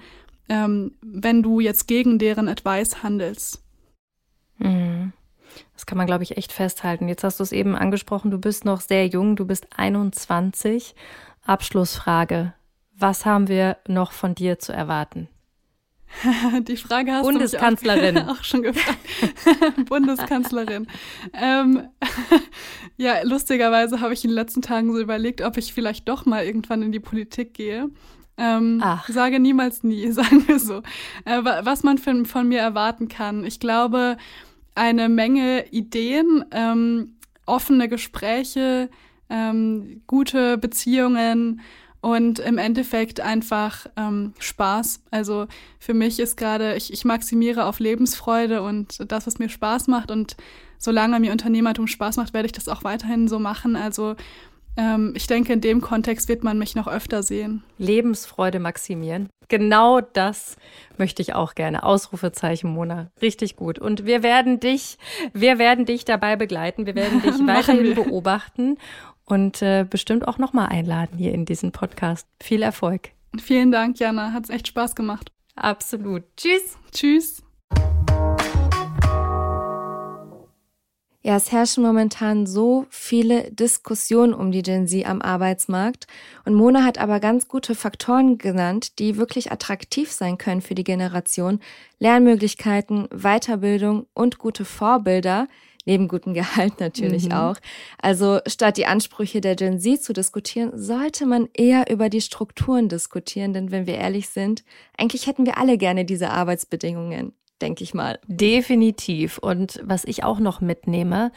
ähm, 0.49 0.93
wenn 1.01 1.43
du 1.43 1.61
jetzt 1.61 1.89
gegen 1.89 2.19
deren 2.19 2.49
Advice 2.49 3.03
handelst. 3.03 3.63
Mhm. 4.59 5.13
Kann 5.89 5.97
man, 5.97 6.07
glaube 6.07 6.23
ich, 6.23 6.37
echt 6.37 6.53
festhalten. 6.53 7.09
Jetzt 7.09 7.25
hast 7.25 7.41
du 7.41 7.43
es 7.43 7.51
eben 7.51 7.75
angesprochen, 7.75 8.31
du 8.31 8.37
bist 8.37 8.67
noch 8.67 8.83
sehr 8.83 9.07
jung, 9.07 9.37
du 9.37 9.47
bist 9.47 9.69
21. 9.75 10.95
Abschlussfrage. 11.47 12.53
Was 12.95 13.25
haben 13.25 13.49
wir 13.49 13.79
noch 13.89 14.13
von 14.13 14.35
dir 14.35 14.59
zu 14.59 14.75
erwarten? 14.75 15.29
Die 16.69 16.77
Frage 16.77 17.13
hast 17.13 17.23
Bundeskanzlerin. 17.23 18.17
du 18.17 18.21
auch, 18.27 18.29
auch 18.39 18.45
schon 18.45 18.65
gefragt. 18.65 18.99
Bundeskanzlerin. 19.89 20.89
ähm, 21.33 21.89
ja, 22.99 23.23
lustigerweise 23.23 24.03
habe 24.03 24.13
ich 24.13 24.23
in 24.25 24.29
den 24.29 24.35
letzten 24.35 24.61
Tagen 24.61 24.93
so 24.93 25.01
überlegt, 25.01 25.41
ob 25.41 25.57
ich 25.57 25.73
vielleicht 25.73 26.07
doch 26.07 26.27
mal 26.27 26.45
irgendwann 26.45 26.83
in 26.83 26.93
die 26.93 27.01
Politik 27.01 27.55
gehe. 27.55 27.89
Ähm, 28.37 28.81
Ach. 28.83 29.09
Sage 29.09 29.41
niemals 29.41 29.85
nie, 29.85 30.11
sagen 30.13 30.47
wir 30.47 30.59
so. 30.59 30.83
Äh, 31.25 31.43
was 31.43 31.83
man 31.83 31.97
von, 31.97 32.27
von 32.27 32.47
mir 32.47 32.61
erwarten 32.61 33.09
kann. 33.09 33.43
Ich 33.43 33.59
glaube, 33.59 34.19
eine 34.79 35.09
Menge 35.09 35.67
Ideen, 35.71 36.45
ähm, 36.53 37.17
offene 37.47 37.89
Gespräche, 37.89 38.89
ähm, 39.29 40.03
gute 40.07 40.57
Beziehungen 40.57 41.61
und 42.01 42.39
im 42.39 42.59
Endeffekt 42.59 43.21
einfach 43.21 43.87
ähm, 43.97 44.33
Spaß. 44.39 45.03
Also 45.11 45.47
für 45.79 45.95
mich 45.95 46.21
ist 46.21 46.37
gerade, 46.37 46.77
ich, 46.77 46.93
ich 46.93 47.05
maximiere 47.05 47.65
auf 47.65 47.81
Lebensfreude 47.81 48.63
und 48.63 49.11
das, 49.11 49.27
was 49.27 49.39
mir 49.39 49.49
Spaß 49.49 49.89
macht. 49.89 50.11
Und 50.11 50.37
solange 50.79 51.19
mir 51.19 51.33
Unternehmertum 51.33 51.89
Spaß 51.89 52.17
macht, 52.17 52.33
werde 52.35 52.47
ich 52.47 52.53
das 52.53 52.69
auch 52.69 52.85
weiterhin 52.85 53.27
so 53.27 53.39
machen. 53.39 53.75
Also 53.75 54.15
ähm, 54.79 55.13
ich 55.17 55.27
denke, 55.27 55.53
in 55.53 55.61
dem 55.61 55.81
Kontext 55.81 56.29
wird 56.29 56.45
man 56.45 56.57
mich 56.57 56.77
noch 56.77 56.87
öfter 56.87 57.25
sehen. 57.25 57.65
Lebensfreude 57.79 58.61
maximieren. 58.61 59.29
Genau 59.49 60.01
das 60.01 60.57
möchte 60.99 61.21
ich 61.21 61.35
auch 61.35 61.57
gerne. 61.57 61.83
Ausrufezeichen, 61.83 62.71
Mona. 62.71 63.11
Richtig 63.21 63.57
gut. 63.57 63.81
Und 63.81 64.07
wir 64.07 64.23
werden 64.23 64.61
dich, 64.61 64.97
wir 65.33 65.59
werden 65.59 65.85
dich 65.85 66.05
dabei 66.05 66.37
begleiten. 66.37 66.87
Wir 66.87 66.95
werden 66.95 67.21
dich 67.21 67.35
weiterhin 67.47 67.95
beobachten 67.97 68.79
und 69.25 69.63
äh, 69.63 69.85
bestimmt 69.89 70.29
auch 70.29 70.39
nochmal 70.39 70.69
einladen 70.69 71.19
hier 71.19 71.33
in 71.35 71.45
diesen 71.45 71.73
Podcast. 71.73 72.29
Viel 72.41 72.63
Erfolg. 72.63 73.11
Vielen 73.37 73.73
Dank, 73.73 73.99
Jana. 73.99 74.33
Hat's 74.33 74.49
echt 74.49 74.69
Spaß 74.69 74.95
gemacht. 74.95 75.33
Absolut. 75.57 76.23
Tschüss. 76.37 76.79
Tschüss. 76.93 77.43
Ja, 81.23 81.37
es 81.37 81.51
herrschen 81.51 81.83
momentan 81.83 82.47
so 82.47 82.87
viele 82.91 83.51
Diskussionen 83.51 84.33
um 84.33 84.53
die 84.53 84.63
Gen 84.63 84.87
Z 84.87 85.05
am 85.05 85.21
Arbeitsmarkt. 85.21 86.07
Und 86.45 86.55
Mona 86.55 86.85
hat 86.85 86.99
aber 86.99 87.19
ganz 87.19 87.49
gute 87.49 87.75
Faktoren 87.75 88.39
genannt, 88.39 89.01
die 89.01 89.17
wirklich 89.17 89.51
attraktiv 89.51 90.13
sein 90.13 90.39
können 90.39 90.61
für 90.61 90.77
die 90.77 90.85
Generation. 90.85 91.59
Lernmöglichkeiten, 91.99 93.09
Weiterbildung 93.09 94.07
und 94.15 94.39
gute 94.39 94.65
Vorbilder, 94.65 95.49
neben 95.87 96.07
gutem 96.07 96.35
Gehalt 96.35 96.79
natürlich 96.81 97.27
mhm. 97.27 97.33
auch. 97.33 97.57
Also 98.01 98.39
statt 98.47 98.77
die 98.77 98.87
Ansprüche 98.87 99.41
der 99.41 99.57
Gen 99.57 99.81
Z 99.81 100.01
zu 100.01 100.13
diskutieren, 100.13 100.71
sollte 100.75 101.27
man 101.27 101.49
eher 101.53 101.91
über 101.91 102.11
die 102.11 102.21
Strukturen 102.21 102.89
diskutieren. 102.89 103.53
Denn 103.53 103.73
wenn 103.73 103.89
wir 103.89 103.97
ehrlich 103.97 104.29
sind, 104.29 104.63
eigentlich 104.97 105.27
hätten 105.27 105.47
wir 105.47 105.59
alle 105.59 105.79
gerne 105.79 106.05
diese 106.05 106.31
Arbeitsbedingungen 106.31 107.33
denke 107.61 107.85
ich 107.85 107.95
mal. 107.95 108.19
Definitiv. 108.27 109.39
Und 109.39 109.81
was 109.83 110.05
ich 110.05 110.25
auch 110.25 110.39
noch 110.39 110.61
mitnehme, 110.61 111.33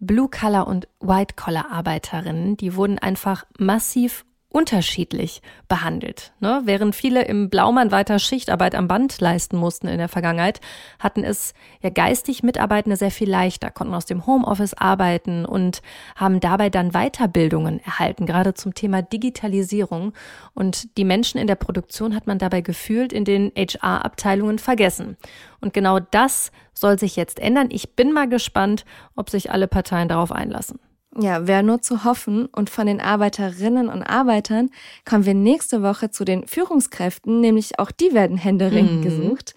Blue-Collar- 0.00 0.66
und 0.66 0.88
White-Collar-Arbeiterinnen, 1.00 2.56
die 2.56 2.74
wurden 2.74 2.98
einfach 2.98 3.44
massiv 3.58 4.24
unterschiedlich 4.56 5.42
behandelt. 5.68 6.32
Ne? 6.40 6.62
Während 6.64 6.96
viele 6.96 7.26
im 7.26 7.50
Blaumann 7.50 7.90
weiter 7.90 8.18
Schichtarbeit 8.18 8.74
am 8.74 8.88
Band 8.88 9.20
leisten 9.20 9.58
mussten 9.58 9.86
in 9.86 9.98
der 9.98 10.08
Vergangenheit, 10.08 10.62
hatten 10.98 11.24
es 11.24 11.52
ja 11.82 11.90
geistig 11.90 12.42
Mitarbeitende 12.42 12.96
sehr 12.96 13.10
viel 13.10 13.28
leichter, 13.28 13.70
konnten 13.70 13.92
aus 13.92 14.06
dem 14.06 14.24
Homeoffice 14.24 14.72
arbeiten 14.72 15.44
und 15.44 15.82
haben 16.14 16.40
dabei 16.40 16.70
dann 16.70 16.92
Weiterbildungen 16.92 17.80
erhalten, 17.80 18.24
gerade 18.24 18.54
zum 18.54 18.72
Thema 18.72 19.02
Digitalisierung. 19.02 20.14
Und 20.54 20.96
die 20.96 21.04
Menschen 21.04 21.38
in 21.38 21.48
der 21.48 21.56
Produktion 21.56 22.14
hat 22.14 22.26
man 22.26 22.38
dabei 22.38 22.62
gefühlt 22.62 23.12
in 23.12 23.26
den 23.26 23.52
HR-Abteilungen 23.54 24.58
vergessen. 24.58 25.18
Und 25.60 25.74
genau 25.74 26.00
das 26.00 26.50
soll 26.72 26.98
sich 26.98 27.14
jetzt 27.14 27.40
ändern. 27.40 27.68
Ich 27.70 27.94
bin 27.94 28.10
mal 28.10 28.26
gespannt, 28.26 28.86
ob 29.16 29.28
sich 29.28 29.50
alle 29.50 29.68
Parteien 29.68 30.08
darauf 30.08 30.32
einlassen. 30.32 30.78
Ja, 31.18 31.46
wäre 31.46 31.62
nur 31.62 31.80
zu 31.80 32.04
hoffen. 32.04 32.46
Und 32.46 32.68
von 32.68 32.86
den 32.86 33.00
Arbeiterinnen 33.00 33.88
und 33.88 34.02
Arbeitern 34.02 34.70
kommen 35.04 35.24
wir 35.24 35.34
nächste 35.34 35.82
Woche 35.82 36.10
zu 36.10 36.24
den 36.24 36.46
Führungskräften, 36.46 37.40
nämlich 37.40 37.78
auch 37.78 37.90
die 37.90 38.12
werden 38.12 38.36
händeringend 38.36 39.00
mhm. 39.00 39.02
gesucht. 39.02 39.54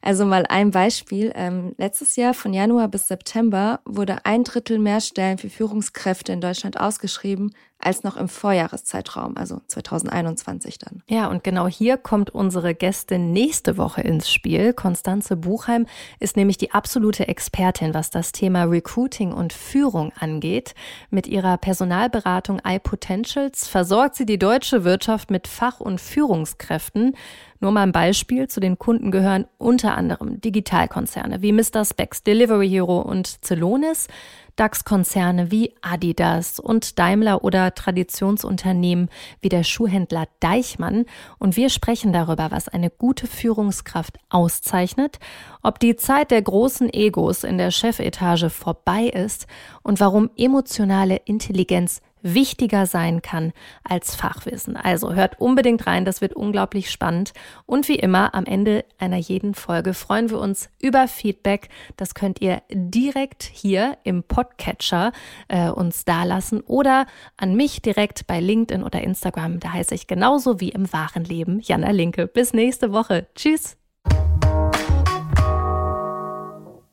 Also 0.00 0.24
mal 0.24 0.46
ein 0.48 0.70
Beispiel. 0.70 1.32
Ähm, 1.34 1.74
letztes 1.76 2.16
Jahr 2.16 2.34
von 2.34 2.54
Januar 2.54 2.88
bis 2.88 3.08
September 3.08 3.80
wurde 3.84 4.24
ein 4.24 4.44
Drittel 4.44 4.78
mehr 4.78 5.00
Stellen 5.00 5.38
für 5.38 5.50
Führungskräfte 5.50 6.32
in 6.32 6.40
Deutschland 6.40 6.80
ausgeschrieben 6.80 7.52
als 7.82 8.04
noch 8.04 8.16
im 8.16 8.28
Vorjahreszeitraum, 8.28 9.36
also 9.36 9.60
2021 9.66 10.78
dann. 10.78 11.02
Ja, 11.08 11.26
und 11.28 11.42
genau 11.42 11.66
hier 11.66 11.96
kommt 11.96 12.30
unsere 12.30 12.74
Gästin 12.74 13.32
nächste 13.32 13.76
Woche 13.76 14.02
ins 14.02 14.30
Spiel. 14.30 14.72
Konstanze 14.72 15.36
Buchheim 15.36 15.86
ist 16.20 16.36
nämlich 16.36 16.58
die 16.58 16.72
absolute 16.72 17.26
Expertin, 17.28 17.92
was 17.92 18.10
das 18.10 18.32
Thema 18.32 18.64
Recruiting 18.64 19.32
und 19.32 19.52
Führung 19.52 20.12
angeht. 20.18 20.74
Mit 21.10 21.26
ihrer 21.26 21.58
Personalberatung 21.58 22.60
iPotentials 22.64 23.66
versorgt 23.66 24.14
sie 24.14 24.26
die 24.26 24.38
deutsche 24.38 24.84
Wirtschaft 24.84 25.30
mit 25.30 25.48
Fach- 25.48 25.80
und 25.80 26.00
Führungskräften. 26.00 27.16
Nur 27.62 27.70
mal 27.70 27.82
ein 27.82 27.92
Beispiel, 27.92 28.48
zu 28.48 28.58
den 28.58 28.76
Kunden 28.76 29.12
gehören 29.12 29.46
unter 29.56 29.96
anderem 29.96 30.40
Digitalkonzerne 30.40 31.42
wie 31.42 31.52
Mr. 31.52 31.84
Specs, 31.84 32.24
Delivery 32.24 32.68
Hero 32.68 33.00
und 33.00 33.38
Celonis. 33.44 34.08
DAX-Konzerne 34.56 35.50
wie 35.50 35.74
Adidas 35.80 36.58
und 36.58 36.98
Daimler 36.98 37.44
oder 37.44 37.74
Traditionsunternehmen 37.74 39.08
wie 39.40 39.48
der 39.48 39.64
Schuhhändler 39.64 40.26
Deichmann. 40.40 41.06
Und 41.38 41.56
wir 41.56 41.70
sprechen 41.70 42.12
darüber, 42.12 42.50
was 42.50 42.68
eine 42.68 42.90
gute 42.90 43.26
Führungskraft 43.26 44.18
auszeichnet, 44.28 45.18
ob 45.62 45.78
die 45.78 45.96
Zeit 45.96 46.30
der 46.30 46.42
großen 46.42 46.92
Egos 46.92 47.44
in 47.44 47.58
der 47.58 47.70
Chefetage 47.70 48.50
vorbei 48.50 49.04
ist 49.04 49.46
und 49.82 50.00
warum 50.00 50.30
emotionale 50.36 51.16
Intelligenz 51.24 52.00
wichtiger 52.22 52.86
sein 52.86 53.22
kann 53.22 53.52
als 53.84 54.14
Fachwissen. 54.14 54.76
Also 54.76 55.12
hört 55.14 55.40
unbedingt 55.40 55.86
rein, 55.86 56.04
das 56.04 56.20
wird 56.20 56.34
unglaublich 56.34 56.90
spannend. 56.90 57.32
Und 57.66 57.88
wie 57.88 57.96
immer, 57.96 58.34
am 58.34 58.44
Ende 58.44 58.84
einer 58.98 59.16
jeden 59.16 59.54
Folge 59.54 59.94
freuen 59.94 60.30
wir 60.30 60.38
uns 60.38 60.70
über 60.80 61.08
Feedback. 61.08 61.68
Das 61.96 62.14
könnt 62.14 62.40
ihr 62.40 62.62
direkt 62.70 63.42
hier 63.42 63.98
im 64.04 64.22
Podcatcher 64.22 65.12
äh, 65.48 65.68
uns 65.68 66.04
dalassen 66.04 66.60
oder 66.60 67.06
an 67.36 67.54
mich 67.56 67.82
direkt 67.82 68.26
bei 68.26 68.40
LinkedIn 68.40 68.82
oder 68.82 69.02
Instagram. 69.02 69.60
Da 69.60 69.72
heiße 69.72 69.94
ich 69.94 70.06
genauso 70.06 70.60
wie 70.60 70.70
im 70.70 70.92
wahren 70.92 71.24
Leben 71.24 71.60
Jana 71.60 71.90
Linke. 71.90 72.26
Bis 72.26 72.52
nächste 72.52 72.92
Woche. 72.92 73.26
Tschüss. 73.34 73.76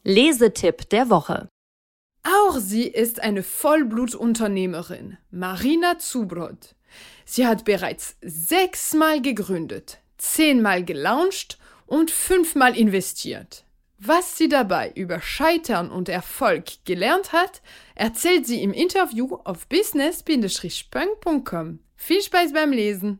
Lesetipp 0.04 0.90
der 0.90 1.10
Woche. 1.10 1.50
Auch 2.24 2.58
sie 2.60 2.88
ist 2.88 3.22
eine 3.22 3.44
Vollblutunternehmerin, 3.44 5.18
Marina 5.32 6.00
Zubrod. 6.00 6.76
Sie 7.26 7.46
hat 7.48 7.66
bereits 7.66 8.16
sechsmal 8.22 9.22
gegründet, 9.22 10.00
zehnmal 10.18 10.84
gelauncht 10.84 11.60
und 11.86 12.10
fünfmal 12.12 12.78
investiert. 12.78 13.64
Was 13.98 14.38
sie 14.38 14.48
dabei 14.48 14.94
über 14.96 15.20
Scheitern 15.22 15.92
und 15.92 16.08
Erfolg 16.08 16.86
gelernt 16.86 17.34
hat, 17.34 17.62
erzählt 17.96 18.48
sie 18.48 18.64
im 18.64 18.72
Interview 18.72 19.36
auf 19.44 19.68
business-punk.com. 19.68 21.80
Viel 21.98 22.22
Spaß 22.22 22.54
beim 22.54 22.72
Lesen! 22.72 23.20